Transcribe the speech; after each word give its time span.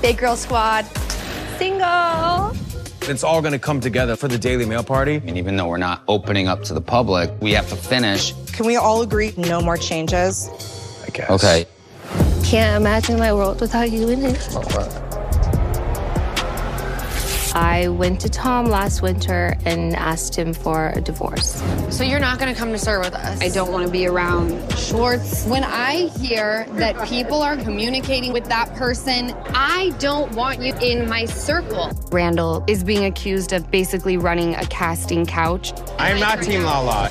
Big 0.00 0.18
girl 0.18 0.36
squad. 0.36 0.86
Single. 1.58 2.56
It's 3.02 3.22
all 3.22 3.40
going 3.42 3.52
to 3.52 3.58
come 3.58 3.80
together 3.80 4.16
for 4.16 4.28
the 4.28 4.38
Daily 4.38 4.64
Mail 4.64 4.82
party. 4.82 5.16
And 5.26 5.36
even 5.36 5.56
though 5.56 5.68
we're 5.68 5.76
not 5.76 6.02
opening 6.08 6.48
up 6.48 6.62
to 6.64 6.74
the 6.74 6.80
public, 6.80 7.30
we 7.40 7.52
have 7.52 7.68
to 7.68 7.76
finish. 7.76 8.32
Can 8.52 8.66
we 8.66 8.76
all 8.76 9.02
agree 9.02 9.34
no 9.36 9.60
more 9.60 9.76
changes? 9.76 10.48
I 11.06 11.10
guess. 11.10 11.30
Okay. 11.30 11.66
Can't 12.44 12.80
imagine 12.80 13.18
my 13.18 13.32
world 13.32 13.60
without 13.60 13.90
you 13.90 14.08
in 14.08 14.24
it. 14.24 14.48
I 17.54 17.88
went 17.88 18.20
to 18.20 18.28
Tom 18.28 18.66
last 18.66 19.02
winter 19.02 19.56
and 19.64 19.96
asked 19.96 20.36
him 20.36 20.52
for 20.52 20.92
a 20.94 21.00
divorce. 21.00 21.62
So 21.90 22.04
you're 22.04 22.20
not 22.20 22.38
going 22.38 22.52
to 22.52 22.58
come 22.58 22.70
to 22.70 22.78
SUR 22.78 23.00
with 23.00 23.14
us? 23.14 23.40
I 23.40 23.48
don't 23.48 23.72
want 23.72 23.86
to 23.86 23.90
be 23.90 24.06
around 24.06 24.72
Schwartz. 24.78 25.44
When 25.46 25.64
I 25.64 26.08
hear 26.18 26.66
that 26.72 27.08
people 27.08 27.42
are 27.42 27.56
communicating 27.56 28.32
with 28.32 28.44
that 28.44 28.72
person, 28.76 29.32
I 29.48 29.90
don't 29.98 30.32
want 30.34 30.62
you 30.62 30.74
in 30.76 31.08
my 31.08 31.24
circle. 31.24 31.90
Randall 32.12 32.64
is 32.68 32.84
being 32.84 33.04
accused 33.04 33.52
of 33.52 33.68
basically 33.70 34.16
running 34.16 34.54
a 34.54 34.66
casting 34.66 35.26
couch. 35.26 35.72
I 35.98 36.10
am 36.10 36.20
not 36.20 36.42
Team 36.42 36.62
Lala. 36.62 37.10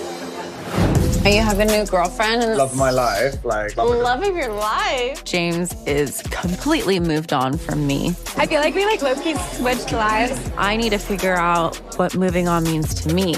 You 1.30 1.44
have 1.44 1.60
a 1.60 1.66
new 1.66 1.86
girlfriend 1.86 2.42
and 2.42 2.58
love 2.58 2.76
my 2.76 2.90
life, 2.90 3.46
like 3.46 3.78
love 3.78 4.24
of 4.24 4.36
your 4.36 4.52
life. 4.52 5.24
James 5.26 5.76
is 5.86 6.24
completely 6.24 7.00
moved 7.00 7.34
on 7.34 7.56
from 7.56 7.86
me. 7.86 8.16
I 8.36 8.48
feel 8.48 8.62
like 8.62 8.74
we 8.74 8.84
like 8.84 9.04
Loki 9.04 9.36
switched 9.36 9.92
lives. 9.92 10.52
I 10.58 10.76
need 10.76 10.90
to 10.90 10.98
figure 10.98 11.36
out 11.36 11.76
what 12.00 12.16
moving 12.16 12.48
on 12.48 12.64
means 12.64 12.96
to 12.96 13.14
me. 13.14 13.36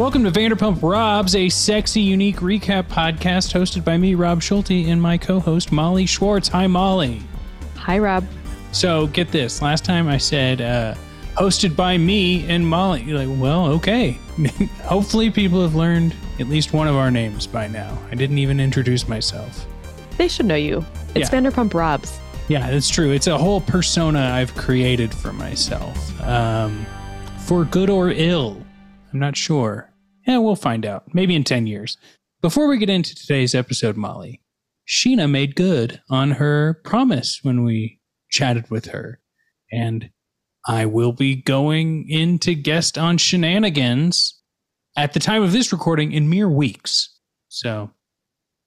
Welcome 0.00 0.24
to 0.24 0.30
Vanderpump 0.30 0.82
Robs, 0.82 1.36
a 1.36 1.50
sexy, 1.50 2.00
unique 2.00 2.36
recap 2.36 2.84
podcast 2.84 3.52
hosted 3.52 3.84
by 3.84 3.98
me, 3.98 4.14
Rob 4.14 4.40
Schulte, 4.40 4.70
and 4.88 5.00
my 5.00 5.18
co 5.18 5.38
host, 5.38 5.72
Molly 5.72 6.06
Schwartz. 6.06 6.48
Hi, 6.48 6.66
Molly. 6.66 7.20
Hi, 7.76 7.98
Rob. 7.98 8.26
So, 8.72 9.08
get 9.08 9.30
this. 9.30 9.60
Last 9.60 9.84
time 9.84 10.08
I 10.08 10.16
said 10.16 10.62
uh, 10.62 10.94
hosted 11.34 11.76
by 11.76 11.98
me 11.98 12.48
and 12.48 12.66
Molly. 12.66 13.02
You're 13.02 13.18
like, 13.18 13.38
well, 13.38 13.66
okay. 13.66 14.12
Hopefully, 14.84 15.30
people 15.30 15.60
have 15.60 15.74
learned 15.74 16.16
at 16.38 16.48
least 16.48 16.72
one 16.72 16.88
of 16.88 16.96
our 16.96 17.10
names 17.10 17.46
by 17.46 17.66
now. 17.68 17.98
I 18.10 18.14
didn't 18.14 18.38
even 18.38 18.58
introduce 18.58 19.06
myself. 19.06 19.66
They 20.16 20.28
should 20.28 20.46
know 20.46 20.54
you. 20.54 20.82
It's 21.14 21.30
Yeah. 21.30 21.40
Vanderpump 21.40 21.74
Robs. 21.74 22.18
Yeah, 22.48 22.70
that's 22.70 22.88
true. 22.88 23.10
It's 23.10 23.26
a 23.26 23.36
whole 23.36 23.60
persona 23.60 24.30
I've 24.32 24.54
created 24.54 25.12
for 25.12 25.34
myself. 25.34 26.18
Um, 26.22 26.86
for 27.40 27.66
good 27.66 27.90
or 27.90 28.08
ill. 28.08 28.56
I'm 29.12 29.18
not 29.18 29.36
sure. 29.36 29.89
Yeah, 30.26 30.38
we'll 30.38 30.56
find 30.56 30.84
out. 30.84 31.14
Maybe 31.14 31.34
in 31.34 31.44
10 31.44 31.66
years. 31.66 31.96
Before 32.40 32.68
we 32.68 32.78
get 32.78 32.90
into 32.90 33.14
today's 33.14 33.54
episode, 33.54 33.96
Molly, 33.96 34.40
Scheana 34.88 35.30
made 35.30 35.54
good 35.56 36.00
on 36.10 36.32
her 36.32 36.80
promise 36.84 37.40
when 37.42 37.64
we 37.64 38.00
chatted 38.30 38.70
with 38.70 38.86
her. 38.86 39.20
And 39.70 40.10
I 40.66 40.86
will 40.86 41.12
be 41.12 41.36
going 41.36 42.08
in 42.08 42.38
to 42.40 42.54
guest 42.54 42.98
on 42.98 43.18
Scheananigans 43.18 44.32
at 44.96 45.12
the 45.12 45.20
time 45.20 45.42
of 45.42 45.52
this 45.52 45.72
recording 45.72 46.12
in 46.12 46.28
mere 46.28 46.48
weeks. 46.48 47.18
So 47.48 47.90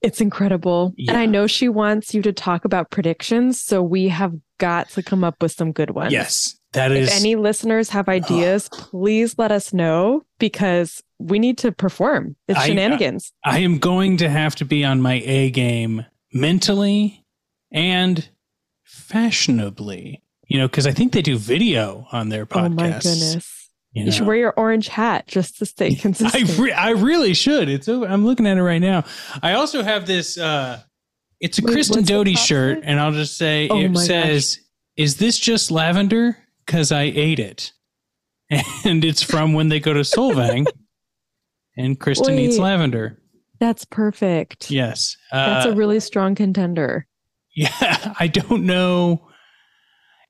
It's 0.01 0.21
incredible. 0.21 0.93
And 1.07 1.17
I 1.17 1.25
know 1.25 1.47
she 1.47 1.69
wants 1.69 2.13
you 2.13 2.21
to 2.23 2.33
talk 2.33 2.65
about 2.65 2.91
predictions. 2.91 3.61
So 3.61 3.81
we 3.81 4.07
have 4.09 4.33
got 4.59 4.89
to 4.89 5.03
come 5.03 5.23
up 5.23 5.41
with 5.41 5.51
some 5.51 5.71
good 5.71 5.91
ones. 5.91 6.13
Yes, 6.13 6.57
that 6.73 6.91
If 6.91 7.11
any 7.11 7.35
listeners 7.35 7.89
have 7.89 8.07
ideas, 8.19 8.69
please 8.69 9.37
let 9.37 9.51
us 9.51 9.73
know 9.73 10.23
because 10.39 11.01
we 11.19 11.39
need 11.39 11.57
to 11.59 11.71
perform. 11.71 12.35
It's 12.47 12.59
I- 12.59 12.63
uh, 12.63 12.67
Scheananigans. 12.67 13.31
I 13.45 13.59
am 13.59 13.79
going 13.79 14.17
to 14.17 14.29
have 14.29 14.55
to 14.57 14.65
be 14.65 14.83
on 14.83 15.01
my 15.01 15.21
A 15.25 15.49
game 15.51 16.05
mentally 16.33 17.25
and 17.71 18.27
fashionably, 18.83 20.21
you 20.47 20.57
know, 20.59 20.67
because 20.67 20.85
I 20.87 20.91
think 20.91 21.13
they 21.13 21.21
do 21.21 21.37
video 21.37 22.07
on 22.11 22.29
their 22.29 22.45
podcast. 22.45 22.65
oh 22.65 22.69
my 22.69 22.87
goodness. 22.89 23.69
You 23.93 24.05
You, 24.05 24.11
should 24.11 24.25
wear 24.25 24.35
your 24.37 24.53
orange 24.57 24.87
hat 24.87 25.27
just 25.27 25.59
to 25.59 25.67
stay 25.67 25.87
I, 25.91 25.95
consistent. 25.95 26.57
re- 26.57 26.71
I 26.71 26.89
really 26.91 27.33
should. 27.35 27.69
It's 27.69 27.87
over. 27.87 28.05
I'm 28.07 28.25
looking 28.25 28.47
at 28.47 28.57
it 28.57 28.63
right 28.63 28.79
now. 28.81 29.03
I 29.43 29.53
also 29.53 29.83
have 29.83 30.07
this. 30.07 30.37
uh 30.37 30.81
It's 31.39 31.59
a 31.59 31.61
Wait, 31.63 31.73
Kristen 31.73 32.03
Doute 32.03 32.35
shirt, 32.37 32.79
and 32.83 32.99
I'll 32.99 33.11
just 33.11 33.37
say 33.37 33.69
Oh 33.69 33.79
it 33.79 33.95
says, 33.97 34.59
"Is 34.97 35.17
this 35.17 35.37
just 35.37 35.69
lavender? 35.69 36.37
Because 36.65 36.91
I 36.91 37.03
ate 37.03 37.39
it." 37.39 37.71
And 38.85 39.03
it's 39.03 39.23
from 39.23 39.53
when 39.53 39.69
they 39.69 39.79
go 39.79 39.93
to 39.93 40.01
Solvang, 40.01 40.67
and 41.77 41.99
Kristen 41.99 42.37
eats 42.37 42.57
lavender. 42.59 43.17
That's 43.59 43.85
perfect. 43.85 44.69
Yes, 44.69 45.15
That's 45.31 45.65
Uh, 45.65 45.69
a 45.71 45.73
really 45.75 45.99
strong 45.99 46.35
contender. 46.35 47.07
Yeah, 47.55 48.13
I 48.19 48.27
don't 48.27 48.65
know 48.65 49.27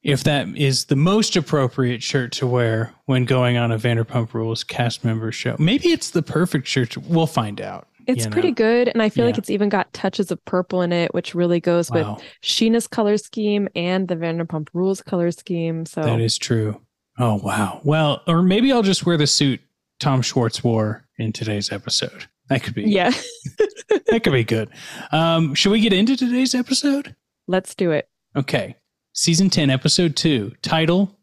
if 0.03 0.23
that 0.25 0.47
is 0.55 0.85
the 0.85 0.95
most 0.95 1.35
appropriate 1.35 2.03
shirt 2.03 2.31
to 2.33 2.45
wear 2.47 2.94
when 3.05 3.25
going 3.25 3.57
on 3.57 3.71
a 3.71 3.77
Vanderpump 3.79 4.33
Rules 4.33 4.63
cast 4.63 5.03
member 5.03 5.31
show. 5.31 5.55
Maybe 5.59 5.89
it's 5.89 6.11
the 6.11 6.21
perfect 6.21 6.67
shirt. 6.67 6.91
To, 6.91 7.00
we'll 7.01 7.27
find 7.27 7.59
out. 7.59 7.88
It's 8.07 8.27
pretty 8.27 8.49
know? 8.49 8.55
good. 8.55 8.87
And 8.89 9.01
I 9.01 9.09
feel 9.09 9.25
like 9.25 9.37
it's 9.37 9.49
even 9.49 9.69
got 9.69 9.91
touches 9.93 10.31
of 10.31 10.43
purple 10.45 10.81
in 10.81 10.91
it, 10.91 11.13
which 11.13 11.33
really 11.35 11.59
goes 11.59 11.89
Wow. 11.91 12.15
with 12.15 12.23
Scheana's 12.41 12.87
color 12.87 13.17
scheme 13.17 13.67
and 13.75 14.07
the 14.07 14.15
Vanderpump 14.15 14.67
Rules 14.73 15.01
color 15.01 15.31
scheme. 15.31 15.85
So 15.85 16.01
That 16.01 16.19
is 16.21 16.37
true. 16.37 16.81
Oh 17.19 17.35
wow. 17.35 17.81
Well, 17.83 18.21
or 18.27 18.41
maybe 18.41 18.71
I'll 18.71 18.81
just 18.83 19.05
wear 19.05 19.17
the 19.17 19.27
suit 19.27 19.61
Tom 19.99 20.21
Schwartz 20.21 20.63
wore 20.63 21.05
in 21.17 21.31
today's 21.31 21.71
episode. 21.71 22.25
That 22.50 22.63
could 22.63 22.73
be. 22.75 22.83
yeah, 22.83 23.11
that 24.07 24.21
could 24.23 24.33
be 24.33 24.44
good. 24.44 24.69
Um, 25.11 25.53
should 25.56 25.71
we 25.71 25.79
get 25.79 25.94
into 25.94 26.17
today's 26.17 26.53
episode? 26.56 27.15
let's 27.47 27.75
do 27.75 27.91
it. 27.91 28.09
Okay. 28.35 28.75
Season 29.13 29.49
10, 29.49 29.69
episode 29.69 30.15
2. 30.15 30.53
Title 30.63 31.19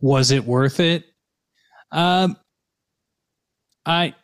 Was 0.00 0.30
It 0.30 0.44
Worth 0.44 0.78
It? 0.78 1.04
Um 1.90 2.36
I 3.86 4.14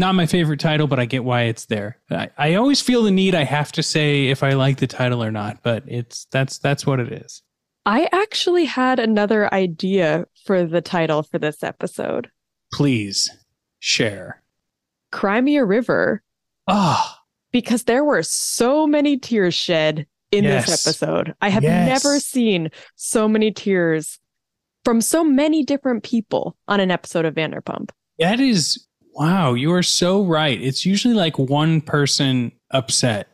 not 0.00 0.14
my 0.16 0.26
favorite 0.26 0.58
title, 0.60 0.86
but 0.88 0.98
I 0.98 1.04
get 1.04 1.22
why 1.22 1.42
it's 1.42 1.66
there. 1.66 1.98
I, 2.10 2.30
I 2.36 2.54
always 2.54 2.80
feel 2.80 3.02
the 3.04 3.10
need 3.12 3.34
I 3.34 3.44
have 3.44 3.70
to 3.72 3.82
say 3.82 4.26
if 4.26 4.42
I 4.42 4.54
like 4.54 4.78
the 4.78 4.86
title 4.88 5.22
or 5.22 5.30
not, 5.30 5.62
but 5.62 5.84
it's 5.86 6.26
that's 6.32 6.58
that's 6.58 6.84
what 6.84 6.98
it 6.98 7.12
is. 7.12 7.42
I 7.86 8.08
actually 8.12 8.64
had 8.66 8.98
another 8.98 9.52
idea 9.54 10.26
for 10.44 10.64
the 10.66 10.80
title 10.80 11.22
for 11.22 11.38
this 11.38 11.62
episode 11.62 12.28
Please 12.72 13.30
share. 13.78 14.42
Crimea 15.12 15.64
River, 15.64 16.22
Ah, 16.68 17.20
because 17.52 17.84
there 17.84 18.04
were 18.04 18.22
so 18.22 18.86
many 18.86 19.18
tears 19.18 19.54
shed 19.54 20.06
in 20.30 20.44
Yes. 20.44 20.66
this 20.66 20.86
episode. 20.86 21.34
I 21.40 21.48
have 21.48 21.62
Yes. 21.64 22.04
never 22.04 22.20
seen 22.20 22.70
so 22.96 23.26
many 23.28 23.50
tears 23.50 24.18
from 24.84 25.00
so 25.00 25.24
many 25.24 25.64
different 25.64 26.04
people 26.04 26.56
on 26.68 26.78
an 26.80 26.90
episode 26.90 27.24
of 27.24 27.34
Vanderpump. 27.34 27.90
that 28.18 28.38
is 28.40 28.86
Wow, 29.14 29.54
you 29.54 29.72
are 29.72 29.82
so 29.82 30.22
right. 30.24 30.60
It's 30.60 30.86
usually 30.86 31.14
like 31.14 31.38
one 31.38 31.80
person 31.80 32.52
upset, 32.70 33.28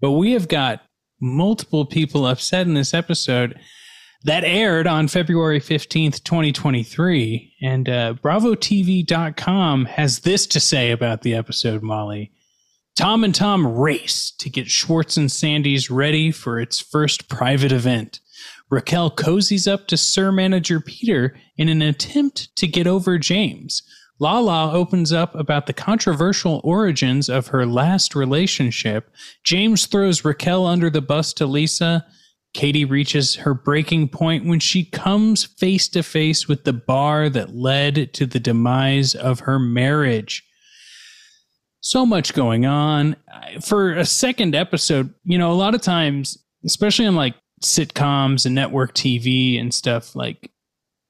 but 0.00 0.12
we 0.12 0.32
have 0.32 0.48
got 0.48 0.82
multiple 1.20 1.84
people 1.84 2.26
upset 2.26 2.66
in 2.66 2.74
this 2.74 2.94
episode 2.94 3.58
that 4.24 4.44
aired 4.44 4.86
on 4.86 5.08
February 5.08 5.60
15th, 5.60 6.22
2023. 6.24 7.54
And 7.62 7.88
uh, 7.88 8.14
BravoTV.com 8.22 9.84
has 9.86 10.20
this 10.20 10.46
to 10.48 10.60
say 10.60 10.90
about 10.90 11.22
the 11.22 11.34
episode, 11.34 11.82
Molly. 11.82 12.32
Tom 12.96 13.22
and 13.22 13.34
Tom 13.34 13.66
race 13.66 14.32
to 14.38 14.50
get 14.50 14.68
Schwartz 14.68 15.16
and 15.16 15.30
Sandy's 15.30 15.88
ready 15.88 16.32
for 16.32 16.58
its 16.58 16.80
first 16.80 17.28
private 17.28 17.70
event. 17.70 18.18
Raquel 18.70 19.10
cozies 19.10 19.70
up 19.70 19.86
to 19.86 19.96
SUR 19.96 20.32
Manager 20.32 20.80
Peter 20.80 21.36
in 21.56 21.68
an 21.68 21.80
attempt 21.80 22.54
to 22.56 22.66
get 22.66 22.86
over 22.86 23.16
James. 23.18 23.82
Lala 24.20 24.72
opens 24.72 25.12
up 25.12 25.34
about 25.34 25.66
the 25.66 25.72
controversial 25.72 26.60
origins 26.64 27.28
of 27.28 27.48
her 27.48 27.66
last 27.66 28.14
relationship. 28.14 29.10
James 29.44 29.86
throws 29.86 30.24
Raquel 30.24 30.66
under 30.66 30.90
the 30.90 31.00
bus 31.00 31.32
to 31.34 31.46
Lisa. 31.46 32.04
Katie 32.54 32.84
reaches 32.84 33.36
her 33.36 33.54
breaking 33.54 34.08
point 34.08 34.44
when 34.44 34.58
she 34.58 34.84
comes 34.84 35.44
face 35.44 35.88
to 35.88 36.02
face 36.02 36.48
with 36.48 36.64
the 36.64 36.72
bar 36.72 37.28
that 37.28 37.54
led 37.54 38.12
to 38.14 38.26
the 38.26 38.40
demise 38.40 39.14
of 39.14 39.40
her 39.40 39.58
marriage. 39.58 40.44
So 41.80 42.04
much 42.04 42.34
going 42.34 42.66
on. 42.66 43.16
For 43.64 43.92
a 43.92 44.04
second 44.04 44.56
episode, 44.56 45.14
you 45.24 45.38
know, 45.38 45.52
a 45.52 45.54
lot 45.54 45.74
of 45.74 45.80
times, 45.80 46.38
especially 46.64 47.06
on 47.06 47.14
like 47.14 47.36
sitcoms 47.62 48.46
and 48.46 48.54
network 48.54 48.94
TV 48.94 49.60
and 49.60 49.72
stuff, 49.72 50.16
like 50.16 50.50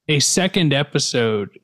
a 0.08 0.20
second 0.20 0.75
episode 0.75 1.58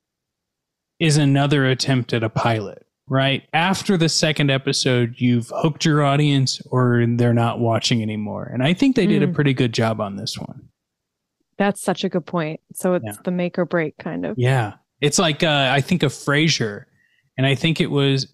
is 1.01 1.17
another 1.17 1.67
attempt 1.67 2.13
at 2.13 2.23
a 2.23 2.29
pilot, 2.29 2.87
right? 3.09 3.43
After 3.53 3.97
the 3.97 4.09
second 4.09 4.51
episode, 4.51 5.15
you've 5.19 5.51
hooked 5.55 5.85
your 5.85 6.03
audience 6.03 6.61
or 6.71 7.05
they're 7.17 7.35
not 7.35 7.59
watching 7.61 8.01
anymore. 8.03 8.45
And 8.53 8.63
I 8.63 8.73
think 8.75 8.97
they 8.97 9.07
did 9.07 9.23
a 9.23 9.27
Mm. 9.27 9.35
pretty 9.35 9.55
good 9.55 9.73
job 9.75 10.01
on 10.01 10.17
this 10.17 10.39
one. 10.39 10.69
That's 11.59 11.81
such 11.83 12.05
a 12.05 12.09
good 12.09 12.27
point. 12.27 12.61
So 12.73 12.95
it's 12.95 13.05
Yeah. 13.05 13.13
the 13.25 13.31
make 13.31 13.59
or 13.59 13.65
break 13.65 13.97
kind 13.99 14.25
of. 14.27 14.39
Yeah. 14.39 14.75
It's 15.01 15.19
like 15.19 15.43
uh, 15.43 15.69
I 15.71 15.81
think 15.81 16.03
of 16.03 16.13
Frasier, 16.13 16.85
and 17.37 17.47
I 17.47 17.55
think 17.55 17.81
it 17.81 17.91
was 17.91 18.29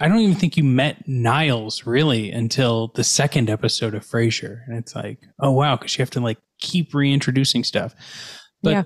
I 0.00 0.08
don't 0.08 0.18
even 0.18 0.34
think 0.34 0.56
you 0.56 0.64
met 0.64 1.06
Niles 1.06 1.86
really 1.86 2.32
until 2.32 2.88
the 2.94 3.04
second 3.04 3.48
episode 3.48 3.94
of 3.94 4.04
Frasier. 4.04 4.66
And 4.66 4.76
it's 4.76 4.96
like, 4.96 5.18
oh 5.38 5.52
wow, 5.52 5.76
because 5.76 5.96
you 5.96 6.02
have 6.02 6.10
to 6.10 6.20
like 6.20 6.38
keep 6.58 6.92
reintroducing 6.94 7.62
stuff. 7.62 7.94
But 8.62 8.70
Yeah. 8.70 8.82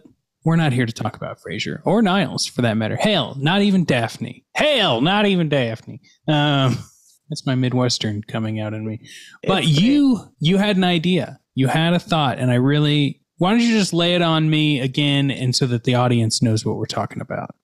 We're 0.46 0.56
not 0.56 0.72
here 0.72 0.86
to 0.86 0.92
talk 0.92 1.16
about 1.16 1.40
Frasier 1.40 1.80
or 1.84 2.00
Niles 2.00 2.46
for 2.46 2.62
that 2.62 2.76
matter. 2.76 2.94
Hell, 2.94 3.34
not 3.38 3.62
even 3.62 3.84
Daphne. 3.84 4.44
Hell, 4.54 5.00
not 5.00 5.26
even 5.26 5.48
Daphne. 5.48 6.00
Um 6.28 6.78
that's 7.28 7.44
my 7.44 7.56
Midwestern 7.56 8.22
coming 8.22 8.60
out 8.60 8.72
in 8.72 8.86
me. 8.86 9.00
But 9.44 9.64
It's 9.64 9.80
you 9.80 10.20
you 10.38 10.56
had 10.56 10.76
an 10.76 10.84
idea. 10.84 11.40
You 11.56 11.66
had 11.66 11.94
a 11.94 11.98
thought, 11.98 12.38
and 12.38 12.50
I 12.50 12.54
really 12.54 13.20
why 13.38 13.50
don't 13.50 13.60
you 13.60 13.76
just 13.76 13.92
lay 13.92 14.14
it 14.14 14.22
on 14.22 14.48
me 14.48 14.80
again 14.80 15.30
and 15.30 15.54
so 15.54 15.66
that 15.66 15.84
the 15.84 15.96
audience 15.96 16.40
knows 16.40 16.64
what 16.64 16.76
we're 16.76 16.86
talking 16.86 17.20
about? 17.20 17.54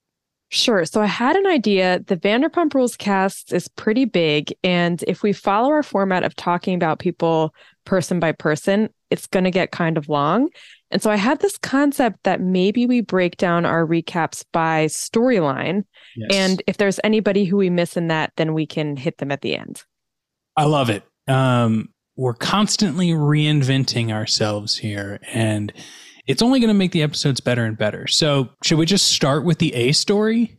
Sure. 0.53 0.85
So 0.85 1.01
I 1.01 1.07
had 1.07 1.35
an 1.35 1.47
idea. 1.47 1.99
The 2.05 2.15
Vanderpump 2.15 2.75
Rules 2.75 2.95
cast 2.95 3.51
is 3.51 3.67
pretty 3.67 4.05
big. 4.05 4.53
And 4.63 5.03
if 5.07 5.23
we 5.23 5.33
follow 5.33 5.71
our 5.71 5.81
format 5.81 6.21
of 6.21 6.35
talking 6.35 6.75
about 6.75 6.99
people 6.99 7.55
person 7.85 8.19
by 8.19 8.33
person, 8.33 8.89
it's 9.09 9.25
going 9.25 9.45
to 9.45 9.51
get 9.51 9.71
kind 9.71 9.97
of 9.97 10.09
long. 10.09 10.49
And 10.91 11.01
so 11.01 11.09
I 11.09 11.15
had 11.15 11.39
this 11.39 11.57
concept 11.57 12.19
that 12.23 12.39
maybe 12.39 12.85
we 12.85 13.01
break 13.01 13.37
down 13.37 13.65
our 13.65 13.83
recaps 13.83 14.45
by 14.53 14.85
storyline. 14.85 15.85
Yes. 16.15 16.29
And 16.31 16.61
if 16.67 16.77
there's 16.77 16.99
anybody 17.03 17.45
who 17.45 17.57
we 17.57 17.71
miss 17.71 17.97
in 17.97 18.09
that, 18.09 18.31
then 18.37 18.53
we 18.53 18.67
can 18.67 18.95
hit 18.95 19.17
them 19.17 19.31
at 19.31 19.41
the 19.41 19.57
end. 19.57 19.81
I 20.55 20.65
love 20.65 20.91
it. 20.91 21.01
Um, 21.27 21.89
we're 22.15 22.35
constantly 22.35 23.09
reinventing 23.09 24.11
ourselves 24.11 24.77
here, 24.77 25.19
and 25.33 25.73
it's 26.27 26.41
only 26.41 26.59
going 26.59 26.69
to 26.69 26.73
make 26.73 26.91
the 26.91 27.03
episodes 27.03 27.39
better 27.39 27.65
and 27.65 27.77
better. 27.77 28.07
So, 28.07 28.49
should 28.63 28.77
we 28.77 28.85
just 28.85 29.11
start 29.11 29.43
with 29.43 29.59
the 29.59 29.73
A 29.73 29.91
story? 29.91 30.57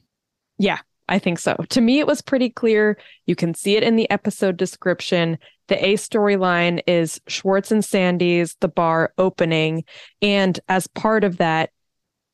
Yeah, 0.59 0.79
I 1.09 1.19
think 1.19 1.39
so. 1.39 1.57
To 1.71 1.81
me, 1.81 1.99
it 1.99 2.07
was 2.07 2.23
pretty 2.23 2.51
clear. 2.51 2.99
You 3.27 3.35
can 3.35 3.55
see 3.55 3.77
it 3.77 3.83
in 3.83 3.97
the 3.97 4.09
episode 4.11 4.57
description. 4.57 5.39
The 5.69 5.85
A 5.85 5.95
storyline 5.95 6.81
is 6.87 7.21
Schwartz 7.27 7.71
and 7.71 7.85
Sandy's 7.85 8.57
The 8.61 8.69
Bar 8.69 9.13
opening. 9.17 9.85
And 10.21 10.59
as 10.69 10.87
part 10.87 11.25
of 11.25 11.39
that, 11.39 11.71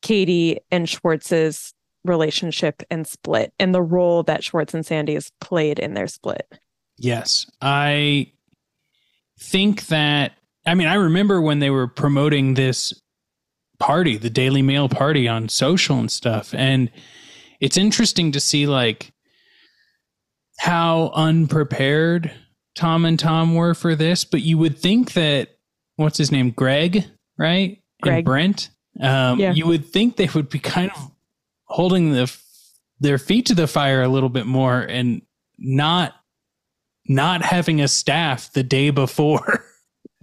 Katie 0.01 0.59
and 0.69 0.89
Schwartz's 0.89 1.73
relationship 2.03 2.81
and 2.89 3.05
split 3.05 3.53
and 3.59 3.73
the 3.73 3.81
role 3.81 4.23
that 4.23 4.43
Schwartz 4.43 4.73
and 4.73 4.85
Sandy 4.85 5.13
has 5.13 5.31
played 5.39 5.79
in 5.79 5.93
their 5.93 6.07
split. 6.07 6.47
Yes. 6.97 7.49
I 7.61 8.31
think 9.39 9.87
that, 9.87 10.33
I 10.65 10.73
mean, 10.73 10.87
I 10.87 10.95
remember 10.95 11.41
when 11.41 11.59
they 11.59 11.69
were 11.69 11.87
promoting 11.87 12.55
this 12.55 12.93
party, 13.81 14.15
the 14.15 14.29
Daily 14.29 14.61
Mail 14.61 14.87
party 14.87 15.27
on 15.27 15.49
social 15.49 15.97
and 15.97 16.11
stuff. 16.11 16.53
And 16.53 16.91
it's 17.59 17.77
interesting 17.77 18.31
to 18.33 18.39
see, 18.39 18.67
like, 18.67 19.11
how 20.59 21.11
unprepared 21.15 22.31
Tom 22.75 23.05
and 23.05 23.19
Tom 23.19 23.55
were 23.55 23.73
for 23.73 23.95
this. 23.95 24.23
But 24.23 24.41
you 24.41 24.57
would 24.59 24.77
think 24.77 25.13
that, 25.13 25.57
what's 25.95 26.19
his 26.19 26.31
name? 26.31 26.51
Greg, 26.51 27.03
right? 27.37 27.81
Greg. 28.01 28.17
And 28.17 28.25
Brent. 28.25 28.69
Um, 29.01 29.39
Yeah. 29.39 29.53
You 29.53 29.65
would 29.65 29.85
think 29.87 30.15
they 30.15 30.29
would 30.33 30.49
be 30.49 30.59
kind 30.59 30.91
of 30.91 31.11
holding 31.65 32.13
the 32.13 32.31
their 32.99 33.17
feet 33.17 33.47
to 33.47 33.55
the 33.55 33.65
fire 33.65 34.03
a 34.03 34.07
little 34.07 34.29
bit 34.29 34.45
more 34.45 34.79
and 34.79 35.23
not 35.57 36.13
not 37.07 37.41
having 37.41 37.81
a 37.81 37.87
staff 37.87 38.53
the 38.53 38.61
day 38.63 38.91
before. 38.91 39.60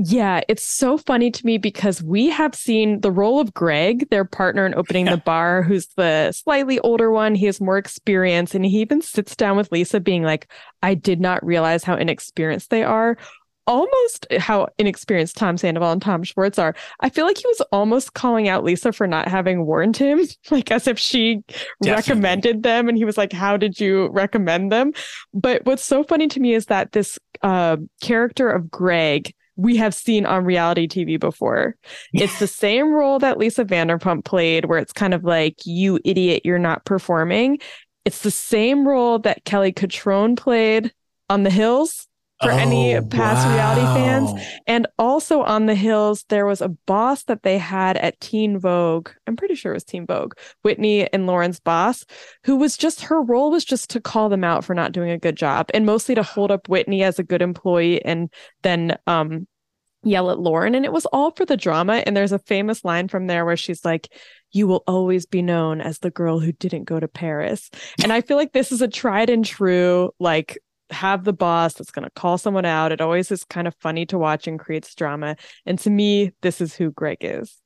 Yeah, 0.00 0.43
it's 0.47 0.62
so 0.62 0.97
funny 0.97 1.33
to 1.33 1.45
me 1.45 1.59
because 1.59 2.00
we 2.05 2.29
have 2.29 2.55
seen 2.55 3.00
the 3.00 3.11
role 3.11 3.41
of 3.41 3.53
Greg, 3.53 4.09
their 4.11 4.25
partner 4.25 4.65
in 4.65 4.75
opening 4.77 5.06
the 5.06 5.17
bar, 5.17 5.65
who's 5.65 5.89
the 5.97 6.31
slightly 6.31 6.79
older 6.81 7.11
one. 7.11 7.35
He 7.35 7.47
has 7.47 7.61
more 7.61 7.79
experience. 7.79 8.55
And 8.55 8.65
he 8.65 8.81
even 8.81 9.03
sits 9.03 9.35
down 9.35 9.56
with 9.56 9.73
Lisa, 9.73 9.99
being 9.99 10.23
like, 10.23 10.53
I 10.85 10.95
did 10.95 11.21
not 11.21 11.45
realize 11.45 11.83
how 11.83 11.97
inexperienced 11.97 12.71
they 12.71 12.85
are. 12.85 13.19
Almost 13.67 14.29
how 14.39 14.69
inexperienced 14.79 15.37
Tom 15.37 15.56
Sandoval 15.56 15.91
and 15.91 16.01
Tom 16.01 16.23
Schwartz 16.23 16.61
are. 16.61 16.77
I 17.01 17.11
feel 17.11 17.27
like 17.27 17.37
he 17.37 17.49
was 17.49 17.61
almost 17.73 18.15
calling 18.15 18.49
out 18.49 18.62
Lisa 18.62 18.93
for 18.93 19.09
not 19.09 19.27
having 19.27 19.67
warned 19.67 19.97
him, 19.97 20.21
like 20.53 20.71
as 20.71 20.87
if 20.87 21.01
she 21.01 21.43
Definitely. 21.83 21.91
recommended 21.91 22.62
them. 22.62 22.89
And 22.89 22.97
he 22.97 23.05
was 23.05 23.19
like, 23.19 23.33
How 23.33 23.56
did 23.56 23.81
you 23.81 24.11
recommend 24.11 24.71
them? 24.71 24.93
But 25.35 25.67
what's 25.67 25.84
so 25.84 26.05
funny 26.05 26.29
to 26.29 26.41
me 26.41 26.55
is 26.55 26.67
that 26.67 26.93
this 26.93 27.19
uh, 27.43 27.79
character 28.01 28.49
of 28.49 28.70
Greg 28.70 29.34
we 29.58 29.77
have 29.77 29.94
seen 29.94 30.24
on 30.24 30.44
reality 30.44 30.88
TV 30.88 31.20
before. 31.20 31.77
It's 32.15 32.38
the 32.38 32.46
same 32.46 32.93
role 32.93 33.19
that 33.19 33.36
Lisa 33.36 33.65
Vanderpump 33.65 34.24
played, 34.24 34.65
where 34.65 34.79
it's 34.79 34.93
kind 34.93 35.12
of 35.12 35.24
like, 35.24 35.56
you 35.67 35.98
idiot, 36.05 36.43
you're 36.44 36.58
not 36.58 36.84
performing. 36.84 37.58
It's 38.05 38.22
the 38.22 38.31
same 38.31 38.88
role 38.88 39.19
that 39.20 39.44
Kelly 39.44 39.72
Cutrone 39.72 40.36
played 40.36 40.93
on 41.29 41.43
The 41.43 41.50
Hills 41.50 42.07
for 42.43 42.51
any 42.51 42.95
Oh, 42.97 43.03
past 43.03 43.47
reality 43.49 43.81
fans. 43.81 44.31
And 44.67 44.87
also 44.99 45.43
on 45.43 45.67
The 45.67 45.75
Hills, 45.75 46.25
there 46.29 46.47
was 46.47 46.61
a 46.61 46.69
boss 46.69 47.25
that 47.25 47.43
they 47.43 47.59
had 47.59 47.97
at 47.97 48.21
Teen 48.21 48.59
Vogue. 48.59 49.11
I'm 49.27 49.37
pretty 49.37 49.55
sure 49.55 49.73
it 49.73 49.77
was 49.77 49.85
Teen 49.85 50.07
Vogue, 50.07 50.35
Whitney 50.63 51.13
and 51.13 51.27
Lauren's 51.27 51.61
boss, 51.61 52.05
who 52.45 52.57
was 52.57 52.77
just 52.77 53.03
her 53.03 53.21
role 53.23 53.51
was 53.51 53.65
just 53.65 53.91
to 53.91 54.01
call 54.01 54.29
them 54.29 54.45
out 54.45 54.65
for 54.65 54.75
not 54.75 54.93
doing 54.93 55.11
a 55.11 55.19
good 55.19 55.37
job 55.37 55.71
and 55.75 55.85
mostly 55.87 56.15
to 56.15 56.23
hold 56.23 56.51
up 56.51 56.69
Whitney 56.69 57.03
as 57.03 57.19
a 57.19 57.25
good 57.25 57.43
employee 57.43 58.05
and 58.05 58.33
then 58.63 58.97
um 59.07 59.47
yell 60.05 60.31
at 60.31 60.39
Lauren. 60.39 60.77
And 60.77 60.85
it 60.85 60.93
was 60.93 61.07
all 61.07 61.33
for 61.33 61.45
the 61.45 61.57
drama. 61.57 62.05
And 62.07 62.17
there's 62.17 62.31
a 62.33 62.39
famous 62.39 62.85
line 62.85 63.09
from 63.09 63.27
there 63.27 63.45
where 63.45 63.57
she's 63.57 63.85
like, 63.85 64.09
You 64.53 64.69
will 64.69 64.85
always 64.87 65.27
be 65.27 65.43
known 65.43 65.81
as 65.81 65.99
the 65.99 66.11
girl 66.11 66.39
who 66.39 66.53
didn't 66.53 66.85
go 66.85 67.01
to 67.01 67.09
Paris. 67.09 67.69
And 68.03 68.13
I 68.13 68.21
feel 68.21 68.37
like 68.37 68.53
this 68.53 68.71
is 68.71 68.81
a 68.81 68.87
tried 68.87 69.29
and 69.29 69.45
true, 69.45 70.13
like, 70.21 70.57
have 70.91 71.25
the 71.25 71.33
boss 71.33 71.75
that's 71.75 71.91
going 71.91 72.05
to 72.05 72.11
call 72.11 72.39
someone 72.39 72.65
out. 72.65 72.93
It 72.93 73.01
always 73.01 73.31
is 73.31 73.45
kind 73.45 73.67
of 73.67 73.75
funny 73.77 74.07
to 74.07 74.19
watch 74.19 74.47
and 74.47 74.59
creates 74.59 74.95
drama. 74.95 75.37
And 75.67 75.79
to 75.81 75.91
me, 75.91 76.33
this 76.43 76.61
is 76.61 76.75
who 76.75 76.91
Greg 76.91 77.19
is. 77.21 77.59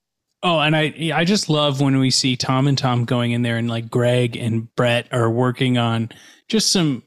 Oh, 0.43 0.59
and 0.59 0.75
I 0.75 1.13
I 1.15 1.25
just 1.25 1.49
love 1.49 1.81
when 1.81 1.99
we 1.99 2.11
see 2.11 2.37
Tom 2.37 2.67
and 2.67 2.77
Tom 2.77 3.05
going 3.05 3.31
in 3.31 3.43
there 3.43 3.57
and 3.57 3.69
like 3.69 3.89
Greg 3.89 4.37
and 4.37 4.75
Brett 4.75 5.07
are 5.13 5.31
working 5.31 5.79
on 5.79 6.11
just 6.49 6.73
some 6.73 7.05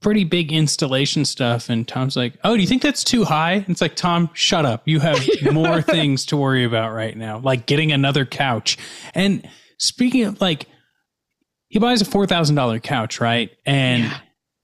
pretty 0.00 0.24
big 0.24 0.50
installation 0.50 1.26
stuff 1.26 1.68
and 1.68 1.86
Tom's 1.86 2.16
like, 2.16 2.38
"Oh, 2.42 2.56
do 2.56 2.62
you 2.62 2.68
think 2.68 2.80
that's 2.80 3.04
too 3.04 3.24
high?" 3.24 3.52
And 3.52 3.68
it's 3.68 3.82
like, 3.82 3.96
"Tom, 3.96 4.30
shut 4.32 4.64
up. 4.64 4.82
You 4.86 5.00
have 5.00 5.20
more 5.52 5.82
things 5.82 6.24
to 6.26 6.38
worry 6.38 6.64
about 6.64 6.94
right 6.94 7.14
now, 7.14 7.38
like 7.38 7.66
getting 7.66 7.92
another 7.92 8.24
couch." 8.24 8.78
And 9.12 9.46
speaking 9.78 10.24
of 10.24 10.40
like 10.40 10.66
he 11.74 11.80
buys 11.80 12.00
a 12.00 12.04
$4,000 12.04 12.80
couch, 12.84 13.20
right? 13.20 13.50
And 13.66 14.04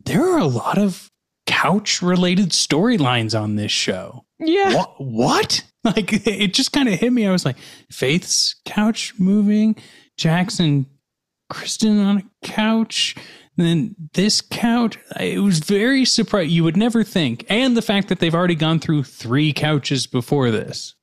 there 0.04 0.22
are 0.32 0.38
a 0.38 0.46
lot 0.46 0.78
of 0.78 1.10
couch 1.46 2.00
related 2.00 2.50
storylines 2.50 3.38
on 3.38 3.56
this 3.56 3.72
show. 3.72 4.24
Yeah. 4.38 4.74
What? 4.74 4.94
what? 4.98 5.64
Like 5.82 6.26
it 6.26 6.52
just 6.52 6.74
kind 6.74 6.90
of 6.90 7.00
hit 7.00 7.10
me. 7.10 7.26
I 7.26 7.32
was 7.32 7.46
like, 7.46 7.56
Faith's 7.90 8.54
couch 8.66 9.14
moving, 9.18 9.76
Jackson, 10.18 10.84
Kristen 11.48 11.98
on 11.98 12.18
a 12.18 12.46
couch. 12.46 13.16
Then 13.56 13.96
this 14.12 14.42
couch, 14.42 14.98
it 15.18 15.40
was 15.42 15.60
very 15.60 16.04
surprised. 16.04 16.50
You 16.50 16.64
would 16.64 16.76
never 16.76 17.02
think. 17.02 17.46
And 17.48 17.78
the 17.78 17.82
fact 17.82 18.08
that 18.08 18.18
they've 18.18 18.34
already 18.34 18.56
gone 18.56 18.78
through 18.78 19.04
three 19.04 19.54
couches 19.54 20.06
before 20.06 20.50
this. 20.50 20.94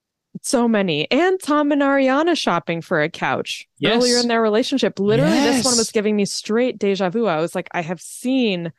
So 0.48 0.66
many. 0.68 1.12
And 1.12 1.38
Tom 1.42 1.74
and 1.74 1.82
Ariana 1.82 2.38
shopping 2.38 2.82
for 2.82 3.02
a 3.02 3.10
couch 3.10 3.68
Yes. 3.80 3.98
earlier 3.98 4.18
in 4.20 4.30
their 4.30 4.42
relationship. 4.42 4.98
Literally, 4.98 5.32
this 5.40 5.66
one 5.66 5.76
was 5.76 5.92
giving 5.92 6.16
me 6.16 6.24
straight 6.24 6.80
deja 6.80 7.10
vu. 7.10 7.26
I 7.26 7.42
was 7.42 7.54
like, 7.54 7.68
I 7.74 7.82
have 7.82 8.00
seen 8.00 8.72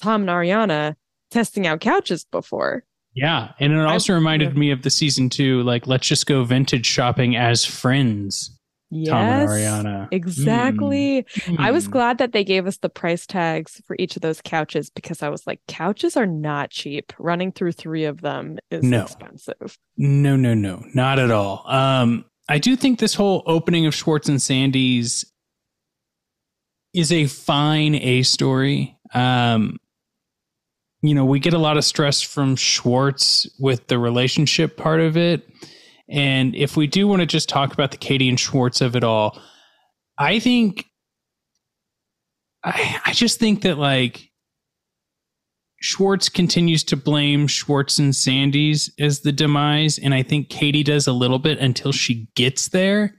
Tom 0.00 0.20
and 0.22 0.30
Ariana 0.30 0.94
testing 1.32 1.66
out 1.66 1.80
couches 1.80 2.24
before. 2.30 2.84
Yeah. 3.14 3.52
And 3.58 3.72
it 3.72 3.80
also 3.80 4.14
reminded 4.14 4.56
me 4.56 4.70
of 4.70 4.82
the 4.82 4.90
season 4.90 5.28
two, 5.28 5.62
like, 5.64 5.86
let's 5.88 6.06
just 6.06 6.26
go 6.26 6.44
vintage 6.44 6.86
shopping 6.86 7.34
as 7.34 7.64
friends. 7.64 8.55
Yes, 8.90 9.10
Tom 9.10 9.24
and 9.26 9.48
Ariana. 9.48 10.08
Exactly. 10.12 11.26
I 11.58 11.72
was 11.72 11.88
Mm. 11.88 11.90
glad 11.90 12.18
that 12.18 12.32
they 12.32 12.44
gave 12.44 12.66
us 12.66 12.78
the 12.78 12.88
price 12.88 13.26
tags 13.26 13.82
for 13.86 13.96
each 13.98 14.14
of 14.14 14.22
those 14.22 14.40
couches 14.40 14.90
because 14.90 15.22
I 15.22 15.28
was 15.28 15.44
like, 15.46 15.60
couches 15.66 16.16
are 16.16 16.26
not 16.26 16.70
cheap. 16.70 17.12
Running 17.18 17.50
through 17.50 17.72
three 17.72 18.04
of 18.04 18.20
them 18.20 18.58
is 18.70 18.84
No. 18.84 19.02
expensive. 19.02 19.76
No, 19.96 20.36
no, 20.36 20.54
no, 20.54 20.84
not 20.94 21.18
at 21.18 21.30
all. 21.32 21.64
Um, 21.66 22.24
I 22.48 22.58
do 22.58 22.76
think 22.76 23.00
this 23.00 23.14
whole 23.14 23.42
opening 23.46 23.86
of 23.86 23.94
Schwartz 23.94 24.28
and 24.28 24.40
Sandy's 24.40 25.24
is 26.94 27.10
a 27.12 27.26
fine 27.26 27.94
A 27.96 28.22
story. 28.22 28.96
Um, 29.12 29.78
you 31.02 31.14
know, 31.14 31.24
we 31.24 31.40
get 31.40 31.54
a 31.54 31.58
lot 31.58 31.76
of 31.76 31.84
stress 31.84 32.22
from 32.22 32.56
Schwartz 32.56 33.48
with 33.58 33.88
the 33.88 33.98
relationship 33.98 34.76
part 34.76 35.00
of 35.00 35.16
it. 35.16 35.48
And 36.08 36.54
if 36.54 36.76
we 36.76 36.86
do 36.86 37.08
want 37.08 37.20
to 37.20 37.26
just 37.26 37.48
talk 37.48 37.72
about 37.72 37.90
the 37.90 37.96
Katie 37.96 38.28
and 38.28 38.38
Schwartz 38.38 38.80
of 38.80 38.94
it 38.94 39.04
all, 39.04 39.40
I 40.18 40.38
think, 40.38 40.86
I, 42.62 43.00
I 43.06 43.12
just 43.12 43.38
think 43.38 43.62
that 43.62 43.78
like 43.78 44.30
Schwartz 45.80 46.28
continues 46.28 46.84
to 46.84 46.96
blame 46.96 47.46
Schwartz 47.46 47.98
and 47.98 48.14
Sandy's 48.14 48.92
as 48.98 49.20
the 49.20 49.32
demise. 49.32 49.98
And 49.98 50.14
I 50.14 50.22
think 50.22 50.48
Katie 50.48 50.82
does 50.82 51.06
a 51.06 51.12
little 51.12 51.38
bit 51.38 51.58
until 51.58 51.92
she 51.92 52.28
gets 52.34 52.68
there. 52.68 53.14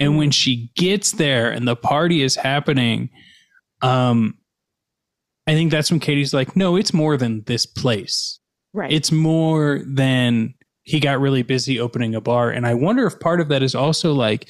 And 0.00 0.16
when 0.16 0.30
she 0.30 0.70
gets 0.76 1.12
there 1.12 1.50
and 1.50 1.66
the 1.66 1.76
party 1.76 2.22
is 2.22 2.36
happening, 2.36 3.10
um, 3.82 4.38
I 5.46 5.54
think 5.54 5.70
that's 5.70 5.90
when 5.90 6.00
Katie's 6.00 6.34
like, 6.34 6.56
no, 6.56 6.76
it's 6.76 6.92
more 6.92 7.16
than 7.16 7.42
this 7.44 7.66
place. 7.66 8.38
Right. 8.72 8.92
It's 8.92 9.10
more 9.10 9.82
than 9.86 10.54
he 10.88 11.00
got 11.00 11.20
really 11.20 11.42
busy 11.42 11.78
opening 11.78 12.14
a 12.14 12.20
bar. 12.20 12.48
And 12.48 12.66
I 12.66 12.72
wonder 12.72 13.06
if 13.06 13.20
part 13.20 13.42
of 13.42 13.48
that 13.48 13.62
is 13.62 13.74
also 13.74 14.14
like, 14.14 14.48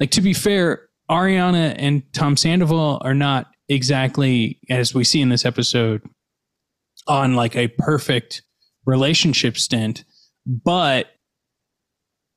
like 0.00 0.10
to 0.10 0.20
be 0.20 0.32
fair, 0.34 0.88
Ariana 1.08 1.76
and 1.78 2.02
Tom 2.12 2.36
Sandoval 2.36 3.00
are 3.04 3.14
not 3.14 3.46
exactly, 3.68 4.58
as 4.68 4.92
we 4.92 5.04
see 5.04 5.20
in 5.20 5.28
this 5.28 5.44
episode, 5.44 6.02
on 7.06 7.36
like 7.36 7.54
a 7.54 7.68
perfect 7.68 8.42
relationship 8.86 9.56
stint, 9.56 10.04
but 10.44 11.06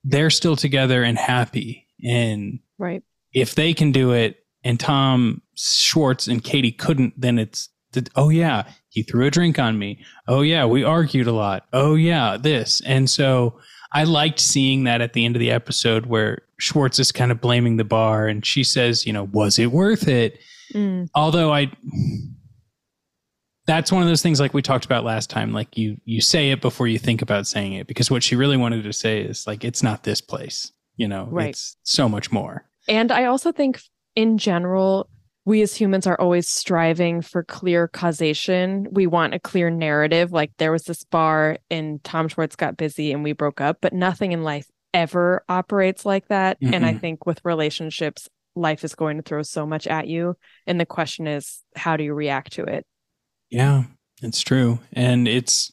they're 0.04 0.30
still 0.30 0.56
together 0.56 1.02
and 1.02 1.18
happy. 1.18 1.88
And 2.04 2.60
Right. 2.78 3.02
if 3.34 3.56
they 3.56 3.74
can 3.74 3.92
do 3.92 4.12
it 4.12 4.38
and 4.64 4.80
Tom 4.80 5.42
Schwartz 5.56 6.28
and 6.28 6.44
Katie 6.44 6.72
couldn't, 6.72 7.20
then 7.20 7.40
it's 7.40 7.70
the, 7.94 8.06
oh 8.16 8.30
yeah, 8.30 8.72
he 8.96 9.04
threw 9.04 9.26
a 9.28 9.30
drink 9.30 9.60
on 9.60 9.78
me. 9.78 10.04
Oh 10.28 10.42
yeah, 10.42 10.66
we 10.66 10.84
argued 10.84 11.28
a 11.28 11.32
lot. 11.34 11.66
Oh 11.74 11.94
yeah, 11.96 12.38
this. 12.38 12.82
And 12.86 13.10
so 13.10 13.60
I 13.94 14.06
liked 14.06 14.40
seeing 14.40 14.86
that 14.86 15.02
at 15.02 15.12
the 15.14 15.26
end 15.26 15.36
of 15.36 15.42
the 15.42 15.52
episode 15.52 16.06
where 16.08 16.40
Schwartz 16.60 16.98
is 16.98 17.12
kind 17.12 17.32
of 17.32 17.42
blaming 17.42 17.76
the 17.78 17.84
bar 17.84 18.28
and 18.28 18.46
she 18.46 18.64
says, 18.64 19.06
you 19.06 19.12
know, 19.14 19.26
was 19.26 19.60
it 19.60 19.68
worth 19.72 20.08
it? 20.08 20.40
Mm. 20.74 21.10
Although 21.14 21.54
I 21.54 21.72
that's 23.68 23.92
one 23.92 24.02
of 24.04 24.08
those 24.08 24.22
things 24.22 24.40
like 24.40 24.54
we 24.54 24.62
talked 24.62 24.86
about 24.86 25.04
last 25.04 25.30
time 25.30 25.52
like 25.52 25.76
you 25.78 25.98
you 26.06 26.22
say 26.22 26.52
it 26.52 26.62
before 26.62 26.88
you 26.88 27.00
think 27.00 27.22
about 27.22 27.48
saying 27.48 27.74
it 27.74 27.88
because 27.88 28.12
what 28.12 28.22
she 28.24 28.36
really 28.36 28.58
wanted 28.58 28.84
to 28.84 28.94
say 28.94 29.22
is 29.22 29.46
like 29.48 29.64
it's 29.66 29.82
not 29.84 30.04
this 30.04 30.22
place, 30.22 30.72
you 30.98 31.08
know, 31.08 31.28
Right. 31.32 31.50
it's 31.50 31.76
so 31.84 32.08
much 32.08 32.32
more. 32.32 32.66
And 32.88 33.12
I 33.12 33.26
also 33.26 33.52
think, 33.52 33.82
in 34.16 34.38
general, 34.38 35.10
we 35.46 35.62
as 35.62 35.76
humans 35.76 36.08
are 36.08 36.20
always 36.20 36.48
striving 36.48 37.22
for 37.22 37.44
clear 37.44 37.88
causation. 37.88 38.88
We 38.92 39.06
want 39.06 39.36
a 39.36 39.40
clear 39.40 39.70
narrative. 39.70 40.32
Like 40.32 40.52
there 40.58 40.72
was 40.72 40.84
this 40.86 41.04
bar 41.04 41.58
and 41.70 42.04
Tom 42.04 42.28
Schwartz 42.28 42.56
got 42.56 42.78
busy 42.78 43.12
and 43.12 43.24
we 43.24 43.32
broke 43.34 43.62
up, 43.62 43.78
but 43.80 43.94
nothing 43.94 44.32
in 44.32 44.44
life 44.44 44.68
ever 44.94 45.44
operates 45.48 46.06
like 46.06 46.28
that. 46.30 46.58
And 46.62 46.86
I 46.86 46.94
think 46.94 47.26
with 47.26 47.42
relationships, 47.44 48.28
life 48.56 48.84
is 48.84 48.96
going 48.96 49.18
to 49.18 49.24
throw 49.24 49.44
so 49.44 49.68
much 49.68 49.86
at 49.86 50.08
you. 50.08 50.36
And 50.66 50.80
the 50.80 50.86
question 50.86 51.28
is, 51.28 51.62
how 51.76 51.96
do 51.98 52.04
you 52.04 52.14
react 52.14 52.54
to 52.54 52.64
it? 52.64 52.86
Yeah, 53.50 53.84
it's 54.24 54.42
true. 54.42 54.80
And 54.94 55.28
it's, 55.28 55.72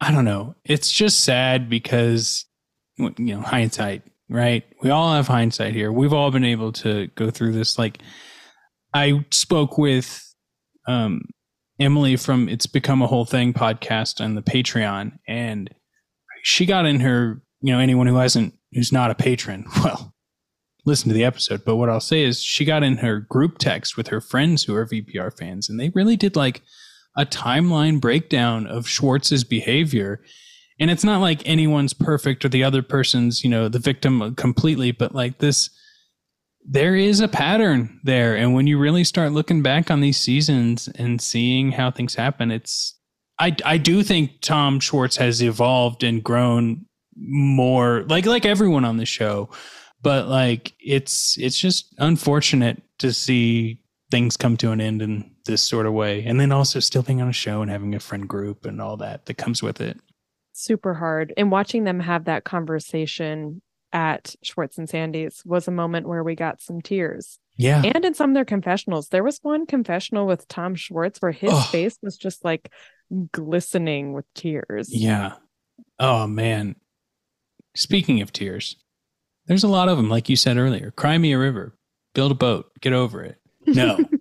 I 0.00 0.12
don't 0.12 0.26
know. 0.26 0.54
It's 0.64 0.92
just 0.92 1.22
sad 1.22 1.68
because, 1.68 2.44
you 2.98 3.12
know, 3.16 3.40
hindsight, 3.40 4.02
right? 4.34 4.64
We 4.82 4.90
all 4.90 5.14
have 5.14 5.28
hindsight 5.28 5.74
here. 5.74 5.92
We've 5.92 6.12
all 6.12 6.32
been 6.32 6.44
able 6.44 6.72
to 6.72 7.06
go 7.14 7.30
through 7.30 7.52
this. 7.52 7.78
Like, 7.78 8.00
I 8.92 9.24
spoke 9.30 9.78
with 9.78 10.34
um, 10.88 11.22
Emily 11.78 12.16
from 12.16 12.48
It's 12.48 12.66
Become 12.66 13.00
a 13.00 13.06
Whole 13.06 13.24
Thing 13.24 13.52
podcast 13.52 14.20
on 14.20 14.34
the 14.34 14.42
Patreon, 14.42 15.18
and 15.28 15.70
she 16.42 16.66
got 16.66 16.84
in 16.84 16.98
her, 17.00 17.42
you 17.60 17.72
know, 17.72 17.78
anyone 17.78 18.08
who 18.08 18.16
hasn't, 18.16 18.54
who's 18.72 18.92
not 18.92 19.12
a 19.12 19.14
patron, 19.14 19.66
well, 19.84 20.12
listen 20.84 21.08
to 21.08 21.14
the 21.14 21.24
episode. 21.24 21.64
But 21.64 21.76
what 21.76 21.88
I'll 21.88 22.00
say 22.00 22.24
is 22.24 22.42
she 22.42 22.64
got 22.64 22.82
in 22.82 22.96
her 22.96 23.20
group 23.20 23.58
text 23.58 23.96
with 23.96 24.08
her 24.08 24.20
friends 24.20 24.64
who 24.64 24.74
are 24.74 24.84
VPR 24.84 25.36
fans, 25.38 25.68
and 25.68 25.78
they 25.78 25.90
really 25.94 26.16
did 26.16 26.34
like 26.34 26.60
a 27.16 27.24
timeline 27.24 28.00
breakdown 28.00 28.66
of 28.66 28.88
Schwartz's 28.88 29.44
behavior. 29.44 30.20
And 30.80 30.90
it's 30.90 31.04
not 31.04 31.20
like 31.20 31.46
anyone's 31.46 31.94
perfect 31.94 32.44
or 32.44 32.48
the 32.48 32.64
other 32.64 32.82
person's, 32.82 33.44
you 33.44 33.50
know, 33.50 33.68
the 33.68 33.78
victim 33.78 34.34
completely, 34.34 34.90
but 34.90 35.14
like 35.14 35.38
this, 35.38 35.70
there 36.66 36.96
is 36.96 37.20
a 37.20 37.28
pattern 37.28 38.00
there. 38.02 38.36
And 38.36 38.54
when 38.54 38.66
you 38.66 38.78
really 38.78 39.04
start 39.04 39.32
looking 39.32 39.62
back 39.62 39.90
on 39.90 40.00
these 40.00 40.18
seasons 40.18 40.88
and 40.88 41.20
seeing 41.20 41.72
how 41.72 41.90
things 41.90 42.14
happen, 42.16 42.50
it's, 42.50 42.98
I, 43.38 43.54
I 43.64 43.78
do 43.78 44.02
think 44.02 44.40
Tom 44.40 44.80
Schwartz 44.80 45.16
has 45.16 45.42
evolved 45.42 46.02
and 46.02 46.22
grown 46.22 46.86
more 47.16 48.02
like, 48.08 48.26
like 48.26 48.44
everyone 48.44 48.84
on 48.84 48.96
the 48.96 49.06
show 49.06 49.48
but 50.04 50.28
like 50.28 50.74
it's 50.78 51.36
it's 51.38 51.58
just 51.58 51.92
unfortunate 51.98 52.80
to 52.98 53.12
see 53.12 53.80
things 54.10 54.36
come 54.36 54.56
to 54.58 54.70
an 54.70 54.80
end 54.80 55.02
in 55.02 55.28
this 55.46 55.62
sort 55.62 55.86
of 55.86 55.92
way 55.92 56.22
and 56.24 56.38
then 56.38 56.52
also 56.52 56.78
still 56.78 57.02
being 57.02 57.20
on 57.20 57.28
a 57.28 57.32
show 57.32 57.62
and 57.62 57.70
having 57.70 57.94
a 57.94 58.00
friend 58.00 58.28
group 58.28 58.66
and 58.66 58.80
all 58.80 58.96
that 58.98 59.26
that 59.26 59.34
comes 59.34 59.62
with 59.62 59.80
it 59.80 59.98
super 60.54 60.94
hard. 60.94 61.32
And 61.36 61.50
watching 61.50 61.84
them 61.84 62.00
have 62.00 62.24
that 62.24 62.44
conversation 62.44 63.60
at 63.92 64.34
Schwartz 64.42 64.78
and 64.78 64.88
Sandy's 64.88 65.42
was 65.44 65.68
a 65.68 65.72
moment 65.72 66.08
where 66.08 66.24
we 66.24 66.34
got 66.34 66.60
some 66.60 66.80
tears. 66.80 67.38
Yeah. 67.56 67.82
And 67.84 68.04
in 68.04 68.14
some 68.14 68.30
of 68.30 68.34
their 68.34 68.44
confessionals, 68.44 69.08
there 69.08 69.22
was 69.22 69.38
one 69.42 69.66
confessional 69.66 70.26
with 70.26 70.48
Tom 70.48 70.74
Schwartz 70.74 71.20
where 71.20 71.30
his 71.32 71.52
Ugh. 71.52 71.68
face 71.70 71.98
was 72.02 72.16
just 72.16 72.44
like 72.44 72.70
glistening 73.32 74.12
with 74.14 74.24
tears. 74.34 74.88
yeah 74.90 75.34
oh 76.00 76.26
man 76.26 76.74
speaking 77.76 78.22
of 78.22 78.32
tears 78.32 78.76
there's 79.46 79.62
a 79.62 79.68
lot 79.68 79.88
of 79.90 79.96
them 79.98 80.08
like 80.08 80.28
you 80.28 80.36
said 80.36 80.56
earlier 80.56 80.90
cry 80.92 81.18
me 81.18 81.32
a 81.32 81.38
river 81.38 81.76
build 82.14 82.32
a 82.32 82.34
boat 82.34 82.70
get 82.80 82.92
over 82.94 83.22
it 83.22 83.36
no 83.66 83.98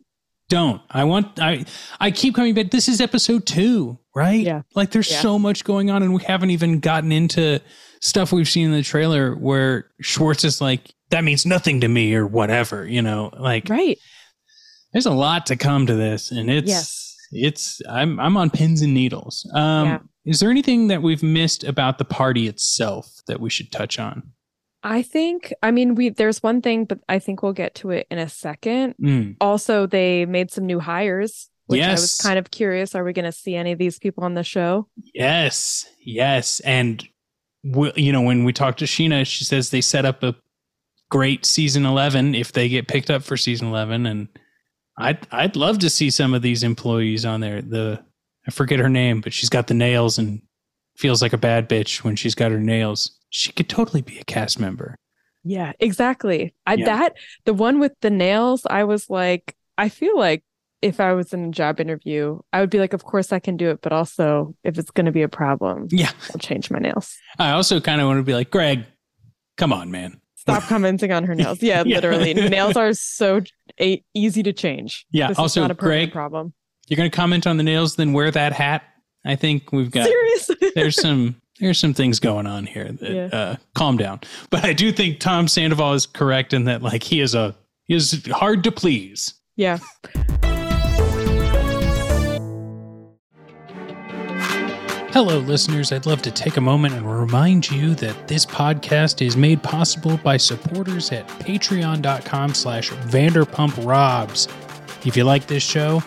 don't 0.54 0.82
i 0.92 1.04
want 1.04 1.40
i 1.40 1.66
i 2.00 2.12
keep 2.12 2.36
coming 2.36 2.54
back 2.54 2.70
this 2.72 2.88
is 2.88 3.02
episode 3.02 3.46
two 3.46 3.98
right 4.16 4.42
Yeah. 4.46 4.62
like 4.76 4.92
there's 4.92 5.10
Yeah. 5.12 5.22
so 5.22 5.40
much 5.40 5.64
going 5.64 5.90
on 5.90 6.04
and 6.04 6.14
we 6.14 6.22
haven't 6.24 6.52
even 6.52 6.80
gotten 6.80 7.12
into 7.12 7.60
stuff 8.02 8.32
we've 8.32 8.48
seen 8.50 8.68
in 8.68 8.72
the 8.74 8.84
trailer 8.84 9.34
where 9.36 9.90
schwartz 10.02 10.44
is 10.44 10.62
like 10.62 10.94
that 11.10 11.24
means 11.24 11.46
nothing 11.46 11.82
to 11.82 11.88
me 11.88 12.14
or 12.14 12.26
whatever 12.28 12.86
you 12.88 13.02
know 13.02 13.32
like 13.40 13.68
Right. 13.70 13.98
there's 14.92 15.06
a 15.08 15.12
lot 15.12 15.46
to 15.48 15.56
come 15.56 15.88
to 15.88 15.96
this 15.96 16.32
and 16.32 16.50
it's 16.50 16.68
Yes. 16.70 17.16
it's 17.32 17.82
i'm 17.90 18.20
i'm 18.20 18.38
on 18.38 18.50
pins 18.50 18.82
and 18.82 18.94
needles 18.94 19.50
um 19.56 19.88
Yeah. 19.88 20.00
is 20.26 20.40
there 20.40 20.52
anything 20.52 20.88
that 20.90 21.02
we've 21.02 21.24
missed 21.24 21.64
about 21.64 21.98
the 21.98 22.06
party 22.06 22.48
itself 22.48 23.08
that 23.28 23.40
we 23.40 23.50
should 23.50 23.72
touch 23.72 23.98
on 24.00 24.24
I 24.84 25.02
think, 25.02 25.54
I 25.64 25.72
mean, 25.72 25.96
we 25.96 26.10
there's 26.10 26.44
one 26.44 26.62
thing, 26.62 26.86
but 26.86 27.00
I 27.08 27.20
think 27.20 27.42
we'll 27.42 27.54
get 27.54 27.76
to 27.76 27.92
it 27.92 28.06
in 28.12 28.20
a 28.20 28.28
second. 28.28 28.96
Mm. 29.02 29.38
Also, 29.40 29.88
they 29.88 30.26
made 30.26 30.52
some 30.52 30.66
new 30.66 30.80
hires, 30.80 31.50
which 31.68 31.82
I 31.82 31.92
was 31.92 32.16
kind 32.16 32.38
of 32.38 32.52
curious. 32.52 32.94
Are 32.94 33.04
we 33.04 33.14
going 33.14 33.26
to 33.26 33.32
see 33.32 33.56
any 33.56 33.72
of 33.72 33.80
these 33.80 33.98
people 33.98 34.24
on 34.26 34.34
the 34.34 34.44
show? 34.44 34.88
Yes, 35.14 35.88
yes, 36.00 36.60
and 36.62 37.08
we, 37.64 37.94
you 37.96 38.12
know 38.12 38.22
when 38.22 38.44
we 38.44 38.52
talked 38.52 38.80
to 38.80 38.86
Scheana, 38.86 39.26
she 39.26 39.46
says 39.46 39.70
they 39.70 39.82
set 39.82 40.06
up 40.06 40.22
a 40.22 40.36
great 41.10 41.46
season 41.46 41.86
eleven 41.86 42.36
if 42.36 42.52
they 42.52 42.68
get 42.68 42.88
picked 42.88 43.10
up 43.10 43.24
for 43.24 43.38
season 43.38 43.70
eleven, 43.70 44.06
and 44.06 44.28
I'd 44.98 45.26
I'd 45.32 45.56
love 45.56 45.80
to 45.80 45.90
see 45.90 46.10
some 46.10 46.34
of 46.34 46.42
these 46.42 46.64
employees 46.64 47.26
on 47.26 47.40
there. 47.40 47.62
The 47.62 48.04
I 48.46 48.52
forget 48.52 48.80
her 48.80 48.90
name, 48.90 49.22
but 49.22 49.32
she's 49.32 49.50
got 49.50 49.68
the 49.68 49.74
nails 49.74 50.18
and 50.18 50.42
feels 50.98 51.22
like 51.22 51.34
a 51.34 51.38
bad 51.38 51.70
bitch 51.70 52.04
when 52.04 52.16
she's 52.18 52.36
got 52.36 52.52
her 52.52 52.60
nails. 52.60 53.18
She 53.36 53.52
could 53.52 53.68
totally 53.68 54.04
be 54.04 54.20
a 54.20 54.24
cast 54.24 54.60
member. 54.60 54.96
Yeah, 55.44 55.74
exactly. 55.80 56.54
I 56.68 56.76
Yeah. 56.76 56.86
that 56.86 57.18
the 57.46 57.54
one 57.56 57.80
with 57.80 57.94
the 58.02 58.12
nails, 58.12 58.62
I 58.70 58.84
was 58.84 59.10
like, 59.10 59.56
I 59.76 59.90
feel 59.90 60.16
like 60.18 60.44
if 60.84 61.00
I 61.00 61.14
was 61.14 61.34
in 61.34 61.46
a 61.46 61.50
job 61.50 61.80
interview, 61.80 62.40
I 62.54 62.60
would 62.62 62.70
be 62.70 62.78
like, 62.78 62.94
of 62.94 63.04
course 63.06 63.32
I 63.34 63.40
can 63.40 63.58
do 63.58 63.72
it, 63.72 63.80
but 63.82 63.92
also 63.92 64.54
if 64.64 64.78
it's 64.78 64.92
going 64.92 65.08
to 65.08 65.12
be 65.12 65.24
a 65.24 65.28
problem, 65.30 65.88
yeah, 65.90 66.12
I'll 66.32 66.38
change 66.40 66.70
my 66.70 66.78
nails. 66.78 67.18
I 67.40 67.52
also 67.52 67.80
kind 67.82 68.00
of 68.02 68.08
want 68.08 68.20
to 68.20 68.24
be 68.24 68.36
like, 68.36 68.52
Greg, 68.52 68.86
come 69.58 69.74
on, 69.74 69.90
man. 69.90 70.22
Stop 70.36 70.64
commenting 70.70 71.12
on 71.12 71.24
her 71.24 71.34
nails. 71.34 71.64
Yeah, 71.64 71.84
Yeah. 71.88 71.96
literally. 71.96 72.34
nails 72.50 72.78
are 72.78 72.94
so 72.94 73.42
a- 73.82 74.04
easy 74.14 74.44
to 74.44 74.54
change. 74.54 75.08
Yeah, 75.12 75.30
This 75.30 75.36
is 75.36 75.40
also, 75.40 75.62
not 75.62 75.72
a 75.72 75.74
Greg- 75.74 76.12
problem. 76.12 76.54
You're 76.88 76.98
going 76.98 77.10
to 77.10 77.16
comment 77.16 77.48
on 77.48 77.58
the 77.58 77.64
nails, 77.64 77.96
then 77.96 78.14
wear 78.14 78.30
that 78.30 78.54
hat. 78.54 78.84
I 79.26 79.36
think 79.38 79.72
we've 79.72 79.90
got 79.90 80.06
Seriously. 80.06 80.72
there's 80.76 81.02
some 81.02 81.42
there's 81.64 81.80
some 81.80 81.94
things 81.94 82.20
going 82.20 82.46
on 82.48 82.66
here. 82.66 82.92
That, 82.92 83.12
Yeah. 83.12 83.30
uh, 83.32 83.56
calm 83.76 83.98
down. 83.98 84.20
But 84.50 84.66
I 84.66 84.74
do 84.74 84.92
think 84.92 85.20
Tom 85.20 85.48
Sandoval 85.48 85.94
is 85.94 86.06
correct 86.06 86.54
in 86.54 86.66
that 86.66 86.82
like 86.82 87.04
he 87.04 87.20
is 87.22 87.34
a 87.36 87.56
he 87.86 87.96
is 87.96 88.26
hard 88.32 88.64
to 88.66 88.72
please. 88.72 89.34
Yeah. 89.56 89.80
Hello, 95.14 95.38
listeners. 95.38 95.92
I'd 95.92 96.08
love 96.08 96.24
to 96.24 96.32
take 96.32 96.58
a 96.58 96.62
moment 96.62 96.96
and 96.96 97.06
remind 97.20 97.70
you 97.70 97.94
that 97.96 98.28
this 98.28 98.48
podcast 98.48 99.24
is 99.24 99.38
made 99.38 99.62
possible 99.62 100.18
by 100.18 100.38
supporters 100.38 101.12
at 101.12 101.28
patreon.com 101.28 102.56
slash 102.56 102.90
vanderpumprobs. 102.90 104.48
If 105.06 105.16
you 105.16 105.24
like 105.24 105.46
this 105.46 105.62
show, 105.62 106.02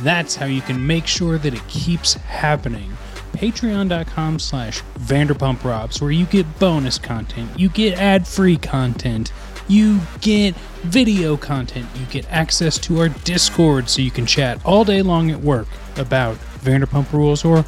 that's 0.00 0.36
how 0.36 0.44
you 0.44 0.60
can 0.60 0.86
make 0.86 1.06
sure 1.06 1.38
that 1.38 1.54
it 1.54 1.66
keeps 1.68 2.12
happening. 2.14 2.92
Patreon.com 3.40 4.38
slash 4.38 4.82
vanderpumprobs, 4.98 6.02
where 6.02 6.10
you 6.10 6.26
get 6.26 6.58
bonus 6.58 6.98
content, 6.98 7.48
you 7.58 7.70
get 7.70 7.98
ad-free 7.98 8.58
content, 8.58 9.32
you 9.66 9.98
get 10.20 10.54
video 10.82 11.38
content, 11.38 11.86
you 11.98 12.04
get 12.04 12.30
access 12.30 12.76
to 12.76 13.00
our 13.00 13.08
Discord 13.08 13.88
so 13.88 14.02
you 14.02 14.10
can 14.10 14.26
chat 14.26 14.60
all 14.66 14.84
day 14.84 15.00
long 15.00 15.30
at 15.30 15.40
work 15.40 15.68
about 15.96 16.36
Vanderpump 16.58 17.10
Rules 17.14 17.42
or 17.42 17.62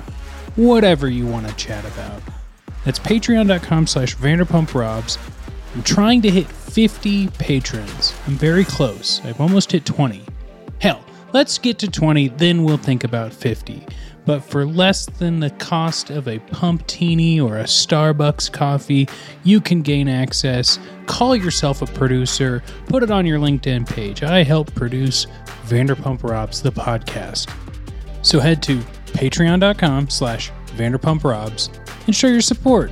whatever 0.56 1.08
you 1.08 1.26
want 1.26 1.48
to 1.48 1.54
chat 1.54 1.86
about. 1.86 2.20
That's 2.84 2.98
patreon.com 2.98 3.86
slash 3.86 4.14
vanderpumprobs. 4.14 5.16
I'm 5.74 5.82
trying 5.84 6.20
to 6.20 6.30
hit 6.30 6.48
50 6.48 7.28
patrons. 7.28 8.12
I'm 8.26 8.34
very 8.34 8.66
close. 8.66 9.24
I've 9.24 9.40
almost 9.40 9.72
hit 9.72 9.86
20. 9.86 10.20
Hell, 10.82 11.02
let's 11.32 11.56
get 11.56 11.78
to 11.78 11.90
20, 11.90 12.28
then 12.28 12.62
we'll 12.62 12.76
think 12.76 13.04
about 13.04 13.32
50. 13.32 13.86
But 14.24 14.44
for 14.44 14.64
less 14.64 15.06
than 15.06 15.40
the 15.40 15.50
cost 15.50 16.10
of 16.10 16.28
a 16.28 16.38
pumptini 16.38 17.40
or 17.40 17.58
a 17.58 17.64
Starbucks 17.64 18.52
coffee, 18.52 19.08
you 19.42 19.60
can 19.60 19.82
gain 19.82 20.08
access. 20.08 20.78
Call 21.06 21.34
yourself 21.34 21.82
a 21.82 21.86
producer. 21.86 22.62
Put 22.86 23.02
it 23.02 23.10
on 23.10 23.26
your 23.26 23.38
LinkedIn 23.38 23.88
page. 23.88 24.22
I 24.22 24.44
help 24.44 24.72
produce 24.74 25.26
Vanderpump 25.64 26.22
Robs, 26.22 26.62
the 26.62 26.72
podcast. 26.72 27.52
So 28.22 28.38
head 28.38 28.62
to 28.64 28.78
patreon.com 29.12 30.08
slash 30.08 30.52
vanderpumprobs 30.76 31.76
and 32.06 32.14
show 32.14 32.28
your 32.28 32.40
support. 32.40 32.90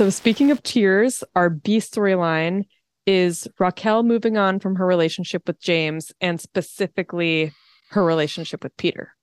So 0.00 0.08
speaking 0.08 0.50
of 0.50 0.62
tears, 0.62 1.22
our 1.36 1.50
B 1.50 1.76
storyline 1.76 2.64
is 3.04 3.46
Raquel 3.58 4.02
moving 4.02 4.38
on 4.38 4.58
from 4.58 4.76
her 4.76 4.86
relationship 4.86 5.46
with 5.46 5.60
James 5.60 6.10
and 6.22 6.40
specifically 6.40 7.52
her 7.90 8.02
relationship 8.02 8.64
with 8.64 8.74
Peter. 8.78 9.14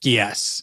Yes. 0.00 0.62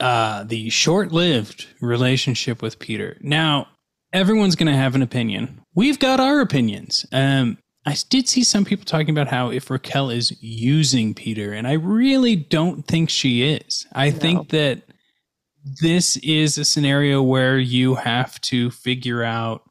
Uh, 0.00 0.44
the 0.44 0.70
short 0.70 1.12
lived 1.12 1.66
relationship 1.82 2.62
with 2.62 2.78
Peter. 2.78 3.18
Now, 3.20 3.68
everyone's 4.14 4.56
going 4.56 4.72
to 4.72 4.78
have 4.78 4.94
an 4.94 5.02
opinion. 5.02 5.60
We've 5.74 5.98
got 5.98 6.18
our 6.18 6.40
opinions. 6.40 7.04
Um, 7.12 7.58
I 7.84 7.98
did 8.08 8.30
see 8.30 8.44
some 8.44 8.64
people 8.64 8.86
talking 8.86 9.10
about 9.10 9.28
how 9.28 9.50
if 9.50 9.68
Raquel 9.68 10.08
is 10.08 10.42
using 10.42 11.12
Peter, 11.12 11.52
and 11.52 11.68
I 11.68 11.74
really 11.74 12.34
don't 12.34 12.86
think 12.86 13.10
she 13.10 13.42
is. 13.42 13.86
I 13.92 14.10
think 14.10 14.48
that 14.48 14.84
this 15.80 16.16
is 16.18 16.58
a 16.58 16.64
scenario 16.64 17.22
where 17.22 17.58
you 17.58 17.96
have 17.96 18.40
to 18.42 18.70
figure 18.70 19.22
out 19.24 19.62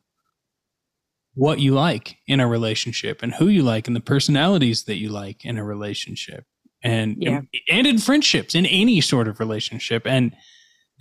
what 1.36 1.60
you 1.60 1.74
like 1.74 2.18
in 2.28 2.40
a 2.40 2.48
relationship 2.48 3.22
and 3.22 3.34
who 3.34 3.48
you 3.48 3.62
like 3.62 3.88
and 3.88 3.96
the 3.96 4.02
personalities 4.02 4.86
that 4.86 4.96
you 4.98 5.10
like 5.10 5.44
in 5.46 5.58
a 5.58 5.64
relationship 5.64 6.46
and 6.84 7.18
Yeah. 7.20 7.42
and 7.70 7.88
in 7.88 7.98
friendships 7.98 8.56
in 8.56 8.66
any 8.66 9.02
sort 9.02 9.28
of 9.28 9.40
relationship 9.40 10.06
and 10.06 10.36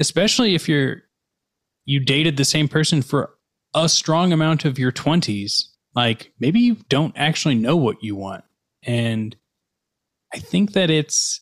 especially 0.01 0.55
if 0.55 0.69
you're 0.69 1.03
you 1.85 2.01
dated 2.01 2.37
the 2.37 2.45
same 2.45 2.69
person 2.69 3.03
for 3.03 3.35
a 3.75 3.89
strong 3.89 4.33
amount 4.33 4.65
of 4.65 4.79
your 4.79 4.91
20s 4.93 5.65
like 5.95 6.33
maybe 6.41 6.59
you 6.61 6.77
don't 6.89 7.15
actually 7.17 7.55
know 7.55 7.77
what 7.77 8.03
you 8.03 8.17
want 8.17 8.45
and 8.83 9.37
i 10.33 10.39
think 10.39 10.73
that 10.73 10.91
it's 10.91 11.41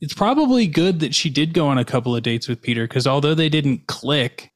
it's 0.00 0.14
probably 0.14 0.66
good 0.66 1.00
that 1.00 1.14
she 1.14 1.30
did 1.30 1.54
go 1.54 1.68
on 1.68 1.78
a 1.78 1.84
couple 1.84 2.14
of 2.14 2.22
dates 2.22 2.48
with 2.48 2.60
peter 2.60 2.86
because 2.86 3.06
although 3.06 3.34
they 3.34 3.48
didn't 3.48 3.86
click 3.86 4.50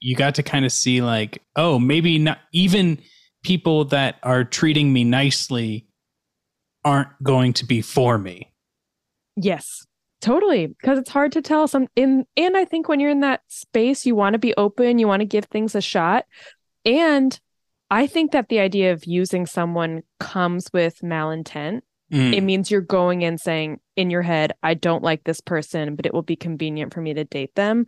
you 0.00 0.14
got 0.14 0.34
to 0.34 0.42
kind 0.42 0.64
of 0.64 0.72
see 0.72 1.02
like 1.02 1.42
oh 1.56 1.78
maybe 1.78 2.18
not 2.18 2.38
even 2.52 3.00
people 3.42 3.84
that 3.84 4.16
are 4.22 4.44
treating 4.44 4.92
me 4.92 5.04
nicely 5.04 5.86
aren't 6.84 7.10
going 7.22 7.52
to 7.52 7.64
be 7.64 7.80
for 7.80 8.18
me 8.18 8.48
Yes. 9.40 9.86
Totally, 10.20 10.66
because 10.66 10.98
it's 10.98 11.10
hard 11.10 11.30
to 11.32 11.42
tell 11.42 11.68
some 11.68 11.86
in 11.94 12.26
and 12.36 12.56
I 12.56 12.64
think 12.64 12.88
when 12.88 12.98
you're 12.98 13.10
in 13.10 13.20
that 13.20 13.42
space 13.46 14.04
you 14.04 14.16
want 14.16 14.32
to 14.34 14.38
be 14.38 14.52
open, 14.56 14.98
you 14.98 15.06
want 15.06 15.20
to 15.20 15.26
give 15.26 15.44
things 15.44 15.76
a 15.76 15.80
shot. 15.80 16.24
And 16.84 17.38
I 17.88 18.08
think 18.08 18.32
that 18.32 18.48
the 18.48 18.58
idea 18.58 18.92
of 18.92 19.04
using 19.04 19.46
someone 19.46 20.02
comes 20.18 20.70
with 20.72 20.98
malintent. 21.02 21.82
Mm. 22.12 22.34
It 22.34 22.40
means 22.42 22.70
you're 22.70 22.80
going 22.80 23.22
in 23.22 23.36
saying 23.38 23.80
in 23.96 24.10
your 24.10 24.22
head, 24.22 24.52
I 24.62 24.74
don't 24.74 25.02
like 25.02 25.24
this 25.24 25.40
person, 25.40 25.94
but 25.94 26.06
it 26.06 26.14
will 26.14 26.22
be 26.22 26.36
convenient 26.36 26.94
for 26.94 27.00
me 27.00 27.14
to 27.14 27.24
date 27.24 27.54
them. 27.54 27.86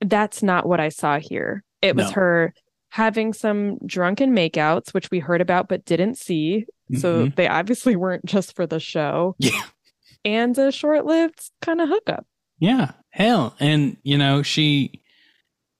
That's 0.00 0.42
not 0.42 0.66
what 0.66 0.80
I 0.80 0.88
saw 0.88 1.18
here. 1.18 1.62
It 1.82 1.94
was 1.96 2.06
No. 2.06 2.12
her 2.12 2.54
having 2.88 3.32
some 3.32 3.78
drunken 3.86 4.34
makeouts, 4.34 4.94
which 4.94 5.10
we 5.10 5.18
heard 5.18 5.40
about 5.40 5.68
but 5.68 5.84
didn't 5.84 6.16
see. 6.16 6.66
So 6.96 7.26
Mhm. 7.26 7.36
they 7.36 7.46
obviously 7.46 7.94
weren't 7.94 8.24
just 8.24 8.56
for 8.56 8.66
the 8.66 8.80
show. 8.80 9.36
Yeah. 9.38 9.62
And 10.24 10.56
a 10.58 10.72
short 10.72 11.04
lived 11.06 11.50
kind 11.62 11.80
of 11.80 11.88
hookup. 11.88 12.26
Yeah, 12.58 12.92
hell, 13.10 13.54
and 13.60 13.96
you 14.02 14.18
know 14.18 14.42
she 14.42 15.00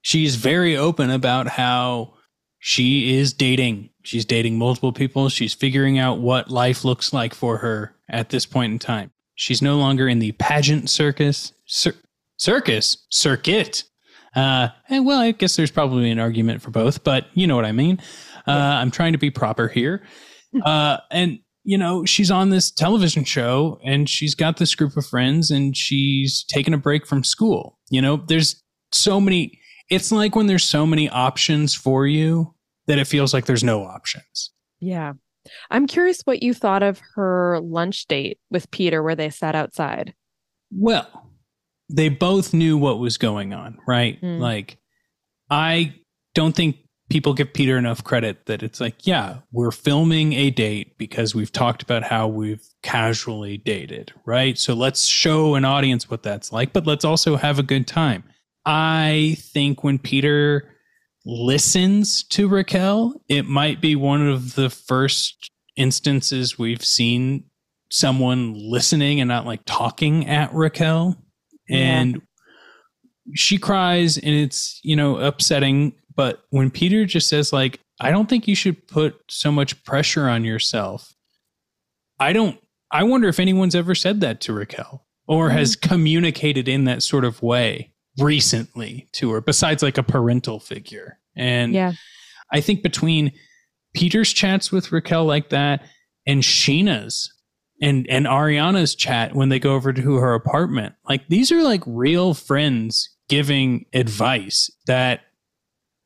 she's 0.03 0.37
very 0.37 0.77
open 0.77 1.11
about 1.11 1.47
how 1.47 2.15
she 2.61 3.17
is 3.17 3.33
dating. 3.33 3.91
She's 4.03 4.25
dating 4.25 4.59
multiple 4.59 4.93
people. 4.93 5.29
She's 5.29 5.55
figuring 5.55 5.99
out 5.99 6.21
what 6.21 6.51
life 6.51 6.85
looks 6.85 7.13
like 7.13 7.35
for 7.35 7.59
her 7.59 7.95
at 8.09 8.29
this 8.29 8.47
point 8.47 8.73
in 8.73 8.79
time. 8.79 9.11
She's 9.35 9.63
no 9.63 9.79
longer 9.79 10.07
in 10.07 10.19
the 10.19 10.33
pageant 10.33 10.91
circus 10.91 11.53
cir- 11.67 11.97
circus 12.37 13.07
circuit. 13.11 13.85
Uh, 14.37 14.69
and 14.89 15.07
well, 15.07 15.21
I 15.21 15.33
guess 15.33 15.57
there's 15.57 15.71
probably 15.71 16.11
an 16.11 16.21
argument 16.21 16.63
for 16.63 16.71
both, 16.71 17.03
but 17.03 17.27
you 17.33 17.47
know 17.47 17.57
what 17.57 17.65
I 17.65 17.73
mean. 17.73 18.01
Uh, 18.47 18.53
I'm 18.53 18.91
trying 18.91 19.13
to 19.13 19.19
be 19.19 19.31
proper 19.31 19.67
here. 19.69 20.03
Uh, 20.65 20.97
and 21.13 21.39
you 21.63 21.79
know, 21.79 22.05
she's 22.05 22.29
on 22.29 22.51
this 22.51 22.73
television 22.73 23.23
show 23.23 23.79
and 23.85 24.09
she's 24.09 24.35
got 24.35 24.57
this 24.57 24.75
group 24.75 24.97
of 24.97 25.07
friends 25.07 25.49
and 25.49 25.77
she's 25.77 26.43
taking 26.49 26.75
a 26.75 26.77
break 26.77 27.07
from 27.07 27.23
school. 27.23 27.79
You 27.89 28.03
know, 28.03 28.17
there's 28.17 28.61
so 28.91 29.21
many, 29.21 29.60
it's 29.91 30.13
like 30.13 30.35
when 30.37 30.47
there's 30.47 30.65
so 30.65 30.87
many 30.87 31.09
options 31.09 31.75
for 31.75 32.07
you 32.07 32.55
that 32.87 32.99
it 32.99 33.07
feels 33.07 33.35
like 33.35 33.47
there's 33.47 33.65
no 33.65 33.85
options. 33.85 34.51
Yeah. 34.81 35.15
I'm 35.71 35.87
curious 35.87 36.23
what 36.23 36.43
you 36.43 36.55
thought 36.55 36.83
of 36.83 37.01
her 37.15 37.61
lunch 37.61 38.07
date 38.07 38.39
with 38.51 38.71
Peter 38.71 39.03
where 39.03 39.17
they 39.17 39.31
sat 39.31 39.55
outside. 39.55 40.15
Well, 40.71 41.31
they 41.89 42.09
both 42.09 42.55
knew 42.55 42.79
what 42.79 42.99
was 42.99 43.19
going 43.19 43.53
on, 43.53 43.79
right? 43.87 44.21
Mm. 44.23 44.39
Like, 44.39 44.79
I 45.51 45.95
don't 46.35 46.55
think 46.55 46.77
people 47.09 47.35
give 47.35 47.53
Peter 47.53 47.77
enough 47.77 48.05
credit 48.05 48.47
that 48.47 48.63
it's 48.63 48.81
like, 48.81 49.07
yeah, 49.07 49.39
we're 49.51 49.73
filming 49.73 50.33
a 50.35 50.51
date 50.51 50.97
because 50.97 51.35
we've 51.35 51.51
talked 51.51 51.83
about 51.83 52.05
how 52.05 52.29
we've 52.29 52.63
casually 52.83 53.57
dated, 53.59 54.13
right? 54.25 54.57
So 54.57 54.75
let's 54.75 55.07
show 55.07 55.57
an 55.57 55.65
audience 55.65 56.09
what 56.09 56.23
that's 56.23 56.53
like, 56.53 56.73
but 56.73 56.87
let's 56.87 57.05
also 57.05 57.37
have 57.37 57.59
a 57.59 57.65
good 57.65 57.89
time. 57.89 58.23
I 58.73 59.37
think 59.41 59.83
when 59.83 59.99
Peter 59.99 60.77
listens 61.27 62.23
to 62.23 62.47
Raquel, 62.47 63.21
it 63.29 63.45
might 63.45 63.81
be 63.81 63.97
one 63.97 64.29
of 64.29 64.55
the 64.55 64.71
first 64.71 65.51
instances 65.77 66.57
we've 66.57 66.85
seen 66.85 67.47
someone 67.91 68.55
listening 68.55 69.21
and 69.21 69.27
not 69.27 69.45
like 69.45 69.63
talking 69.67 70.29
at 70.29 70.55
Raquel. 70.55 71.17
And 71.69 72.23
she 73.35 73.59
cries 73.59 74.17
and 74.17 74.33
it's, 74.33 74.79
you 74.85 74.95
know, 74.95 75.17
upsetting. 75.17 75.95
But 76.15 76.45
when 76.51 76.71
Peter 76.71 77.05
just 77.05 77.29
says, 77.29 77.53
like, 77.53 77.81
I 78.01 78.13
don't 78.13 78.29
think 78.29 78.47
you 78.47 78.55
should 78.55 78.87
put 78.87 79.17
so 79.29 79.51
much 79.51 79.83
pressure 79.83 80.29
on 80.29 80.45
yourself. 80.45 81.13
I 82.21 82.33
don't, 82.33 82.57
I 82.93 83.03
wonder 83.03 83.27
if 83.27 83.41
anyone's 83.41 83.75
ever 83.75 83.97
said 83.97 84.21
that 84.21 84.41
to 84.43 84.53
Raquel. 84.53 85.05
or 85.27 85.49
Mm-hmm. 85.49 85.59
has 85.59 85.75
communicated 85.75 86.69
in 86.69 86.85
that 86.85 87.03
sort 87.03 87.25
of 87.25 87.43
way 87.43 87.91
recently 88.21 89.09
to 89.13 89.31
her, 89.33 89.41
besides 89.41 89.83
like 89.83 89.99
a 89.99 90.03
parental 90.03 90.61
figure. 90.61 91.19
And 91.37 91.73
Yeah. 91.73 91.93
I 92.53 92.61
think 92.61 92.83
between 92.83 93.33
Peter's 93.95 94.33
chats 94.33 94.71
with 94.73 94.93
Raquel 94.93 95.25
like 95.25 95.51
that 95.51 95.83
and 96.27 96.43
Scheana's 96.43 97.33
and 97.83 98.07
and 98.09 98.27
Ariana's 98.27 98.95
chat 98.95 99.35
when 99.35 99.49
they 99.49 99.59
go 99.59 99.75
over 99.75 99.93
to 99.93 100.15
her 100.17 100.35
apartment, 100.35 100.95
like 101.09 101.27
these 101.29 101.51
are 101.51 101.63
like 101.63 101.83
real 101.87 102.35
friends 102.35 103.09
giving 103.29 103.87
advice 103.95 104.71
that 104.87 105.21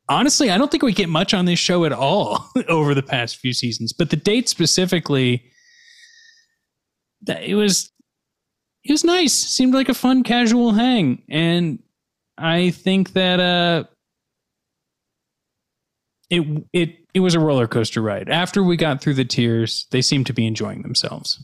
honestly 0.09 0.51
I 0.51 0.59
don't 0.59 0.71
think 0.71 0.83
we 0.83 0.93
get 0.93 1.09
much 1.09 1.33
on 1.35 1.47
this 1.47 1.59
show 1.59 1.85
at 1.85 1.93
all 1.93 2.49
over 2.69 2.95
the 2.95 3.03
past 3.03 3.37
few 3.39 3.53
seasons. 3.53 3.93
But 3.93 4.11
the 4.11 4.17
date 4.17 4.49
specifically, 4.49 5.45
that 7.23 7.43
it 7.43 7.55
was 7.55 7.91
it 8.85 8.93
was 8.93 9.05
nice. 9.05 9.33
Seemed 9.33 9.73
like 9.75 9.89
a 9.89 9.95
fun 9.95 10.23
casual 10.23 10.73
hang, 10.73 11.23
and 11.29 11.79
I 12.37 12.71
think 12.71 13.13
that 13.13 13.41
uh 13.41 13.85
it 16.31 16.65
it 16.73 16.97
it 17.15 17.21
was 17.21 17.35
a 17.35 17.41
roller 17.41 17.69
coaster 17.69 18.03
ride. 18.03 18.29
After 18.29 18.63
we 18.63 18.77
got 18.77 19.01
through 19.01 19.15
the 19.15 19.25
tears, 19.25 19.87
they 19.91 20.03
seemed 20.03 20.27
to 20.27 20.33
be 20.33 20.47
enjoying 20.47 20.83
themselves. 20.83 21.43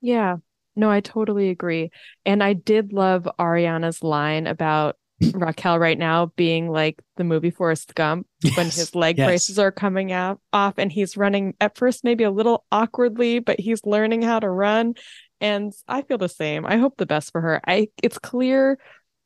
Yeah. 0.00 0.36
No, 0.74 0.90
I 0.90 1.00
totally 1.00 1.50
agree. 1.50 1.90
And 2.24 2.42
I 2.42 2.54
did 2.54 2.92
love 2.92 3.28
Ariana's 3.38 4.02
line 4.02 4.46
about 4.46 4.96
Raquel 5.34 5.78
right 5.78 5.98
now 5.98 6.32
being 6.34 6.68
like 6.68 7.00
the 7.16 7.24
movie 7.24 7.50
Forrest 7.50 7.94
Gump 7.94 8.26
when 8.56 8.66
his 8.66 8.94
leg 8.94 9.18
yes. 9.18 9.26
braces 9.26 9.58
are 9.58 9.70
coming 9.70 10.10
out 10.10 10.40
off 10.52 10.74
and 10.78 10.90
he's 10.90 11.16
running 11.16 11.54
at 11.60 11.76
first 11.76 12.04
maybe 12.04 12.24
a 12.24 12.30
little 12.30 12.64
awkwardly, 12.72 13.38
but 13.38 13.60
he's 13.60 13.84
learning 13.84 14.22
how 14.22 14.40
to 14.40 14.48
run. 14.48 14.94
And 15.40 15.72
I 15.86 16.02
feel 16.02 16.18
the 16.18 16.28
same. 16.28 16.66
I 16.66 16.78
hope 16.78 16.96
the 16.96 17.06
best 17.06 17.32
for 17.32 17.40
her. 17.40 17.60
I 17.66 17.88
it's 18.02 18.18
clear 18.18 18.78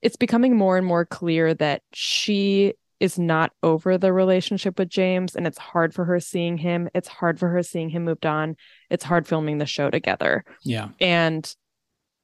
it's 0.07 0.15
becoming 0.15 0.57
more 0.57 0.79
and 0.79 0.87
more 0.87 1.05
clear 1.05 1.53
that 1.53 1.83
she 1.93 2.75
is 3.01 3.19
not 3.19 3.51
over 3.65 3.99
the 3.99 4.13
relationship 4.13 4.79
with 4.79 4.89
James 4.89 5.35
and 5.35 5.49
it's 5.49 5.59
hard 5.59 5.93
for 5.93 6.05
her 6.05 6.21
seeing 6.21 6.57
him. 6.57 6.89
It's 6.95 7.09
hard 7.09 7.41
for 7.41 7.49
her 7.49 7.65
seeing 7.65 7.89
him 7.89 8.05
moved 8.05 8.25
on. 8.25 8.55
It's 8.89 9.03
hard 9.03 9.27
filming 9.27 9.59
the 9.59 9.67
show 9.67 9.91
together. 9.91 10.45
Yeah. 10.63 10.91
And 11.01 11.53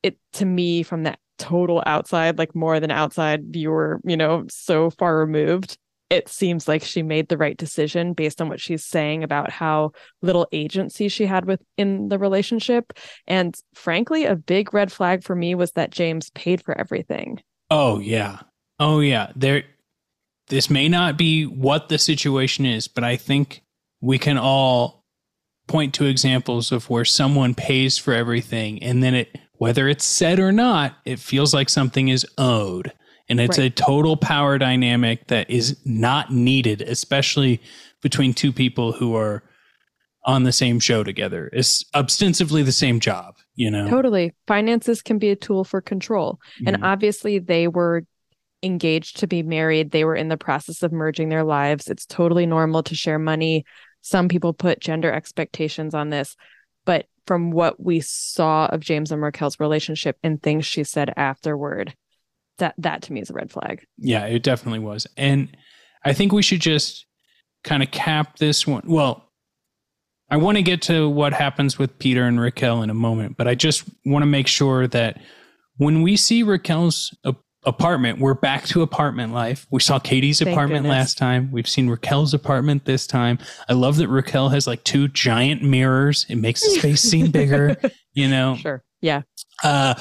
it 0.04 0.16
to 0.34 0.44
me 0.44 0.84
from 0.84 1.02
that 1.02 1.18
total 1.38 1.82
outside, 1.84 2.38
like 2.38 2.54
more 2.54 2.78
than 2.78 2.92
outside 2.92 3.52
viewer, 3.52 4.00
you 4.04 4.16
know, 4.16 4.44
so 4.48 4.90
far 4.90 5.18
removed, 5.18 5.76
it 6.08 6.28
seems 6.28 6.68
like 6.68 6.84
she 6.84 7.02
made 7.02 7.28
the 7.28 7.36
right 7.36 7.56
decision 7.56 8.12
based 8.12 8.40
on 8.40 8.48
what 8.48 8.60
she's 8.60 8.84
saying 8.84 9.24
about 9.24 9.50
how 9.50 9.90
little 10.20 10.46
agency 10.52 11.08
she 11.08 11.26
had 11.26 11.46
within 11.46 12.10
the 12.10 12.18
relationship. 12.20 12.92
And 13.26 13.56
frankly, 13.74 14.24
a 14.24 14.36
big 14.36 14.72
red 14.72 14.92
flag 14.92 15.24
for 15.24 15.34
me 15.34 15.56
was 15.56 15.72
that 15.72 15.90
James 15.90 16.30
paid 16.30 16.62
for 16.62 16.78
everything. 16.78 17.42
Oh 17.74 17.98
yeah. 18.00 18.40
Oh 18.78 19.00
yeah. 19.00 19.32
There 19.34 19.64
this 20.48 20.68
may 20.68 20.88
not 20.88 21.16
be 21.16 21.44
what 21.46 21.88
the 21.88 21.98
situation 21.98 22.66
is, 22.66 22.86
but 22.86 23.02
I 23.02 23.16
think 23.16 23.62
we 24.02 24.18
can 24.18 24.36
all 24.36 25.06
point 25.68 25.94
to 25.94 26.04
examples 26.04 26.70
of 26.70 26.90
where 26.90 27.04
someone 27.06 27.54
pays 27.54 27.96
for 27.96 28.12
everything 28.12 28.82
and 28.82 29.02
then 29.02 29.14
it 29.14 29.38
whether 29.56 29.88
it's 29.88 30.04
said 30.04 30.38
or 30.38 30.52
not, 30.52 30.96
it 31.06 31.18
feels 31.20 31.54
like 31.54 31.68
something 31.70 32.08
is 32.08 32.26
owed. 32.36 32.92
And 33.28 33.40
it's 33.40 33.56
Right. 33.56 33.66
a 33.66 33.70
total 33.70 34.16
power 34.16 34.58
dynamic 34.58 35.28
that 35.28 35.48
is 35.48 35.78
not 35.86 36.32
needed, 36.32 36.82
especially 36.82 37.60
between 38.02 38.34
two 38.34 38.52
people 38.52 38.92
who 38.92 39.14
are 39.14 39.44
on 40.26 40.42
the 40.42 40.52
same 40.52 40.80
show 40.80 41.04
together. 41.04 41.48
It's 41.52 41.84
ostensibly 41.94 42.62
the 42.64 42.72
same 42.72 43.00
job, 43.00 43.36
you 43.54 43.70
know. 43.70 43.88
Totally. 43.88 44.34
Finances 44.46 45.02
can 45.02 45.18
be 45.18 45.30
a 45.30 45.36
tool 45.36 45.64
for 45.64 45.80
control. 45.80 46.38
And 46.66 46.76
Mhm. 46.76 46.82
obviously, 46.84 47.38
they 47.38 47.68
were 47.68 48.04
engaged 48.62 49.18
to 49.18 49.26
be 49.26 49.42
married. 49.42 49.90
They 49.90 50.04
were 50.04 50.14
in 50.14 50.28
the 50.28 50.36
process 50.36 50.82
of 50.82 50.92
merging 50.92 51.28
their 51.28 51.44
lives. 51.44 51.88
It's 51.88 52.06
totally 52.06 52.46
normal 52.46 52.82
to 52.84 52.94
share 52.94 53.18
money. 53.18 53.64
Some 54.00 54.28
people 54.28 54.52
put 54.52 54.80
gender 54.80 55.12
expectations 55.12 55.94
on 55.94 56.10
this. 56.10 56.36
But 56.84 57.06
from 57.26 57.50
what 57.50 57.82
we 57.82 58.00
saw 58.00 58.66
of 58.66 58.80
James 58.80 59.12
and 59.12 59.22
Raquel's 59.22 59.60
relationship 59.60 60.16
and 60.22 60.42
things 60.42 60.66
she 60.66 60.84
said 60.84 61.12
afterward, 61.16 61.94
that 62.58 62.74
that 62.78 63.02
to 63.02 63.12
me 63.12 63.20
is 63.20 63.30
a 63.30 63.34
red 63.34 63.50
flag. 63.50 63.84
Yeah, 63.98 64.26
it 64.26 64.42
definitely 64.42 64.80
was. 64.80 65.06
And 65.16 65.56
I 66.04 66.12
think 66.12 66.32
we 66.32 66.42
should 66.42 66.60
just 66.60 67.06
kind 67.64 67.82
of 67.82 67.90
cap 67.90 68.38
this 68.38 68.66
one. 68.66 68.82
Well, 68.86 69.31
I 70.32 70.36
want 70.36 70.56
to 70.56 70.62
get 70.62 70.80
to 70.82 71.10
what 71.10 71.34
happens 71.34 71.78
with 71.78 71.98
Peter 71.98 72.24
and 72.24 72.40
Raquel 72.40 72.82
in 72.82 72.88
a 72.88 72.94
moment, 72.94 73.36
but 73.36 73.46
I 73.46 73.54
just 73.54 73.84
want 74.06 74.22
to 74.22 74.26
make 74.26 74.46
sure 74.46 74.86
that 74.86 75.20
when 75.76 76.00
we 76.00 76.16
see 76.16 76.42
Raquel's 76.42 77.14
a- 77.24 77.34
apartment, 77.66 78.18
we're 78.18 78.32
back 78.32 78.64
to 78.68 78.80
apartment 78.80 79.34
life. 79.34 79.66
We 79.70 79.80
saw 79.80 79.98
Katie's 79.98 80.38
Thank 80.38 80.54
apartment 80.54 80.84
goodness. 80.84 80.98
last 80.98 81.18
time. 81.18 81.50
We've 81.52 81.68
seen 81.68 81.90
Raquel's 81.90 82.32
apartment 82.32 82.86
this 82.86 83.06
time. 83.06 83.40
I 83.68 83.74
love 83.74 83.96
that 83.98 84.08
Raquel 84.08 84.48
has 84.48 84.66
like 84.66 84.82
two 84.84 85.06
giant 85.08 85.62
mirrors. 85.62 86.24
It 86.30 86.36
makes 86.36 86.62
the 86.62 86.78
space 86.78 87.02
seem 87.02 87.30
bigger, 87.30 87.76
you 88.14 88.26
know. 88.26 88.56
Sure. 88.56 88.82
Yeah. 89.02 89.22
Uh, 89.62 89.96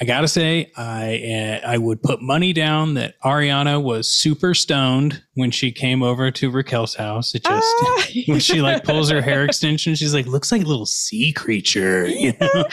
I 0.00 0.06
gotta 0.06 0.28
say, 0.28 0.72
I 0.76 1.60
uh, 1.62 1.68
I 1.68 1.76
would 1.76 2.02
put 2.02 2.22
money 2.22 2.52
down 2.54 2.94
that 2.94 3.20
Ariana 3.22 3.82
was 3.82 4.08
super 4.10 4.54
stoned 4.54 5.22
when 5.34 5.50
she 5.50 5.70
came 5.72 6.02
over 6.02 6.30
to 6.30 6.50
Raquel's 6.50 6.94
house. 6.94 7.34
It 7.34 7.44
just 7.44 7.74
Ah! 7.82 8.04
when 8.26 8.40
she 8.40 8.62
like 8.62 8.82
pulls 8.84 9.10
her 9.10 9.20
hair 9.20 9.44
extension, 9.44 9.94
she's 9.94 10.14
like 10.14 10.26
looks 10.26 10.50
like 10.52 10.62
a 10.62 10.66
little 10.66 10.86
sea 10.86 11.32
creature. 11.32 12.06
You 12.08 12.32
know? 12.40 12.64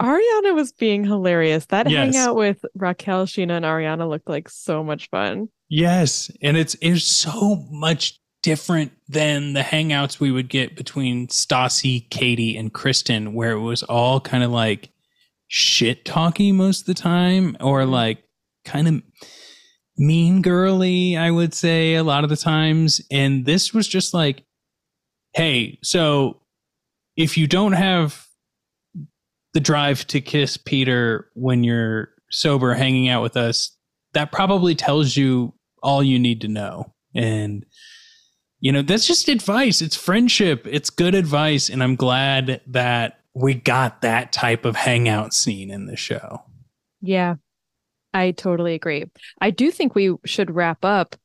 Ariana 0.00 0.54
was 0.54 0.72
being 0.72 1.04
hilarious. 1.04 1.66
That 1.66 1.88
Yes. 1.90 2.14
hangout 2.14 2.36
with 2.36 2.64
Raquel, 2.74 3.26
Scheana, 3.26 3.52
and 3.58 3.64
Ariana 3.64 4.08
looked 4.08 4.28
like 4.28 4.48
so 4.48 4.82
much 4.82 5.08
fun. 5.10 5.48
yes, 5.68 6.30
and 6.42 6.56
it's 6.56 6.76
it's 6.80 7.04
so 7.04 7.64
much 7.70 8.18
different 8.42 8.90
than 9.08 9.52
the 9.52 9.60
hangouts 9.60 10.18
we 10.18 10.32
would 10.32 10.48
get 10.48 10.74
between 10.74 11.28
Stassi, 11.28 12.10
Katie, 12.10 12.56
and 12.56 12.72
Kristen, 12.72 13.34
where 13.34 13.52
it 13.52 13.60
was 13.60 13.84
all 13.84 14.20
kind 14.20 14.42
of 14.42 14.50
like 14.50 14.90
shit 15.54 16.02
talking 16.06 16.56
most 16.56 16.80
of 16.80 16.86
the 16.86 16.94
time, 16.94 17.58
or 17.60 17.82
mm-hmm. 17.82 17.90
like 17.90 18.24
kind 18.64 18.88
of 18.88 19.02
mean 19.98 20.40
girly, 20.40 21.14
I 21.14 21.30
would 21.30 21.52
say 21.52 21.94
a 21.94 22.02
lot 22.02 22.24
of 22.24 22.30
the 22.30 22.38
times. 22.38 23.02
And 23.10 23.44
this 23.44 23.74
was 23.74 23.86
just 23.86 24.14
like, 24.14 24.44
hey, 25.34 25.78
so 25.82 26.40
if 27.18 27.36
you 27.36 27.46
don't 27.46 27.72
have 27.72 28.26
the 29.52 29.60
drive 29.60 30.06
to 30.06 30.22
kiss 30.22 30.56
Peter 30.56 31.28
when 31.34 31.64
you're 31.64 32.08
sober 32.30 32.72
hanging 32.72 33.10
out 33.10 33.22
with 33.22 33.36
us, 33.36 33.76
that 34.14 34.32
probably 34.32 34.74
tells 34.74 35.18
you 35.18 35.52
all 35.82 36.02
you 36.02 36.18
need 36.18 36.40
to 36.40 36.48
know. 36.48 36.94
And 37.14 37.66
you 38.58 38.72
know, 38.72 38.80
that's 38.80 39.06
just 39.06 39.28
advice. 39.28 39.82
It's 39.82 39.96
friendship. 39.96 40.66
It's 40.70 40.88
good 40.88 41.14
advice. 41.14 41.68
And 41.68 41.82
I'm 41.82 41.96
glad 41.96 42.62
that 42.68 43.18
we 43.34 43.54
got 43.54 44.02
that 44.02 44.32
type 44.32 44.64
of 44.64 44.76
hangout 44.76 45.32
scene 45.34 45.70
in 45.70 45.86
the 45.86 45.96
show. 45.96 46.42
Yeah, 47.00 47.36
I 48.12 48.32
totally 48.32 48.74
agree. 48.74 49.04
I 49.40 49.50
do 49.50 49.70
think 49.70 49.94
we 49.94 50.14
should 50.24 50.50
wrap 50.54 50.84
up 50.84 51.16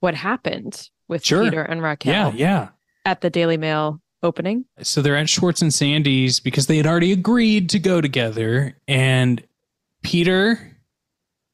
what 0.00 0.14
happened 0.14 0.88
with 1.08 1.24
Sure. 1.24 1.42
Peter 1.44 1.62
and 1.62 1.82
Raquel 1.82 2.12
Yeah, 2.12 2.32
yeah. 2.34 2.68
at 3.04 3.20
the 3.22 3.30
Daily 3.30 3.56
Mail 3.56 4.00
opening. 4.22 4.64
So 4.82 5.00
they're 5.00 5.16
at 5.16 5.28
Schwartz 5.28 5.62
and 5.62 5.72
Sandy's 5.72 6.38
because 6.40 6.66
they 6.66 6.76
had 6.76 6.86
already 6.86 7.12
agreed 7.12 7.70
to 7.70 7.78
go 7.78 8.00
together. 8.00 8.76
And 8.86 9.42
Peter 10.02 10.76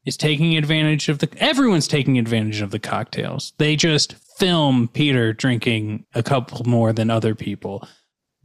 is 0.04 0.16
taking 0.16 0.56
advantage 0.56 1.08
of 1.08 1.18
the 1.20 1.28
everyone's 1.38 1.88
taking 1.88 2.18
advantage 2.18 2.60
of 2.60 2.70
the 2.70 2.78
cocktails. 2.78 3.52
They 3.58 3.76
just 3.76 4.14
film 4.38 4.88
Peter 4.88 5.32
drinking 5.32 6.04
a 6.14 6.22
couple 6.22 6.64
more 6.68 6.92
than 6.92 7.08
other 7.10 7.34
people. 7.34 7.86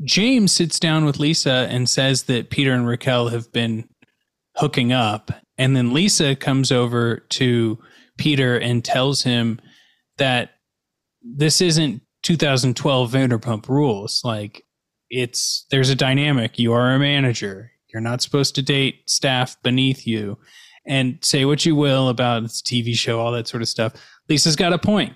James 0.04 0.52
sits 0.52 0.80
down 0.80 1.06
with 1.06 1.20
Lisa 1.20 1.68
and 1.70 1.90
says 1.90 2.24
that 2.24 2.50
Peter 2.50 2.74
and 2.74 2.88
Raquel 2.88 3.30
have 3.30 3.52
been 3.52 3.88
hooking 4.56 4.92
up. 4.92 5.32
And 5.58 5.76
then 5.76 5.94
Lisa 5.94 6.36
comes 6.36 6.72
over 6.72 7.18
to 7.30 7.78
Peter 8.18 8.58
and 8.58 8.84
tells 8.84 9.24
him 9.24 9.60
that 10.18 10.52
this 11.22 11.62
isn't 11.62 12.02
2012 12.24 13.12
Vanderpump 13.12 13.68
rules. 13.68 14.22
Like 14.24 14.66
it's 15.10 15.66
there's 15.72 15.90
a 15.90 15.96
dynamic. 15.96 16.60
You 16.60 16.74
are 16.74 16.94
a 16.94 17.00
manager. 17.00 17.72
You're 17.94 18.02
not 18.02 18.22
supposed 18.22 18.56
to 18.56 18.62
date 18.62 19.10
staff 19.10 19.62
beneath 19.64 20.06
you. 20.06 20.38
And 20.86 21.20
say 21.22 21.46
what 21.46 21.66
you 21.66 21.76
will 21.76 22.10
about 22.10 22.44
it's 22.44 22.62
TV 22.62 22.96
show, 22.96 23.20
all 23.20 23.32
that 23.34 23.48
sort 23.48 23.62
of 23.62 23.68
stuff. 23.68 23.94
Lisa's 24.28 24.56
got 24.56 24.74
a 24.74 24.80
point. 24.80 25.14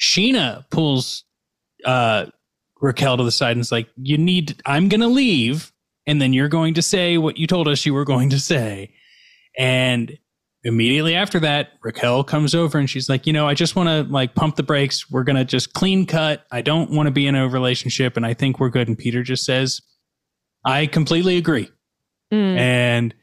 Scheana 0.00 0.64
pulls 0.70 1.24
uh, 1.84 2.26
Raquel 2.86 3.16
to 3.16 3.24
the 3.24 3.30
side 3.30 3.52
and 3.52 3.60
is 3.60 3.72
like, 3.72 3.88
"You 3.96 4.16
need. 4.16 4.62
I'm 4.64 4.88
going 4.88 5.00
to 5.00 5.08
leave, 5.08 5.72
and 6.06 6.20
then 6.22 6.32
you're 6.32 6.48
going 6.48 6.74
to 6.74 6.82
say 6.82 7.18
what 7.18 7.36
you 7.36 7.46
told 7.46 7.68
us 7.68 7.84
you 7.84 7.94
were 7.94 8.04
going 8.04 8.30
to 8.30 8.38
say." 8.40 8.92
And 9.58 10.18
immediately 10.64 11.14
after 11.14 11.40
that, 11.40 11.70
Raquel 11.82 12.24
comes 12.24 12.54
over 12.54 12.78
and 12.78 12.88
she's 12.88 13.08
like, 13.08 13.26
"You 13.26 13.32
know, 13.32 13.46
I 13.46 13.54
just 13.54 13.76
want 13.76 13.88
to 13.88 14.10
like 14.12 14.34
pump 14.34 14.56
the 14.56 14.62
brakes. 14.62 15.10
We're 15.10 15.24
going 15.24 15.36
to 15.36 15.44
just 15.44 15.72
clean 15.74 16.06
cut. 16.06 16.46
I 16.50 16.62
don't 16.62 16.90
want 16.90 17.08
to 17.08 17.10
be 17.10 17.26
in 17.26 17.34
a 17.34 17.48
relationship, 17.48 18.16
and 18.16 18.24
I 18.24 18.34
think 18.34 18.60
we're 18.60 18.70
good." 18.70 18.88
And 18.88 18.96
Peter 18.96 19.22
just 19.22 19.44
says, 19.44 19.82
"I 20.64 20.86
completely 20.86 21.36
agree." 21.36 21.70
Mm. 22.32 22.58
And 22.58 23.14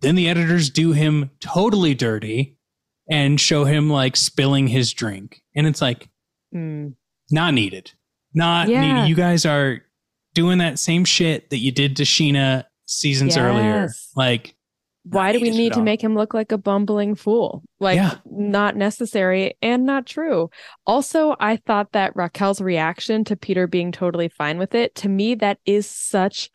then 0.00 0.14
the 0.14 0.28
editors 0.28 0.70
do 0.70 0.92
him 0.92 1.30
totally 1.40 1.94
dirty 1.94 2.58
and 3.10 3.40
show 3.40 3.64
him 3.64 3.90
like 3.90 4.16
spilling 4.16 4.68
his 4.68 4.92
drink. 4.92 5.42
And 5.54 5.66
it's 5.66 5.82
like, 5.82 6.08
Mm. 6.54 6.94
not 7.30 7.52
needed. 7.54 7.92
Not 8.34 8.68
Yeah. 8.68 8.80
needed. 8.80 9.08
You 9.08 9.14
guys 9.14 9.46
are 9.46 9.80
doing 10.34 10.58
that 10.58 10.78
same 10.78 11.04
shit 11.04 11.50
that 11.50 11.58
you 11.58 11.70
did 11.72 11.96
to 11.96 12.02
Scheana 12.02 12.64
seasons 12.86 13.36
earlier. 13.36 13.88
Like, 14.16 14.54
Why 15.04 15.32
do 15.32 15.40
we 15.40 15.50
need 15.50 15.74
to 15.74 15.78
all. 15.80 15.84
make 15.84 16.02
him 16.02 16.14
look 16.14 16.34
like 16.34 16.50
a 16.50 16.58
bumbling 16.58 17.14
fool? 17.14 17.62
Like, 17.78 17.96
Yeah. 17.96 18.16
not 18.24 18.74
necessary 18.76 19.54
and 19.62 19.84
not 19.84 20.06
true. 20.06 20.50
Also, 20.86 21.36
I 21.38 21.56
thought 21.56 21.92
that 21.92 22.14
Raquel's 22.16 22.60
reaction 22.60 23.22
to 23.24 23.36
Peter 23.36 23.66
being 23.66 23.92
totally 23.92 24.28
fine 24.28 24.58
with 24.58 24.74
it, 24.74 24.94
to 24.96 25.08
me, 25.08 25.34
that 25.36 25.58
is 25.66 25.88
such 25.88 26.50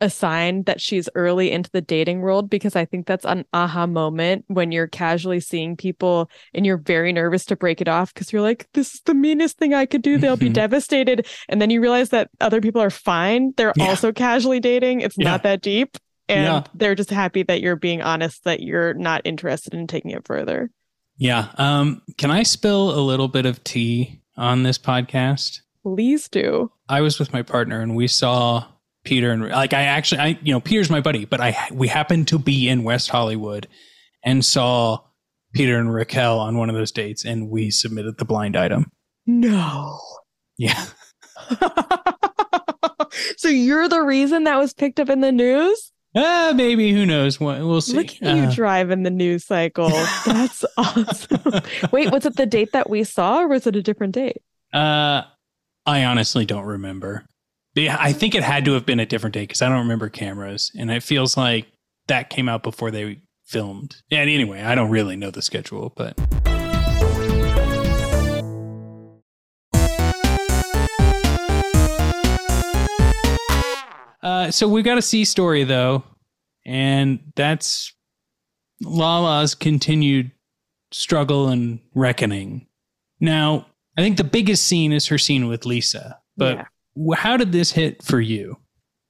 a 0.00 0.08
sign 0.08 0.62
that 0.64 0.80
she's 0.80 1.08
early 1.14 1.50
into 1.50 1.70
the 1.72 1.80
dating 1.80 2.20
world 2.20 2.48
because 2.48 2.76
I 2.76 2.84
think 2.84 3.06
that's 3.06 3.24
an 3.24 3.44
aha 3.52 3.86
moment 3.86 4.44
when 4.48 4.70
you're 4.70 4.86
casually 4.86 5.40
seeing 5.40 5.76
people 5.76 6.30
and 6.54 6.64
you're 6.64 6.76
very 6.78 7.12
nervous 7.12 7.44
to 7.46 7.56
break 7.56 7.80
it 7.80 7.88
off 7.88 8.14
because 8.14 8.32
you're 8.32 8.42
like, 8.42 8.68
this 8.74 8.94
is 8.94 9.00
the 9.06 9.14
meanest 9.14 9.58
thing 9.58 9.74
I 9.74 9.86
could 9.86 10.02
do. 10.02 10.16
They'll 10.18 10.36
be 10.36 10.48
devastated. 10.64 11.26
And 11.48 11.60
then 11.60 11.70
you 11.70 11.80
realize 11.80 12.10
that 12.10 12.30
other 12.40 12.60
people 12.60 12.80
are 12.80 12.90
fine. 12.90 13.52
They're 13.56 13.72
Yeah. 13.76 13.88
also 13.88 14.12
casually 14.12 14.60
dating. 14.60 15.00
It's 15.00 15.16
Yeah. 15.18 15.24
not 15.30 15.42
that 15.42 15.62
deep. 15.62 15.96
And 16.28 16.44
Yeah. 16.44 16.62
they're 16.74 16.94
just 16.94 17.10
happy 17.10 17.42
that 17.44 17.60
you're 17.60 17.74
being 17.76 18.00
honest 18.02 18.44
that 18.44 18.60
you're 18.60 18.94
not 18.94 19.22
interested 19.24 19.74
in 19.74 19.86
taking 19.86 20.10
it 20.12 20.26
further. 20.26 20.70
yeah. 21.16 21.48
Um, 21.58 22.02
can 22.18 22.30
I 22.30 22.44
spill 22.44 22.96
a 22.96 23.02
little 23.02 23.26
bit 23.26 23.44
of 23.46 23.64
tea 23.64 24.20
on 24.36 24.62
this 24.62 24.78
podcast? 24.78 25.62
Please 25.82 26.28
do. 26.28 26.70
I 26.88 27.00
was 27.00 27.18
with 27.18 27.32
my 27.32 27.42
partner 27.42 27.80
and 27.80 27.96
we 27.96 28.06
saw 28.06 28.64
Peter 29.08 29.30
and 29.30 29.48
like 29.48 29.72
I 29.72 29.84
actually 29.84 30.20
I 30.20 30.38
you 30.42 30.52
know 30.52 30.60
Peter's 30.60 30.90
my 30.90 31.00
buddy, 31.00 31.24
but 31.24 31.40
I 31.40 31.56
we 31.72 31.88
happened 31.88 32.28
to 32.28 32.38
be 32.38 32.68
in 32.68 32.84
West 32.84 33.08
Hollywood 33.08 33.66
and 34.22 34.44
saw 34.44 34.98
Peter 35.54 35.78
and 35.78 35.92
Raquel 35.92 36.38
on 36.38 36.58
one 36.58 36.68
of 36.68 36.76
those 36.76 36.92
dates 36.92 37.24
and 37.24 37.48
we 37.48 37.70
submitted 37.70 38.18
the 38.18 38.26
blind 38.26 38.54
item. 38.54 38.92
No. 39.26 39.98
Yeah. 40.58 40.84
so 43.38 43.48
you're 43.48 43.88
the 43.88 44.02
reason 44.02 44.44
that 44.44 44.58
was 44.58 44.74
picked 44.74 45.00
up 45.00 45.08
in 45.08 45.22
the 45.22 45.32
news? 45.32 45.90
Uh, 46.14 46.52
maybe 46.54 46.92
who 46.92 47.06
knows? 47.06 47.40
We'll 47.40 47.66
we'll 47.66 47.80
see. 47.80 47.96
Look 47.96 48.10
at 48.22 48.36
you 48.36 48.42
Uh, 48.44 48.54
driving 48.54 49.04
the 49.04 49.10
news 49.10 49.46
cycle. 49.46 49.88
That's 50.26 50.66
awesome. 50.76 51.62
Wait, 51.92 52.10
was 52.10 52.26
it 52.26 52.36
the 52.36 52.44
date 52.46 52.72
that 52.72 52.90
we 52.90 53.04
saw 53.04 53.40
or 53.40 53.48
was 53.48 53.66
it 53.66 53.74
a 53.74 53.82
different 53.82 54.14
date? 54.14 54.42
Uh, 54.72 55.22
I 55.86 56.04
honestly 56.04 56.44
don't 56.44 56.64
remember. 56.64 57.24
I 57.86 58.12
think 58.12 58.34
it 58.34 58.42
had 58.42 58.64
to 58.64 58.72
have 58.72 58.84
been 58.86 58.98
a 58.98 59.06
different 59.06 59.34
day 59.34 59.42
because 59.42 59.62
I 59.62 59.68
don't 59.68 59.78
remember 59.78 60.08
cameras, 60.08 60.72
and 60.76 60.90
it 60.90 61.02
feels 61.02 61.36
like 61.36 61.66
that 62.08 62.30
came 62.30 62.48
out 62.48 62.62
before 62.62 62.90
they 62.90 63.20
filmed. 63.44 63.96
And 64.10 64.28
Anyway, 64.28 64.62
I 64.62 64.74
don't 64.74 64.90
really 64.90 65.16
know 65.16 65.30
the 65.30 65.42
schedule, 65.42 65.92
but 65.96 66.18
uh, 74.22 74.50
so 74.50 74.66
we've 74.68 74.84
got 74.84 74.98
a 74.98 75.02
C 75.02 75.24
story 75.24 75.64
though, 75.64 76.02
and 76.66 77.20
that's 77.36 77.92
Lala's 78.82 79.54
continued 79.54 80.32
struggle 80.90 81.48
and 81.48 81.80
reckoning. 81.94 82.66
Now, 83.20 83.66
I 83.96 84.00
think 84.02 84.16
the 84.16 84.24
biggest 84.24 84.64
scene 84.64 84.92
is 84.92 85.06
her 85.08 85.18
scene 85.18 85.48
with 85.48 85.66
Lisa, 85.66 86.18
but 86.36 86.56
Yeah. 86.56 86.64
How 87.16 87.36
did 87.36 87.52
this 87.52 87.72
hit 87.72 88.02
for 88.02 88.20
you? 88.20 88.56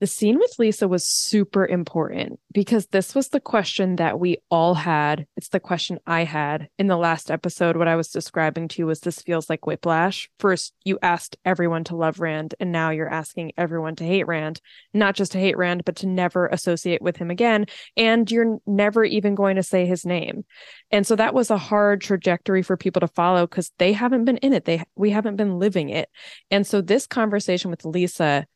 The 0.00 0.06
scene 0.06 0.38
with 0.38 0.54
Lisa 0.61 0.87
was 0.87 1.08
super 1.08 1.66
important 1.66 2.38
because 2.52 2.87
this 2.87 3.16
was 3.16 3.30
the 3.30 3.40
question 3.40 3.96
that 3.96 4.20
we 4.20 4.38
all 4.48 4.74
had. 4.74 5.26
It's 5.37 5.48
the 5.48 5.58
question 5.58 5.98
I 6.06 6.22
had 6.22 6.68
in 6.78 6.87
the 6.87 6.96
last 6.96 7.32
episode. 7.32 7.76
What 7.76 7.88
I 7.88 7.96
was 7.96 8.08
describing 8.08 8.68
to 8.68 8.82
you 8.82 8.87
was 8.87 9.00
this 9.00 9.20
feels 9.20 9.50
like 9.50 9.66
whiplash. 9.66 10.30
First, 10.38 10.72
you 10.84 11.00
asked 11.02 11.37
everyone 11.44 11.82
to 11.84 11.96
love 11.96 12.20
Rand, 12.20 12.54
and 12.61 12.70
now 12.70 12.90
you're 12.90 13.12
asking 13.12 13.52
everyone 13.56 13.96
to 13.96 14.04
hate 14.04 14.28
Rand. 14.28 14.61
Not 14.94 15.16
just 15.16 15.32
to 15.32 15.40
hate 15.40 15.56
Rand, 15.56 15.84
but 15.84 15.96
to 15.96 16.06
never 16.06 16.46
associate 16.46 17.02
with 17.02 17.16
him 17.16 17.30
again. 17.30 17.66
And 17.96 18.30
you're 18.30 18.58
never 18.66 19.04
even 19.04 19.34
going 19.34 19.56
to 19.56 19.64
say 19.64 19.84
his 19.84 20.06
name. 20.06 20.44
And 20.92 21.04
so 21.08 21.16
that 21.16 21.34
was 21.34 21.50
a 21.50 21.58
hard 21.58 22.02
trajectory 22.02 22.62
for 22.62 22.76
people 22.76 23.00
to 23.00 23.08
follow 23.08 23.48
because 23.48 23.72
they 23.78 23.92
haven't 23.94 24.26
been 24.26 24.37
in 24.38 24.52
it. 24.52 24.64
They 24.64 24.84
we 24.94 25.11
haven't 25.11 25.37
been 25.37 25.58
living 25.58 25.88
it. 25.88 26.08
And 26.52 26.64
so 26.64 26.80
this 26.80 27.08
conversation 27.08 27.72
with 27.72 27.84
Lisa 27.84 28.46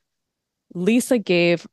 Lisa 0.74 1.18
gave 1.18 1.66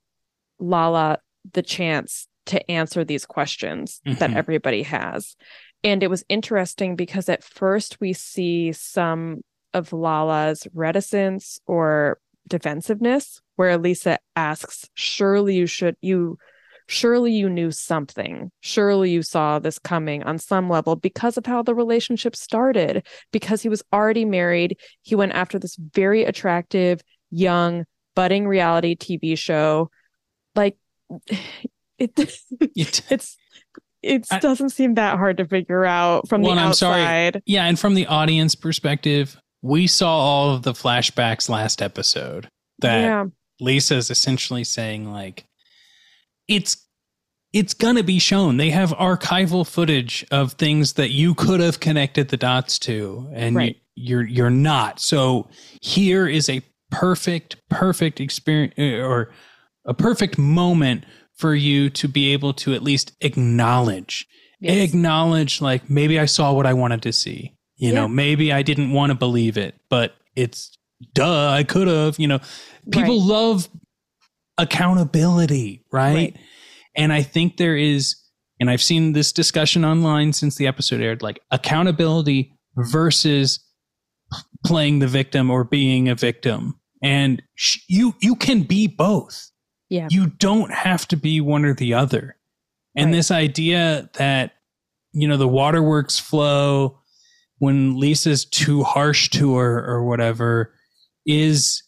Lala 0.60 1.20
the 1.54 1.62
chance 1.62 2.28
to 2.48 2.70
answer 2.72 3.04
these 3.04 3.26
questions 3.26 4.02
that 4.06 4.32
Mhm. 4.32 4.36
everybody 4.36 4.84
has. 4.84 5.36
And 5.84 6.04
it 6.04 6.10
was 6.10 6.26
interesting 6.30 6.96
because 6.96 7.30
at 7.30 7.44
first 7.44 8.02
we 8.02 8.14
see 8.14 8.72
some 8.74 9.42
of 9.74 9.94
Lala's 9.94 10.68
reticence 10.74 11.60
or 11.68 12.20
defensiveness 12.48 13.42
where 13.56 13.78
Lisa 13.78 14.18
asks, 14.36 14.90
"Surely 14.96 15.56
you 15.56 15.68
should 15.68 15.96
you 16.02 16.38
surely 16.88 17.32
you 17.32 17.48
knew 17.48 17.70
something. 17.70 18.52
Surely 18.62 19.12
you 19.12 19.22
saw 19.22 19.60
this 19.60 19.78
coming 19.78 20.24
on 20.24 20.40
some 20.40 20.68
level 20.68 20.96
because 20.96 21.38
of 21.38 21.46
how 21.46 21.62
the 21.62 21.76
relationship 21.76 22.36
started, 22.36 23.06
because 23.32 23.62
he 23.62 23.70
was 23.70 23.84
already 23.94 24.26
married. 24.26 24.76
He 25.04 25.14
went 25.14 25.34
after 25.34 25.60
this 25.60 25.76
very 25.76 26.24
attractive, 26.24 27.02
young, 27.30 27.86
budding 28.19 28.45
reality 28.45 28.97
TV 28.97 29.38
show. 29.38 29.89
Like 30.53 30.75
it, 31.97 32.12
it's 32.75 33.38
it 34.01 34.27
doesn't 34.41 34.71
seem 34.71 34.95
that 34.95 35.17
hard 35.17 35.38
to 35.38 35.45
figure 35.45 35.86
out 35.86 36.27
from 36.27 36.41
Well, 36.41 36.55
the 36.55 36.62
outside. 36.62 37.34
sorry. 37.36 37.43
Yeah, 37.45 37.63
and 37.65 37.79
from 37.79 37.93
the 37.95 38.08
audience 38.08 38.55
perspective, 38.55 39.39
we 39.62 39.88
saw 39.88 40.10
all 40.10 40.53
of 40.53 40.63
the 40.63 40.73
flashbacks 40.73 41.47
last 41.49 41.82
episode 41.82 42.49
that 42.79 42.99
Yeah. 43.01 43.25
Lisa's 43.62 44.10
essentially 44.10 44.63
saying 44.65 45.10
like 45.12 45.45
it's 46.49 46.86
it's 47.53 47.73
gonna 47.73 48.03
be 48.03 48.19
shown. 48.19 48.58
They 48.58 48.69
have 48.69 48.91
archival 48.91 49.65
footage 49.67 50.25
of 50.29 50.53
things 50.53 50.93
that 50.93 51.10
you 51.12 51.34
could 51.36 51.60
have 51.62 51.79
connected 51.79 52.27
the 52.29 52.38
dots 52.38 52.77
to, 52.79 53.29
and 53.34 53.55
Right. 53.55 53.77
you're 53.95 54.25
you're 54.25 54.49
not. 54.51 54.99
So 54.99 55.49
here 55.82 56.27
is 56.27 56.47
a 56.49 56.62
perfect, 56.91 57.56
perfect 57.69 58.19
experience 58.19 58.73
uh, 58.78 59.06
or 59.06 59.32
a 59.86 59.93
perfect 59.93 60.38
moment 60.38 61.06
for 61.34 61.56
you 61.56 61.89
to 61.89 62.08
be 62.08 62.34
able 62.34 62.54
to 62.54 62.73
at 62.73 62.84
least 62.84 63.13
acknowledge 63.21 64.28
acknowledge 64.62 65.62
like 65.62 65.89
maybe 65.89 66.19
I 66.19 66.25
saw 66.25 66.52
what 66.52 66.65
I 66.65 66.73
wanted 66.73 67.02
to 67.04 67.13
see. 67.13 67.56
You 67.78 67.93
know, 67.93 68.10
maybe 68.10 68.52
I 68.52 68.62
didn't 68.62 68.91
want 68.91 69.12
to 69.12 69.15
believe 69.15 69.58
it, 69.58 69.75
but 69.89 70.15
it's 70.36 70.78
duh, 71.13 71.49
I 71.49 71.63
could 71.63 71.88
have, 71.88 72.19
you 72.19 72.28
know. 72.28 72.39
People 72.91 73.19
Right. 73.19 73.28
love 73.28 73.69
accountability, 74.58 75.86
right? 75.91 76.13
Right. 76.13 76.38
And 76.95 77.13
I 77.13 77.23
think 77.23 77.58
there 77.58 77.78
is 77.78 78.15
and 78.60 78.69
I've 78.69 78.82
seen 78.82 79.13
this 79.13 79.32
discussion 79.32 79.86
online 79.86 80.34
since 80.34 80.58
the 80.58 80.67
episode 80.67 80.99
aired 80.99 81.21
like 81.21 81.39
accountability 81.52 82.54
versus 82.75 83.62
playing 84.65 85.00
the 85.00 85.08
victim 85.08 85.50
or 85.50 85.63
being 85.63 86.10
a 86.10 86.15
victim. 86.15 86.80
And 87.02 87.41
sh- 87.56 87.80
you 87.88 88.15
you 88.22 88.36
can 88.36 88.63
be 88.63 88.88
both. 88.88 89.52
Yeah. 89.89 90.08
You 90.12 90.28
don't 90.28 90.72
have 90.72 91.08
to 91.08 91.17
be 91.17 91.41
one 91.41 91.65
or 91.65 91.74
the 91.74 91.93
other. 91.93 92.36
And 92.95 93.13
this 93.13 93.32
idea 93.32 94.10
that, 94.15 94.54
you 95.13 95.28
know, 95.28 95.38
the 95.38 95.48
waterworks 95.48 96.19
flow 96.19 97.00
when 97.60 97.98
Lisa's 97.98 98.45
too 98.45 98.84
harsh 98.84 99.30
to 99.30 99.56
her 99.56 99.86
or 99.86 100.04
whatever 100.04 100.74
is, 101.26 101.82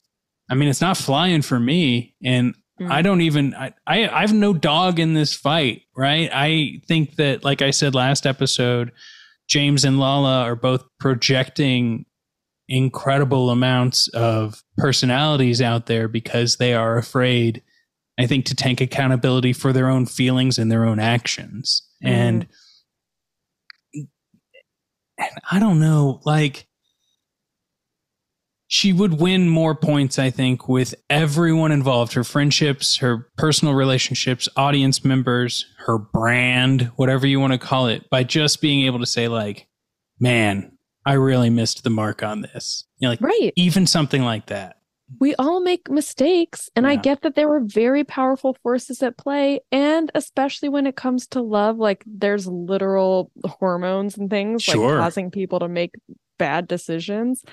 I 0.49 0.55
mean, 0.55 0.69
it's 0.69 0.81
not 0.81 0.97
flying 0.97 1.41
for 1.41 1.59
me. 1.59 2.15
And 2.23 2.55
mm. 2.79 2.89
I 2.89 3.01
don't 3.01 3.21
even, 3.21 3.53
I, 3.55 3.73
I, 3.85 4.07
I 4.07 4.21
have 4.21 4.33
no 4.33 4.53
dog 4.53 4.99
in 4.99 5.13
this 5.13 5.33
fight, 5.33 5.81
right? 5.95 6.29
I 6.33 6.81
think 6.87 7.15
that, 7.15 7.43
like 7.43 7.61
I 7.61 7.71
said 7.71 7.93
last 7.93 8.25
episode, 8.25 8.91
James 9.49 9.83
and 9.83 9.99
Lala 9.99 10.43
are 10.43 10.55
both 10.55 10.85
projecting 10.99 12.05
incredible 12.71 13.49
amounts 13.49 14.07
of 14.09 14.63
personalities 14.77 15.61
out 15.61 15.85
there 15.85 16.07
because 16.07 16.57
they 16.57 16.73
are 16.73 16.97
afraid 16.97 17.61
I 18.19 18.27
think 18.27 18.45
to 18.45 18.55
take 18.55 18.81
accountability 18.81 19.53
for 19.53 19.73
their 19.73 19.89
own 19.89 20.05
feelings 20.05 20.59
and 20.59 20.71
their 20.71 20.85
own 20.85 20.99
actions. 20.99 21.87
Mm-hmm. 22.03 22.13
And, 22.13 22.47
and 25.17 25.29
I 25.49 25.59
don't 25.59 25.79
know, 25.79 26.21
like 26.23 26.67
she 28.67 28.93
would 28.93 29.19
win 29.19 29.49
more 29.49 29.75
points, 29.75 30.19
I 30.19 30.29
think, 30.29 30.69
with 30.69 30.93
everyone 31.09 31.71
involved 31.71 32.13
her 32.13 32.23
friendships, 32.23 32.97
her 32.97 33.27
personal 33.37 33.73
relationships, 33.73 34.47
audience 34.55 35.03
members, 35.03 35.65
her 35.85 35.97
brand, 35.97 36.91
whatever 36.95 37.25
you 37.25 37.39
want 37.39 37.53
to 37.53 37.59
call 37.59 37.87
it, 37.87 38.09
by 38.09 38.23
just 38.23 38.61
being 38.61 38.85
able 38.85 38.99
to 38.99 39.05
say, 39.05 39.27
like, 39.27 39.67
man, 40.19 40.77
I 41.05 41.13
really 41.13 41.49
missed 41.49 41.83
the 41.83 41.89
mark 41.89 42.23
on 42.23 42.41
this. 42.41 42.85
You 42.99 43.07
know, 43.07 43.11
like, 43.11 43.21
right. 43.21 43.51
even 43.55 43.87
something 43.87 44.23
like 44.23 44.47
that. 44.47 44.77
we 45.19 45.35
all 45.35 45.59
make 45.59 45.89
mistakes 45.89 46.69
and 46.75 46.87
i 46.87 46.95
get 46.95 47.21
that 47.21 47.35
there 47.35 47.49
were 47.49 47.59
very 47.65 48.03
powerful 48.05 48.55
forces 48.63 49.03
at 49.03 49.17
play 49.17 49.59
and 49.69 50.09
especially 50.15 50.69
when 50.69 50.87
it 50.87 50.95
comes 50.95 51.27
to 51.27 51.41
love 51.41 51.75
like 51.77 52.01
there's 52.07 52.47
literal 52.47 53.29
hormones 53.43 54.17
and 54.17 54.29
things 54.29 54.63
Sure. 54.63 54.95
like 54.95 55.03
causing 55.03 55.29
people 55.29 55.59
to 55.59 55.67
make 55.67 55.91
bad 56.39 56.65
decisions 56.65 57.43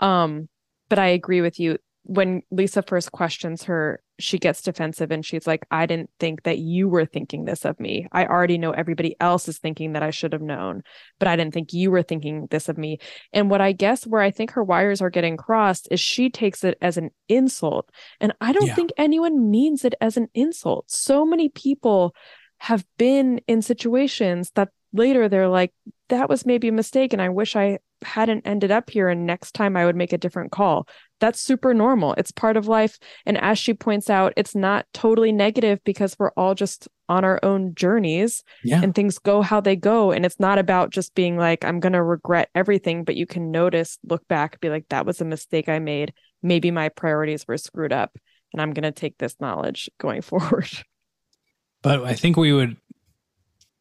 um 0.00 0.46
but 0.90 0.98
i 0.98 1.06
agree 1.06 1.40
with 1.40 1.58
you 1.58 1.78
when 2.08 2.42
lisa 2.50 2.82
first 2.82 3.12
questions 3.12 3.64
her 3.64 4.00
she 4.18 4.38
gets 4.38 4.62
defensive 4.62 5.10
and 5.10 5.26
she's 5.26 5.46
like 5.46 5.66
i 5.70 5.86
didn't 5.86 6.08
think 6.18 6.42
that 6.44 6.58
you 6.58 6.88
were 6.88 7.04
thinking 7.04 7.44
this 7.44 7.64
of 7.64 7.78
me 7.78 8.06
i 8.12 8.24
already 8.24 8.56
know 8.58 8.70
everybody 8.70 9.14
else 9.20 9.48
is 9.48 9.58
thinking 9.58 9.92
that 9.92 10.02
i 10.02 10.10
should 10.10 10.32
have 10.32 10.40
known 10.40 10.82
but 11.18 11.28
i 11.28 11.36
didn't 11.36 11.52
think 11.52 11.72
you 11.72 11.90
were 11.90 12.02
thinking 12.02 12.46
this 12.50 12.68
of 12.68 12.78
me 12.78 12.98
and 13.32 13.50
what 13.50 13.60
I 13.60 13.72
guess 13.72 14.06
where 14.06 14.22
I 14.22 14.30
think 14.30 14.52
her 14.52 14.64
wires 14.64 15.02
are 15.02 15.10
getting 15.10 15.36
crossed 15.36 15.88
is 15.90 16.00
she 16.00 16.30
takes 16.30 16.64
it 16.64 16.78
as 16.80 16.96
an 16.96 17.10
insult. 17.28 17.90
And 18.20 18.32
I 18.40 18.52
don't 18.52 18.66
Yeah. 18.66 18.74
think 18.74 18.90
anyone 18.96 19.50
means 19.50 19.84
it 19.84 19.94
as 20.00 20.16
an 20.16 20.28
insult. 20.34 20.90
So 20.90 21.24
many 21.24 21.48
people 21.48 22.14
have 22.58 22.84
been 22.96 23.40
in 23.46 23.62
situations 23.62 24.52
that 24.54 24.70
later 24.92 25.28
they're 25.28 25.48
like, 25.48 25.72
that 26.08 26.28
was 26.28 26.46
maybe 26.46 26.68
a 26.68 26.72
mistake. 26.72 27.12
And 27.12 27.20
I 27.20 27.28
wish 27.28 27.56
I 27.56 27.78
hadn't 28.04 28.46
ended 28.46 28.70
up 28.70 28.90
here. 28.90 29.08
And 29.08 29.26
next 29.26 29.52
time 29.52 29.76
I 29.76 29.84
would 29.84 29.96
make 29.96 30.12
a 30.12 30.18
different 30.18 30.52
call. 30.52 30.86
That's 31.20 31.40
super 31.40 31.72
normal. 31.72 32.12
It's 32.14 32.30
part 32.30 32.56
of 32.56 32.68
life. 32.68 32.98
And 33.24 33.38
as 33.38 33.58
she 33.58 33.72
points 33.72 34.10
out, 34.10 34.32
it's 34.36 34.54
not 34.54 34.86
totally 34.92 35.32
negative 35.32 35.78
because 35.84 36.14
we're 36.18 36.32
all 36.36 36.54
just 36.54 36.88
on 37.08 37.24
our 37.24 37.40
own 37.42 37.74
journeys 37.74 38.42
Yeah. 38.64 38.80
and 38.82 38.94
things 38.94 39.18
go 39.18 39.40
how 39.40 39.60
they 39.60 39.76
go. 39.76 40.12
And 40.12 40.26
it's 40.26 40.40
not 40.40 40.58
about 40.58 40.90
just 40.90 41.14
being 41.14 41.36
like, 41.38 41.64
I'm 41.64 41.80
going 41.80 41.94
to 41.94 42.02
regret 42.02 42.50
everything, 42.54 43.04
but 43.04 43.16
you 43.16 43.26
can 43.26 43.50
notice, 43.50 43.98
look 44.04 44.26
back, 44.28 44.60
be 44.60 44.68
like, 44.68 44.86
that 44.90 45.06
was 45.06 45.20
a 45.20 45.24
mistake 45.24 45.68
I 45.68 45.78
made. 45.78 46.12
Maybe 46.42 46.70
my 46.70 46.88
priorities 46.90 47.46
were 47.48 47.56
screwed 47.56 47.92
up. 47.92 48.18
And 48.52 48.60
I'm 48.60 48.72
going 48.74 48.82
to 48.84 48.92
take 48.92 49.16
this 49.18 49.36
knowledge 49.40 49.88
going 49.98 50.20
forward. 50.22 50.68
but 51.82 52.04
I 52.04 52.14
think 52.14 52.36
we 52.36 52.52
would 52.52 52.76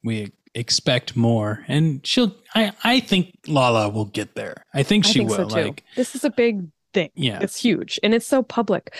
we 0.04 0.32
expect 0.56 1.16
more, 1.16 1.64
and 1.68 2.06
she'll. 2.06 2.36
I 2.56 2.72
I 2.84 3.00
think 3.02 3.38
Lala 3.48 3.90
will 3.90 4.06
get 4.06 4.34
there. 4.36 4.64
I 4.74 4.82
think 4.84 5.06
I 5.06 5.10
she 5.10 5.20
think 5.20 5.30
will. 5.30 5.50
so 5.50 5.56
like 5.56 5.84
this 5.96 6.16
is 6.16 6.24
a 6.24 6.32
big 6.32 6.68
thing. 6.96 7.12
Yeah. 7.14 7.40
It's 7.42 7.58
huge 7.62 8.00
and 8.02 8.16
it's 8.16 8.26
so 8.26 8.42
public. 8.42 8.96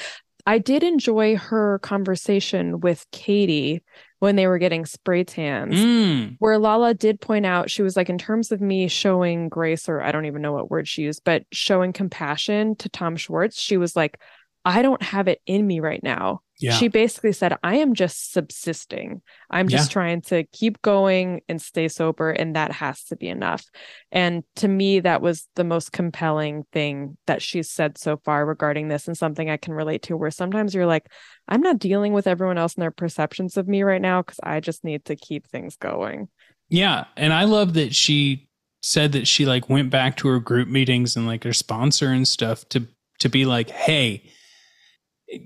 I 0.46 0.60
did 0.60 0.84
enjoy 0.84 1.38
her 1.38 1.80
conversation 1.80 2.80
with 2.82 3.08
Katie 3.12 3.82
when 4.20 4.36
they 4.36 4.46
were 4.46 4.60
getting 4.60 4.86
spray 4.86 5.24
tans. 5.24 5.76
mm, 5.76 6.36
where 6.38 6.60
Lala 6.60 6.94
did 6.94 7.20
point 7.20 7.48
out, 7.48 7.72
she 7.72 7.82
was 7.82 7.96
like, 7.96 8.10
in 8.10 8.20
terms 8.20 8.52
of 8.52 8.62
me 8.62 8.88
showing 8.88 9.50
grace, 9.50 9.90
or 9.90 10.02
I 10.04 10.12
don't 10.12 10.26
even 10.26 10.44
know 10.44 10.54
what 10.54 10.70
word 10.70 10.88
she 10.88 11.02
used, 11.02 11.24
but 11.26 11.44
showing 11.52 11.94
compassion 11.94 12.76
to 12.78 12.90
Tom 12.90 13.16
Schwartz, 13.16 13.60
she 13.60 13.78
was 13.78 13.96
like, 13.96 14.20
I 14.64 14.84
don't 14.84 15.02
have 15.02 15.28
it 15.28 15.42
in 15.48 15.66
me 15.66 15.80
right 15.80 16.02
now. 16.04 16.42
Yeah. 16.60 16.78
She 16.78 16.88
basically 16.88 17.34
said, 17.34 17.58
I 17.64 17.78
am 17.78 17.94
just 17.94 18.32
subsisting. 18.32 19.22
I'm 19.50 19.68
just 19.68 19.90
Yeah. 19.90 19.94
trying 19.94 20.22
to 20.22 20.46
keep 20.46 20.82
going 20.82 21.42
and 21.50 21.62
stay 21.62 21.88
sober, 21.90 22.32
and 22.32 22.56
that 22.56 22.72
has 22.72 23.04
to 23.06 23.18
be 23.18 23.28
enough. 23.28 23.66
And 24.12 24.44
to 24.58 24.68
me, 24.70 25.02
that 25.02 25.22
was 25.22 25.48
the 25.56 25.66
most 25.66 25.92
compelling 25.92 26.64
thing 26.72 27.18
that 27.28 27.42
she's 27.42 27.70
said 27.70 27.98
so 27.98 28.18
far 28.24 28.46
regarding 28.46 28.88
this, 28.88 29.08
and 29.08 29.18
something 29.18 29.50
I 29.50 29.58
can 29.58 29.74
relate 29.74 30.04
to. 30.04 30.16
Where 30.16 30.32
sometimes 30.32 30.74
you're 30.74 30.86
like, 30.86 31.08
I'm 31.48 31.62
not 31.62 31.78
dealing 31.80 32.14
with 32.14 32.26
everyone 32.26 32.58
else 32.58 32.76
and 32.76 32.82
their 32.82 32.92
perceptions 32.92 33.58
of 33.58 33.68
me 33.68 33.84
right 33.84 34.02
now 34.02 34.22
because 34.22 34.40
I 34.42 34.62
just 34.62 34.84
need 34.84 35.06
to 35.06 35.16
keep 35.16 35.48
things 35.48 35.76
going. 35.76 36.30
yeah, 36.70 37.06
and 37.18 37.34
I 37.34 37.44
love 37.44 37.74
that 37.74 37.94
she 37.94 38.48
said 38.82 39.12
that 39.12 39.28
she 39.28 39.46
like 39.46 39.68
went 39.70 39.90
back 39.90 40.16
to 40.18 40.28
her 40.30 40.40
group 40.40 40.68
meetings 40.68 41.16
and 41.16 41.26
like 41.28 41.44
her 41.44 41.54
sponsor 41.54 42.10
and 42.10 42.28
stuff 42.28 42.68
to 42.70 42.88
to 43.20 43.30
be 43.30 43.46
like, 43.46 43.70
hey, 43.70 44.30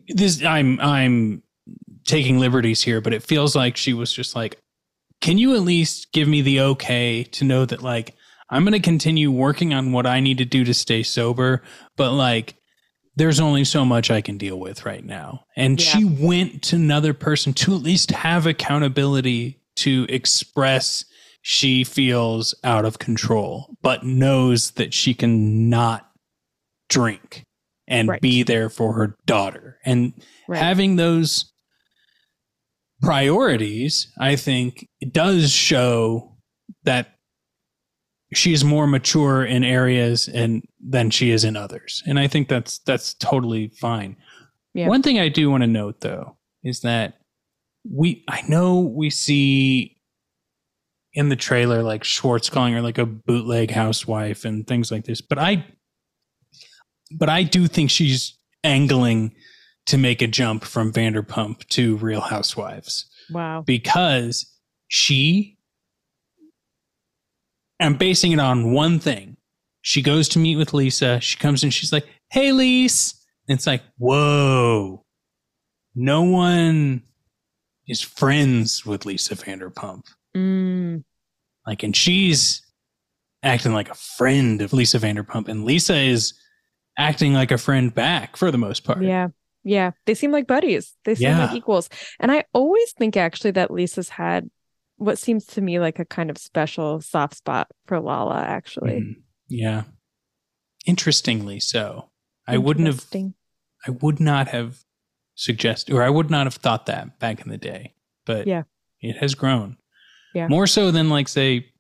this 0.08 0.44
I'm 0.44 0.80
I'm 0.80 1.44
taking 2.06 2.40
liberties 2.40 2.82
here, 2.82 3.02
but 3.02 3.14
it 3.14 3.24
feels 3.24 3.56
like 3.56 3.78
she 3.78 3.94
was 3.94 4.12
just 4.12 4.36
like, 4.36 4.60
can 5.22 5.38
you 5.38 5.56
at 5.56 5.62
least 5.62 6.12
give 6.12 6.28
me 6.28 6.42
the 6.42 6.62
okay 6.62 7.24
to 7.24 7.46
know 7.46 7.66
that 7.66 7.84
like 7.84 8.16
I'm 8.50 8.64
going 8.64 8.74
to 8.74 8.80
continue 8.80 9.32
working 9.32 9.74
on 9.74 9.92
what 9.92 10.08
I 10.08 10.20
need 10.20 10.40
to 10.40 10.46
do 10.46 10.64
to 10.64 10.74
stay 10.74 11.04
sober, 11.04 11.62
but 11.96 12.14
like 12.14 12.56
there's 13.16 13.40
only 13.40 13.66
so 13.66 13.86
much 13.86 14.10
I 14.10 14.22
can 14.22 14.38
deal 14.38 14.60
with 14.60 14.86
right 14.86 15.04
now. 15.04 15.46
And 15.56 15.80
she 15.80 16.06
went 16.06 16.64
to 16.64 16.78
another 16.78 17.14
person 17.14 17.54
to 17.54 17.76
at 17.76 17.82
least 17.82 18.12
have 18.12 18.48
accountability 18.48 19.60
to 19.78 20.06
express 20.10 21.06
she 21.42 21.84
feels 21.84 22.56
out 22.64 22.86
of 22.86 23.00
control, 23.00 23.76
but 23.82 24.04
knows 24.04 24.72
that 24.72 24.94
she 24.94 25.14
can 25.14 25.70
not 25.70 26.10
drink 26.90 27.44
and 27.90 28.08
Right. 28.08 28.22
be 28.22 28.44
there 28.44 28.70
for 28.70 28.94
her 28.94 29.18
daughter. 29.26 29.80
And 29.84 30.14
Right. 30.48 30.62
having 30.62 30.96
those 30.96 31.52
priorities, 33.02 34.12
I 34.20 34.36
think, 34.36 34.88
it 35.00 35.14
does 35.14 35.52
show 35.52 36.38
that 36.84 37.16
she's 38.34 38.64
more 38.64 38.86
mature 38.88 39.44
in 39.44 39.64
areas 39.64 40.28
and 40.28 40.64
than 40.80 41.10
she 41.10 41.32
is 41.32 41.44
in 41.44 41.56
others. 41.58 42.04
And 42.06 42.20
I 42.20 42.28
think 42.28 42.48
that's 42.48 42.80
that's 42.80 43.14
totally 43.16 43.70
fine. 43.70 44.16
Yeah. 44.74 44.88
One 44.88 45.02
thing 45.02 45.20
I 45.20 45.30
do 45.30 45.50
want 45.50 45.64
to 45.64 45.68
note 45.68 46.02
though 46.02 46.38
is 46.64 46.82
that 46.82 47.16
we 47.90 48.24
I 48.28 48.42
know 48.48 48.80
we 48.82 49.10
see 49.10 49.98
in 51.14 51.30
the 51.30 51.36
trailer 51.36 51.82
like 51.82 52.04
Schwartz 52.04 52.50
calling 52.52 52.74
her 52.74 52.82
like 52.82 53.00
a 53.00 53.06
bootleg 53.06 53.72
housewife 53.72 54.46
and 54.46 54.68
things 54.68 54.92
like 54.92 55.06
this, 55.06 55.22
but 55.22 55.40
I 55.40 55.66
but 57.12 57.30
I 57.30 57.44
do 57.44 57.68
think 57.68 57.90
she's 57.90 58.38
angling 58.64 59.34
to 59.88 59.98
make 59.98 60.22
a 60.22 60.28
jump 60.28 60.64
from 60.64 60.92
Vanderpump 60.94 61.68
to 61.70 61.96
Real 61.98 62.22
Housewives 62.22 63.10
Wow. 63.32 63.62
because 63.66 64.46
she 64.88 65.58
I'm 67.80 67.96
basing 67.96 68.34
it 68.34 68.40
on 68.40 68.74
one 68.74 69.00
thing. 69.00 69.38
She 69.82 70.02
goes 70.02 70.28
to 70.30 70.40
meet 70.40 70.58
with 70.58 70.74
Lisa. 70.74 71.20
She 71.22 71.38
comes 71.38 71.64
in, 71.64 71.70
she's 71.70 71.94
like, 71.94 72.06
Hey 72.30 72.52
Lise. 72.52 73.14
And 73.48 73.58
it's 73.58 73.66
like, 73.66 73.82
whoa. 73.98 75.06
No 75.96 76.22
one 76.24 77.04
is 77.88 78.02
friends 78.02 78.86
with 78.86 79.06
Lisa 79.06 79.36
Vanderpump. 79.36 80.04
Mm, 80.36 81.04
Like, 81.66 81.82
and 81.84 81.96
she's 81.96 82.62
acting 83.42 83.74
like 83.74 83.90
a 83.90 83.96
friend 83.96 84.62
of 84.62 84.74
Lisa 84.74 85.00
Vanderpump, 85.00 85.48
and 85.48 85.64
Lisa 85.66 85.96
is 85.96 86.34
acting 87.00 87.34
like 87.34 87.50
a 87.52 87.58
friend 87.58 87.94
back 87.96 88.36
for 88.38 88.52
the 88.52 88.58
most 88.60 88.84
part. 88.84 89.02
yeah. 89.02 89.30
Yeah. 89.64 89.92
They 90.06 90.14
seem 90.14 90.32
like 90.32 90.48
buddies. 90.48 90.96
They 91.04 91.16
seem 91.16 91.38
like 91.38 91.54
equals. 91.54 91.90
And 92.20 92.32
I 92.32 92.46
always 92.54 92.92
think 92.94 93.18
actually 93.18 93.52
that 93.52 93.72
Lisa's 93.72 94.08
had 94.10 94.50
what 94.96 95.18
seems 95.18 95.46
to 95.48 95.62
me 95.62 95.80
like 95.80 96.00
a 96.00 96.06
kind 96.06 96.30
of 96.30 96.38
special 96.38 97.02
soft 97.02 97.36
spot 97.36 97.68
for 97.86 98.00
Lala, 98.00 98.42
actually. 98.42 99.02
Mhm. 99.02 99.16
Yeah. 99.50 99.84
Interestingly 100.86 101.60
so. 101.60 102.10
I 102.48 102.58
wouldn't 102.58 102.88
have 102.88 103.06
I 103.86 103.92
would 103.92 104.20
not 104.20 104.48
have 104.50 104.84
suggested 105.36 105.94
or 105.94 106.04
I 106.04 106.10
would 106.10 106.30
not 106.30 106.46
have 106.48 106.56
thought 106.56 106.86
that 106.88 107.20
back 107.20 107.42
in 107.42 107.50
the 107.50 107.58
day. 107.58 107.94
But 108.26 108.48
Yeah. 108.48 108.64
it 109.02 109.18
has 109.18 109.36
grown. 109.36 109.78
Yeah. 110.34 110.48
More 110.48 110.68
so 110.68 110.92
than 110.92 111.10
like 111.10 111.28
say 111.28 111.72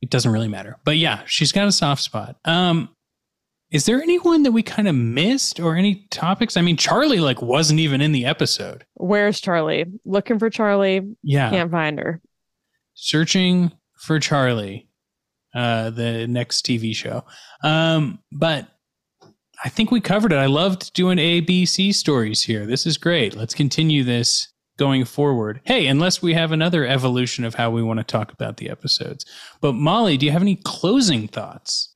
it 0.00 0.10
doesn't 0.10 0.32
really 0.32 0.48
matter. 0.48 0.78
But 0.84 0.96
yeah, 0.98 1.22
she's 1.26 1.52
got 1.52 1.66
a 1.68 1.72
soft 1.72 2.02
spot. 2.02 2.36
Um 2.44 2.88
is 3.72 3.86
there 3.86 4.00
anyone 4.02 4.42
that 4.42 4.52
we 4.52 4.62
kind 4.62 4.86
of 4.86 4.94
missed 4.94 5.58
or 5.58 5.74
any 5.76 6.06
topics? 6.10 6.56
I 6.56 6.60
mean, 6.60 6.76
Charlie 6.76 7.20
like 7.20 7.40
wasn't 7.42 7.80
even 7.80 8.00
in 8.00 8.12
the 8.12 8.24
episode. 8.26 8.84
Where's 8.94 9.40
Charlie? 9.40 9.86
Looking 10.04 10.38
for 10.38 10.50
Charlie. 10.50 11.16
Yeah. 11.22 11.50
Can't 11.50 11.70
find 11.70 11.98
her. 11.98 12.20
searching 12.94 13.72
for 13.96 14.18
Charlie, 14.20 14.88
uh, 15.54 15.90
the 15.90 16.26
next 16.26 16.66
TV 16.66 16.94
show. 16.94 17.24
Um, 17.64 18.18
but 18.30 18.68
I 19.64 19.68
think 19.68 19.90
we 19.90 20.00
covered 20.00 20.32
it. 20.32 20.36
I 20.38 20.46
loved 20.46 20.92
doing 20.92 21.18
ABC 21.18 21.94
stories 21.94 22.42
here. 22.42 22.66
This 22.66 22.84
is 22.84 22.98
great. 22.98 23.36
Let's 23.36 23.54
continue 23.54 24.02
this 24.04 24.48
going 24.76 25.04
forward. 25.04 25.60
Hey, 25.64 25.86
unless 25.86 26.20
we 26.20 26.34
have 26.34 26.50
another 26.50 26.84
evolution 26.86 27.44
of 27.44 27.54
how 27.54 27.70
we 27.70 27.82
want 27.82 28.00
to 28.00 28.04
talk 28.04 28.32
about 28.32 28.56
the 28.56 28.68
episodes. 28.68 29.24
But 29.60 29.74
Molly, 29.74 30.16
do 30.16 30.26
you 30.26 30.32
have 30.32 30.42
any 30.42 30.56
closing 30.56 31.28
thoughts? 31.28 31.91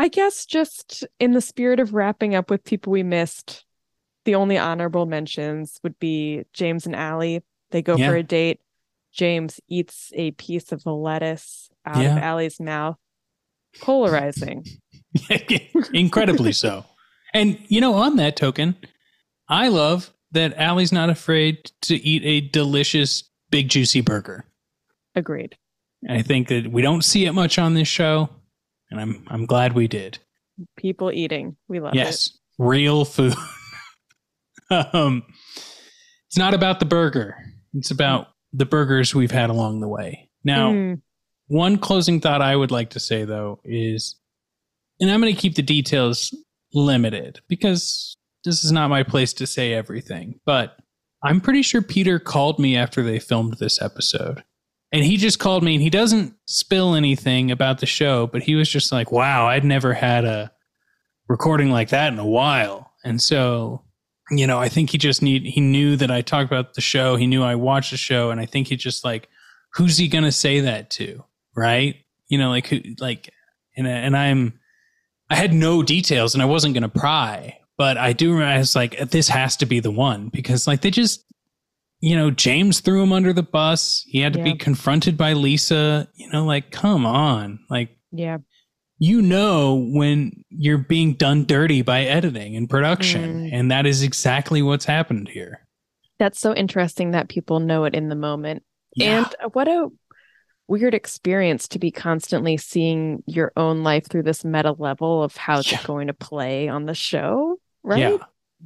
I 0.00 0.08
guess 0.08 0.46
just 0.46 1.04
in 1.18 1.32
the 1.32 1.42
spirit 1.42 1.78
of 1.78 1.92
wrapping 1.92 2.34
up 2.34 2.48
with 2.50 2.64
people 2.64 2.90
we 2.90 3.02
missed, 3.02 3.66
the 4.24 4.34
only 4.34 4.56
honorable 4.56 5.04
mentions 5.04 5.78
would 5.82 5.98
be 5.98 6.44
James 6.54 6.86
and 6.86 6.96
Ally. 6.96 7.40
They 7.70 7.82
go 7.82 7.96
Yeah. 7.96 8.08
for 8.08 8.16
a 8.16 8.22
date. 8.22 8.60
James 9.12 9.60
eats 9.68 10.10
a 10.14 10.30
piece 10.32 10.72
of 10.72 10.84
the 10.84 10.94
lettuce 10.94 11.68
out 11.84 12.02
Yeah. 12.02 12.16
of 12.16 12.22
Ally's 12.22 12.58
mouth. 12.58 12.96
Polarizing. 13.82 14.64
Incredibly 15.92 16.52
so. 16.52 16.84
And 17.34 17.58
you 17.68 17.80
know, 17.80 17.94
on 17.94 18.16
that 18.16 18.36
token, 18.36 18.76
I 19.48 19.68
love 19.68 20.12
that 20.32 20.56
Ally's 20.56 20.92
not 20.92 21.10
afraid 21.10 21.70
to 21.82 21.96
eat 21.96 22.22
a 22.24 22.40
delicious 22.48 23.24
big 23.50 23.68
juicy 23.68 24.00
burger. 24.00 24.44
Agreed. 25.14 25.56
I 26.08 26.22
think 26.22 26.48
that 26.48 26.68
we 26.72 26.80
don't 26.82 27.04
see 27.04 27.26
it 27.26 27.32
much 27.32 27.58
on 27.58 27.74
this 27.74 27.88
show, 27.88 28.30
and 28.90 29.00
I'm 29.00 29.24
I'm 29.28 29.46
glad 29.46 29.72
we 29.74 29.88
did. 29.88 30.18
People 30.76 31.10
eating. 31.12 31.56
We 31.68 31.80
love 31.80 31.94
it. 31.94 31.96
yes, 31.98 32.36
real 32.58 33.04
food. 33.04 33.34
um, 34.70 35.22
it's 36.28 36.38
not 36.38 36.54
about 36.54 36.80
the 36.80 36.86
burger. 36.86 37.36
It's 37.74 37.90
about 37.90 38.28
the 38.52 38.66
burgers 38.66 39.14
we've 39.14 39.30
had 39.30 39.50
along 39.50 39.80
the 39.80 39.88
way. 39.88 40.28
Now, 40.44 40.72
Mm. 40.72 41.02
one 41.48 41.78
closing 41.78 42.20
thought 42.20 42.42
I 42.42 42.54
would 42.56 42.70
like 42.70 42.90
to 42.90 43.00
say 43.00 43.24
though 43.24 43.60
is, 43.64 44.16
and 45.00 45.10
I'm 45.10 45.20
going 45.20 45.34
to 45.34 45.40
keep 45.40 45.54
the 45.54 45.62
details 45.62 46.34
limited 46.74 47.40
because 47.48 48.16
this 48.44 48.64
is 48.64 48.72
not 48.72 48.90
my 48.90 49.02
place 49.02 49.32
to 49.34 49.46
say 49.46 49.72
everything, 49.72 50.40
but 50.46 50.76
I'm 51.22 51.40
pretty 51.40 51.62
sure 51.62 51.82
Peter 51.82 52.18
called 52.18 52.58
me 52.58 52.76
after 52.76 53.02
they 53.02 53.18
filmed 53.18 53.54
this 53.58 53.80
episode. 53.82 54.42
And 54.92 55.04
he 55.04 55.16
just 55.16 55.38
called 55.38 55.62
me 55.62 55.74
and 55.74 55.82
he 55.82 55.90
doesn't 55.90 56.34
spill 56.46 56.94
anything 56.94 57.50
about 57.50 57.78
the 57.78 57.86
show, 57.86 58.26
but 58.26 58.42
he 58.42 58.56
was 58.56 58.68
just 58.68 58.90
like, 58.90 59.12
wow, 59.12 59.46
I'd 59.46 59.64
never 59.64 59.92
had 59.92 60.24
a 60.24 60.50
recording 61.28 61.70
like 61.70 61.90
that 61.90 62.12
in 62.12 62.18
a 62.18 62.26
while. 62.26 62.90
And 63.04 63.22
so, 63.22 63.84
you 64.30 64.46
know, 64.46 64.58
I 64.58 64.68
think 64.68 64.90
he 64.90 64.98
just 64.98 65.22
need 65.22 65.44
he 65.44 65.60
knew 65.60 65.96
that 65.96 66.10
I 66.10 66.22
talked 66.22 66.50
about 66.50 66.74
the 66.74 66.80
show. 66.80 67.16
He 67.16 67.26
knew 67.26 67.42
I 67.42 67.54
watched 67.54 67.92
the 67.92 67.96
show, 67.96 68.30
and 68.30 68.40
I 68.40 68.46
think 68.46 68.68
he 68.68 68.76
just 68.76 69.04
like, 69.04 69.28
who's 69.74 69.96
he 69.96 70.08
gonna 70.08 70.32
say 70.32 70.60
that 70.60 70.90
to? 70.90 71.24
Right? 71.56 71.96
You 72.28 72.38
know, 72.38 72.50
like 72.50 72.66
who 72.66 72.80
like 72.98 73.32
and 73.76 73.86
and 73.86 74.16
I'm 74.16 74.58
I 75.30 75.36
had 75.36 75.52
no 75.52 75.82
details 75.82 76.34
and 76.34 76.42
I 76.42 76.46
wasn't 76.46 76.74
gonna 76.74 76.88
pry, 76.88 77.58
but 77.78 77.96
I 77.96 78.12
do 78.12 78.32
remember 78.32 78.54
I 78.54 78.58
was 78.58 78.76
like, 78.76 78.98
this 79.10 79.28
has 79.28 79.56
to 79.58 79.66
be 79.66 79.80
the 79.80 79.90
one 79.90 80.28
because 80.28 80.66
like 80.66 80.80
they 80.80 80.90
just 80.90 81.24
you 82.00 82.16
know, 82.16 82.30
James 82.30 82.80
threw 82.80 83.02
him 83.02 83.12
under 83.12 83.32
the 83.32 83.42
bus. 83.42 84.04
He 84.06 84.20
had 84.20 84.32
to 84.32 84.42
be 84.42 84.54
confronted 84.54 85.16
by 85.16 85.34
Lisa. 85.34 86.08
You 86.14 86.30
know, 86.30 86.44
like, 86.44 86.70
come 86.70 87.04
on. 87.04 87.60
Like, 87.68 87.96
Yeah. 88.10 88.38
you 88.98 89.22
know 89.22 89.86
when 89.92 90.44
you're 90.48 90.78
being 90.78 91.14
done 91.14 91.44
dirty 91.44 91.82
by 91.82 92.02
editing 92.02 92.56
and 92.56 92.68
production. 92.68 93.46
Mm. 93.46 93.50
And 93.52 93.70
that 93.70 93.86
is 93.86 94.02
exactly 94.02 94.62
what's 94.62 94.84
happened 94.84 95.28
here. 95.28 95.66
That's 96.18 96.40
so 96.40 96.54
interesting 96.54 97.12
that 97.12 97.28
people 97.28 97.60
know 97.60 97.84
it 97.84 97.94
in 97.94 98.08
the 98.08 98.14
moment. 98.14 98.62
Yeah. 98.96 99.24
And 99.42 99.52
what 99.54 99.68
a 99.68 99.88
weird 100.68 100.94
experience 100.94 101.66
to 101.68 101.78
be 101.78 101.90
constantly 101.90 102.56
seeing 102.56 103.22
your 103.26 103.52
own 103.56 103.82
life 103.82 104.08
through 104.08 104.22
this 104.22 104.44
meta 104.44 104.72
level 104.78 105.22
of 105.22 105.36
how 105.36 105.58
it's 105.58 105.84
going 105.84 106.06
to 106.06 106.12
play 106.14 106.68
on 106.68 106.86
the 106.86 106.94
show, 106.94 107.58
right? 107.82 107.98
Yeah. 107.98 108.16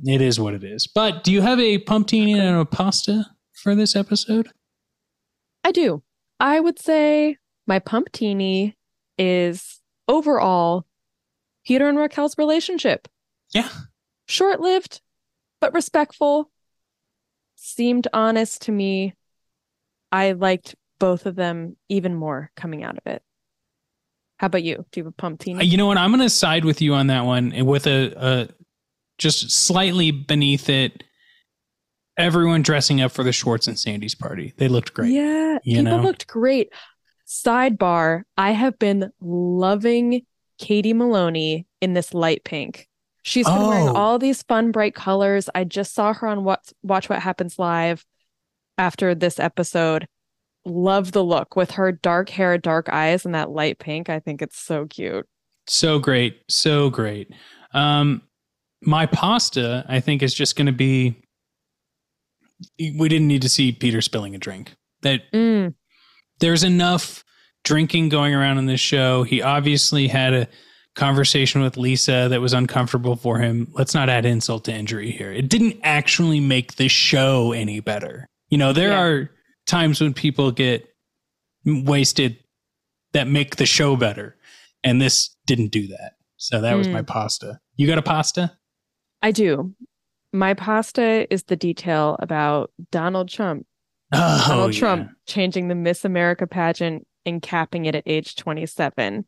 It 0.03 0.21
is 0.21 0.41
what 0.41 0.55
it 0.55 0.65
is. 0.65 0.87
But 0.87 1.23
do 1.25 1.33
you 1.33 1.41
have 1.43 1.61
a 1.61 1.79
pumptini 1.79 2.39
and 2.39 2.57
a 2.57 2.65
pasta 2.65 3.27
for 3.53 3.75
this 3.75 3.95
episode? 3.95 4.49
I 5.63 5.73
do. 5.73 6.03
I 6.41 6.61
would 6.61 6.79
say 6.79 7.37
my 7.67 7.79
pumptini 7.79 8.77
is 9.19 9.81
overall 10.09 10.85
Peter 11.65 11.89
and 11.89 11.97
Raquel's 11.97 12.37
relationship. 12.37 13.09
Yeah. 13.53 13.69
Short 14.27 14.61
lived, 14.61 15.01
but 15.61 15.73
respectful. 15.73 16.51
Seemed 17.57 18.09
honest 18.13 18.63
to 18.63 18.73
me. 18.73 19.15
I 20.13 20.33
liked 20.33 20.75
both 20.99 21.27
of 21.27 21.37
them 21.37 21.77
even 21.89 22.15
more 22.15 22.51
coming 22.57 22.85
out 22.85 22.99
of 22.99 23.07
it. 23.07 23.23
How 24.39 24.47
about 24.49 24.65
you? 24.65 24.85
Do 24.91 25.01
you 25.01 25.05
have 25.05 25.13
a 25.13 25.17
pumptini? 25.17 25.61
Uh, 25.61 25.63
You 25.63 25.77
know 25.77 25.87
what? 25.87 25.97
I'm 25.97 26.11
going 26.11 26.21
to 26.21 26.29
side 26.29 26.65
with 26.65 26.83
you 26.83 26.95
on 26.95 27.07
that 27.07 27.25
one 27.25 27.65
with 27.65 27.87
a, 27.87 28.13
a 28.17 28.49
just 29.19 29.51
slightly 29.51 30.11
beneath 30.11 30.69
it. 30.69 31.05
Everyone 32.17 32.63
dressing 32.63 33.01
up 33.01 33.11
for 33.13 33.25
the 33.25 33.33
Schwartz 33.33 33.67
and 33.67 33.79
Sandy's 33.79 34.15
party. 34.15 34.55
They 34.57 34.69
looked 34.69 34.95
great. 34.95 35.13
Yeah, 35.13 35.59
you 35.65 35.79
people 35.83 35.99
know? 35.99 36.03
looked 36.03 36.27
great. 36.29 36.73
Sidebar, 37.27 38.23
I 38.37 38.53
have 38.53 38.79
been 38.79 39.11
loving 39.21 40.23
Katie 40.59 40.93
Maloney 40.93 41.67
in 41.81 41.95
this 41.95 42.15
light 42.15 42.45
pink. 42.45 42.89
She's 43.23 43.47
been 43.47 43.67
wearing 43.67 43.89
Oh. 43.89 43.95
all 43.95 44.19
these 44.19 44.43
fun, 44.43 44.71
bright 44.71 44.95
colors. 44.95 45.49
I 45.55 45.65
just 45.65 45.95
saw 45.95 46.13
her 46.13 46.27
on 46.29 46.45
Watch, 46.45 46.73
Watch 46.83 47.09
What 47.09 47.21
Happens 47.23 47.59
Live 47.59 48.05
after 48.77 49.15
this 49.15 49.41
episode. 49.41 50.07
Love 50.67 51.13
the 51.13 51.25
look 51.25 51.57
with 51.57 51.73
her 51.73 51.91
dark 51.91 52.29
hair, 52.29 52.59
dark 52.59 52.89
eyes, 52.91 53.25
and 53.25 53.35
that 53.35 53.51
light 53.51 53.79
pink. 53.79 54.09
I 54.09 54.21
think 54.21 54.41
it's 54.43 54.59
so 54.59 54.87
cute. 54.87 55.27
So 55.67 55.99
great. 55.99 56.43
So 56.49 56.91
great. 56.91 57.33
Um, 57.73 58.23
my 58.87 59.07
pasta, 59.07 59.85
I 59.89 60.01
think, 60.01 60.23
is 60.23 60.35
just 60.35 60.57
going 60.57 60.67
to 60.67 60.73
be. 60.73 61.21
We 62.79 63.09
didn't 63.09 63.29
need 63.29 63.43
to 63.43 63.49
see 63.49 63.73
Peter 63.73 64.01
spilling 64.01 64.35
a 64.35 64.39
drink. 64.39 64.75
That 65.03 65.31
Mm. 65.33 65.75
there's 66.41 66.65
enough 66.65 67.25
drinking 67.65 68.09
going 68.11 68.35
around 68.35 68.59
in 68.59 68.67
this 68.67 68.81
show. 68.81 69.23
He 69.23 69.43
obviously 69.43 70.09
had 70.09 70.33
a 70.35 70.49
conversation 70.95 71.61
with 71.63 71.77
Lisa 71.77 72.29
that 72.31 72.41
was 72.41 72.53
uncomfortable 72.53 73.17
for 73.17 73.39
him. 73.41 73.69
Let's 73.73 73.95
not 73.95 74.09
add 74.09 74.25
insult 74.25 74.65
to 74.67 74.73
injury 74.75 75.11
here. 75.11 75.33
It 75.33 75.49
didn't 75.49 75.79
actually 75.83 76.41
make 76.41 76.77
the 76.77 76.89
show 76.89 77.53
any 77.53 77.81
better. 77.81 78.27
You 78.49 78.59
know, 78.59 78.73
there 78.73 78.91
Yeah. 78.91 79.03
are 79.03 79.31
times 79.67 80.01
when 80.01 80.15
people 80.15 80.53
get 80.53 80.87
wasted 81.65 82.39
that 83.13 83.27
make 83.29 83.57
the 83.57 83.67
show 83.67 83.97
better, 83.97 84.37
and 84.85 85.01
this 85.01 85.35
didn't 85.47 85.69
do 85.73 85.87
that. 85.89 86.13
So 86.37 86.61
that 86.61 86.75
was 86.77 86.87
Mm. 86.89 86.93
my 86.93 87.03
pasta. 87.03 87.59
You 87.77 87.87
got 87.87 87.99
a 87.99 88.03
pasta? 88.03 88.57
I 89.25 89.31
do. 89.31 89.75
My 90.33 90.53
pasta 90.55 91.33
is 91.33 91.45
the 91.45 91.57
detail 91.57 92.17
about 92.19 92.71
Donald 92.91 93.29
Trump. 93.31 93.67
Oh, 94.13 94.45
Donald 94.47 94.75
yeah. 94.75 94.79
Trump 94.81 95.11
changing 95.27 95.69
the 95.69 95.75
Miss 95.75 96.05
America 96.05 96.47
pageant 96.47 97.07
and 97.25 97.41
capping 97.41 97.87
it 97.87 97.95
at 97.95 98.03
age 98.07 98.37
27. 98.37 99.25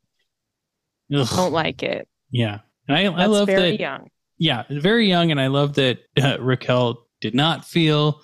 Ugh. 1.15 1.29
Don't 1.35 1.53
like 1.53 1.83
it. 1.83 2.09
Yeah. 2.31 2.59
And 2.87 2.97
I, 2.97 3.05
I 3.05 3.27
love 3.27 3.47
very 3.47 3.73
that. 3.73 3.81
young. 3.81 4.11
Yeah, 4.39 4.65
very 4.69 5.09
young, 5.09 5.31
and 5.31 5.41
I 5.41 5.47
love 5.47 5.75
that 5.77 6.01
uh, 6.23 6.37
Raquel 6.41 7.07
did 7.23 7.35
not 7.35 7.65
feel 7.65 8.21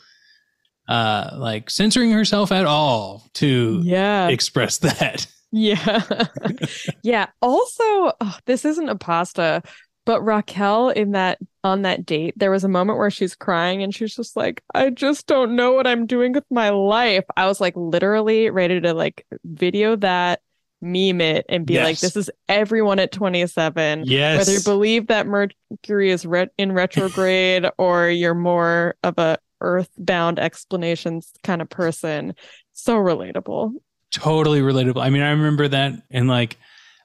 uh, 0.89 1.31
like 1.39 1.71
censoring 1.71 2.11
herself 2.11 2.53
at 2.53 2.67
all 2.67 3.25
to 3.35 3.81
Yeah. 3.83 4.29
express 4.29 4.77
that. 4.79 5.27
Yeah. 5.53 6.27
yeah. 7.03 7.27
Also, 7.41 7.83
oh, 8.21 8.39
this 8.45 8.65
isn't 8.67 8.89
a 8.91 8.97
pasta, 8.97 9.63
but 10.05 10.23
Raquel 10.23 10.91
in 10.91 11.13
that 11.13 11.39
on 11.65 11.83
that 11.83 12.05
date, 12.05 12.35
there 12.37 12.51
was 12.51 12.65
a 12.65 12.69
moment 12.69 12.99
where 12.99 13.11
she's 13.11 13.35
crying 13.35 13.83
and 13.83 13.95
she's 13.95 14.17
just 14.17 14.37
like, 14.37 14.63
I 14.75 14.91
just 14.91 15.27
don't 15.27 15.55
know 15.55 15.73
what 15.73 15.87
I'm 15.87 16.07
doing 16.07 16.33
with 16.33 16.45
my 16.51 16.71
life. 16.71 17.25
I 17.37 17.47
was 17.47 17.61
like 17.61 17.75
literally 17.77 18.51
ready 18.51 18.81
to 18.81 18.95
like 18.95 19.27
video 19.45 19.95
that, 19.97 20.41
meme 20.81 21.21
it, 21.21 21.47
and 21.49 21.65
be 21.65 21.81
like, 21.81 22.01
this 22.01 22.17
is 22.17 22.31
everyone 22.49 22.99
at 22.99 23.13
27. 23.13 24.05
Yes. 24.07 24.39
Whether 24.39 24.53
you 24.53 24.65
believe 24.65 25.07
that 25.07 25.27
Mercury 25.27 26.11
is 26.11 26.27
re- 26.27 26.51
in 26.59 26.73
retrograde 26.73 27.67
or 27.79 28.09
you're 28.09 28.35
more 28.35 28.97
of 29.05 29.19
a 29.19 29.39
earthbound 29.61 30.41
explanations 30.41 31.33
kind 31.45 31.63
of 31.63 31.71
person. 31.71 32.35
So 32.73 32.97
relatable. 32.97 33.75
Totally 34.11 34.61
relatable. 34.61 35.03
I 35.03 35.11
mean, 35.11 35.23
I 35.23 35.31
remember 35.31 35.69
that 35.69 36.03
and 36.11 36.27
like 36.27 36.59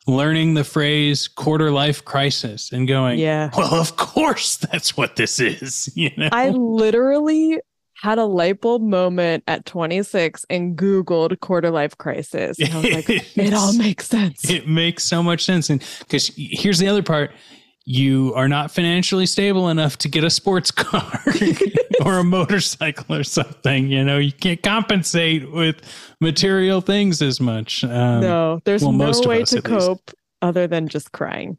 learning 0.07 0.53
the 0.53 0.63
phrase 0.63 1.27
quarter 1.27 1.69
life 1.71 2.03
crisis 2.05 2.71
and 2.71 2.87
going, 2.87 3.19
Yeah. 3.19 3.49
well, 3.55 3.75
of 3.75 3.97
course 3.97 4.55
that's 4.57 4.95
what 4.97 5.15
this 5.17 5.39
is. 5.39 5.89
You 5.97 6.11
know, 6.15 6.29
I 6.31 6.49
literally 6.49 7.59
had 7.95 8.19
a 8.19 8.25
light 8.25 8.61
bulb 8.61 8.81
moment 8.83 9.43
at 9.47 9.65
26 9.65 10.45
and 10.49 10.77
Googled 10.77 11.39
quarter 11.39 11.71
life 11.71 11.97
crisis. 11.97 12.59
And 12.59 12.71
I 12.71 12.75
was 12.77 12.93
like, 12.93 13.09
it 13.37 13.53
all 13.53 13.73
makes 13.73 14.07
sense. 14.07 14.47
it 14.49 14.67
makes 14.67 15.03
so 15.03 15.23
much 15.23 15.43
sense. 15.43 15.69
And 15.71 15.83
because 15.99 16.31
here's 16.37 16.77
the 16.77 16.87
other 16.87 17.01
part 17.03 17.31
you 17.89 18.33
are 18.35 18.49
not 18.49 18.69
financially 18.69 19.25
stable 19.25 19.69
enough 19.69 19.97
to 19.97 20.09
get 20.09 20.25
a 20.25 20.29
sports 20.29 20.71
car 20.71 21.23
or 22.05 22.19
a 22.19 22.23
motorcycle 22.23 23.15
or 23.15 23.23
something. 23.23 23.88
You 23.88 24.03
know, 24.03 24.17
you 24.17 24.33
can't 24.33 24.61
compensate 24.61 25.49
with 25.49 25.81
material 26.19 26.81
things 26.81 27.21
as 27.21 27.39
much. 27.39 27.85
Um, 27.85 28.19
no, 28.19 28.61
there's 28.65 28.83
well, 28.83 28.91
no 28.91 29.05
way 29.05 29.41
us, 29.41 29.51
to 29.51 29.59
at 29.59 29.69
least. 29.69 29.88
cope 29.88 30.11
other 30.41 30.67
than 30.67 30.89
just 30.89 31.13
crying. 31.13 31.57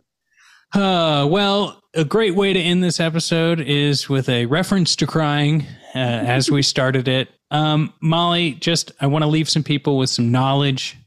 Uh, 0.74 1.26
well, 1.30 1.82
a 1.94 2.04
great 2.04 2.34
way 2.34 2.52
to 2.52 2.60
end 2.60 2.84
this 2.84 3.00
episode 3.00 3.58
is 3.60 4.10
with 4.10 4.28
a 4.28 4.44
reference 4.46 4.94
to 4.96 5.06
crying 5.06 5.62
uh, 5.94 5.98
as 5.98 6.50
we 6.50 6.60
started 6.60 7.08
it. 7.08 7.30
Um, 7.50 7.94
Molly, 8.02 8.52
just 8.52 8.92
I 9.00 9.06
want 9.06 9.22
to 9.22 9.28
leave 9.28 9.48
some 9.48 9.62
people 9.62 9.96
with 9.96 10.10
some 10.10 10.30
knowledge 10.30 10.98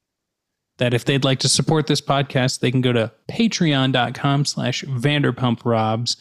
that 0.82 0.96
if 0.96 1.06
they'd 1.06 1.24
like 1.24 1.38
to 1.38 1.48
support 1.48 1.86
this 1.86 2.02
podcast, 2.02 2.60
they 2.60 2.72
can 2.72 2.82
go 2.82 2.92
to 2.92 3.12
patreon.com 3.30 4.46
slash 4.46 4.84
vanderpumprobs. 4.86 6.18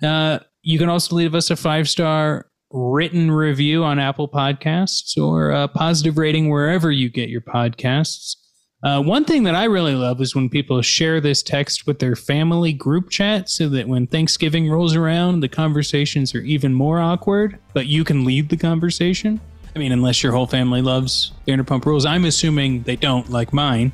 Uh, 0.00 0.38
you 0.62 0.78
can 0.78 0.88
also 0.88 1.16
leave 1.16 1.34
us 1.34 1.50
a 1.50 1.56
five-star 1.56 2.46
written 2.70 3.32
review 3.32 3.82
on 3.82 3.98
Apple 3.98 4.28
Podcasts 4.28 5.20
or 5.20 5.50
a 5.50 5.66
positive 5.66 6.18
rating 6.18 6.50
wherever 6.50 6.92
you 6.92 7.10
get 7.10 7.30
your 7.30 7.40
podcasts. 7.40 8.36
Uh, 8.84 9.02
one 9.02 9.24
thing 9.24 9.42
that 9.42 9.56
I 9.56 9.64
really 9.64 9.96
love 9.96 10.20
is 10.20 10.36
when 10.36 10.50
people 10.50 10.80
share 10.82 11.20
this 11.20 11.42
text 11.42 11.88
with 11.88 11.98
their 11.98 12.14
family 12.14 12.72
group 12.72 13.10
chat 13.10 13.50
so 13.50 13.68
that 13.70 13.88
when 13.88 14.06
Thanksgiving 14.06 14.70
rolls 14.70 14.94
around, 14.94 15.40
the 15.40 15.48
conversations 15.48 16.32
are 16.32 16.42
even 16.42 16.74
more 16.74 17.00
awkward, 17.00 17.58
but 17.74 17.86
you 17.86 18.04
can 18.04 18.24
lead 18.24 18.50
the 18.50 18.56
conversation. 18.56 19.40
I 19.76 19.78
mean, 19.78 19.92
unless 19.92 20.22
your 20.22 20.32
whole 20.32 20.46
family 20.46 20.80
loves 20.80 21.32
Vanderpump 21.46 21.84
Rules. 21.84 22.06
I'm 22.06 22.24
assuming 22.24 22.82
they 22.84 22.96
don't 22.96 23.28
like 23.28 23.52
mine. 23.52 23.92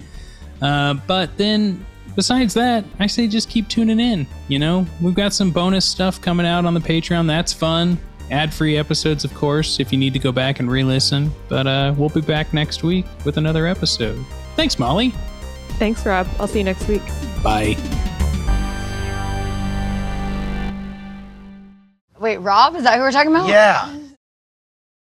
Uh, 0.63 0.95
but 0.95 1.37
then 1.37 1.85
besides 2.15 2.55
that, 2.55 2.85
I 3.01 3.09
say 3.09 3.27
just 3.27 3.51
keep 3.51 3.67
tuning 3.67 3.99
in. 3.99 4.29
You 4.47 4.61
know, 4.61 4.87
we've 5.01 5.17
got 5.17 5.33
some 5.33 5.51
bonus 5.51 5.85
stuff 5.85 6.21
coming 6.21 6.47
out 6.47 6.65
on 6.67 6.75
the 6.75 6.81
Patreon. 6.81 7.27
That's 7.27 7.53
fun. 7.53 7.99
Ad 8.31 8.55
free 8.55 8.77
episodes, 8.77 9.25
of 9.25 9.35
course, 9.35 9.81
if 9.81 9.91
you 9.91 9.99
need 9.99 10.13
to 10.13 10.21
go 10.21 10.31
back 10.31 10.61
and 10.61 10.71
re 10.71 10.85
listen. 10.85 11.33
But 11.49 11.67
uh, 11.67 11.95
we'll 11.99 12.11
be 12.11 12.21
back 12.21 12.55
next 12.55 12.85
week 12.85 13.05
with 13.25 13.37
another 13.37 13.67
episode. 13.67 14.25
Thanks, 14.55 14.79
Molly. 14.79 15.13
Thanks, 15.81 16.07
Rob. 16.07 16.29
I'll 16.39 16.47
see 16.47 16.59
you 16.59 16.65
next 16.65 16.87
week. 16.87 17.03
Bye. 17.43 17.77
Wait, 22.21 22.37
Rob? 22.37 22.77
Is 22.77 22.85
that 22.85 22.95
who 22.95 23.01
we're 23.01 23.11
talking 23.11 23.33
about? 23.33 23.49
Yeah. 23.49 23.99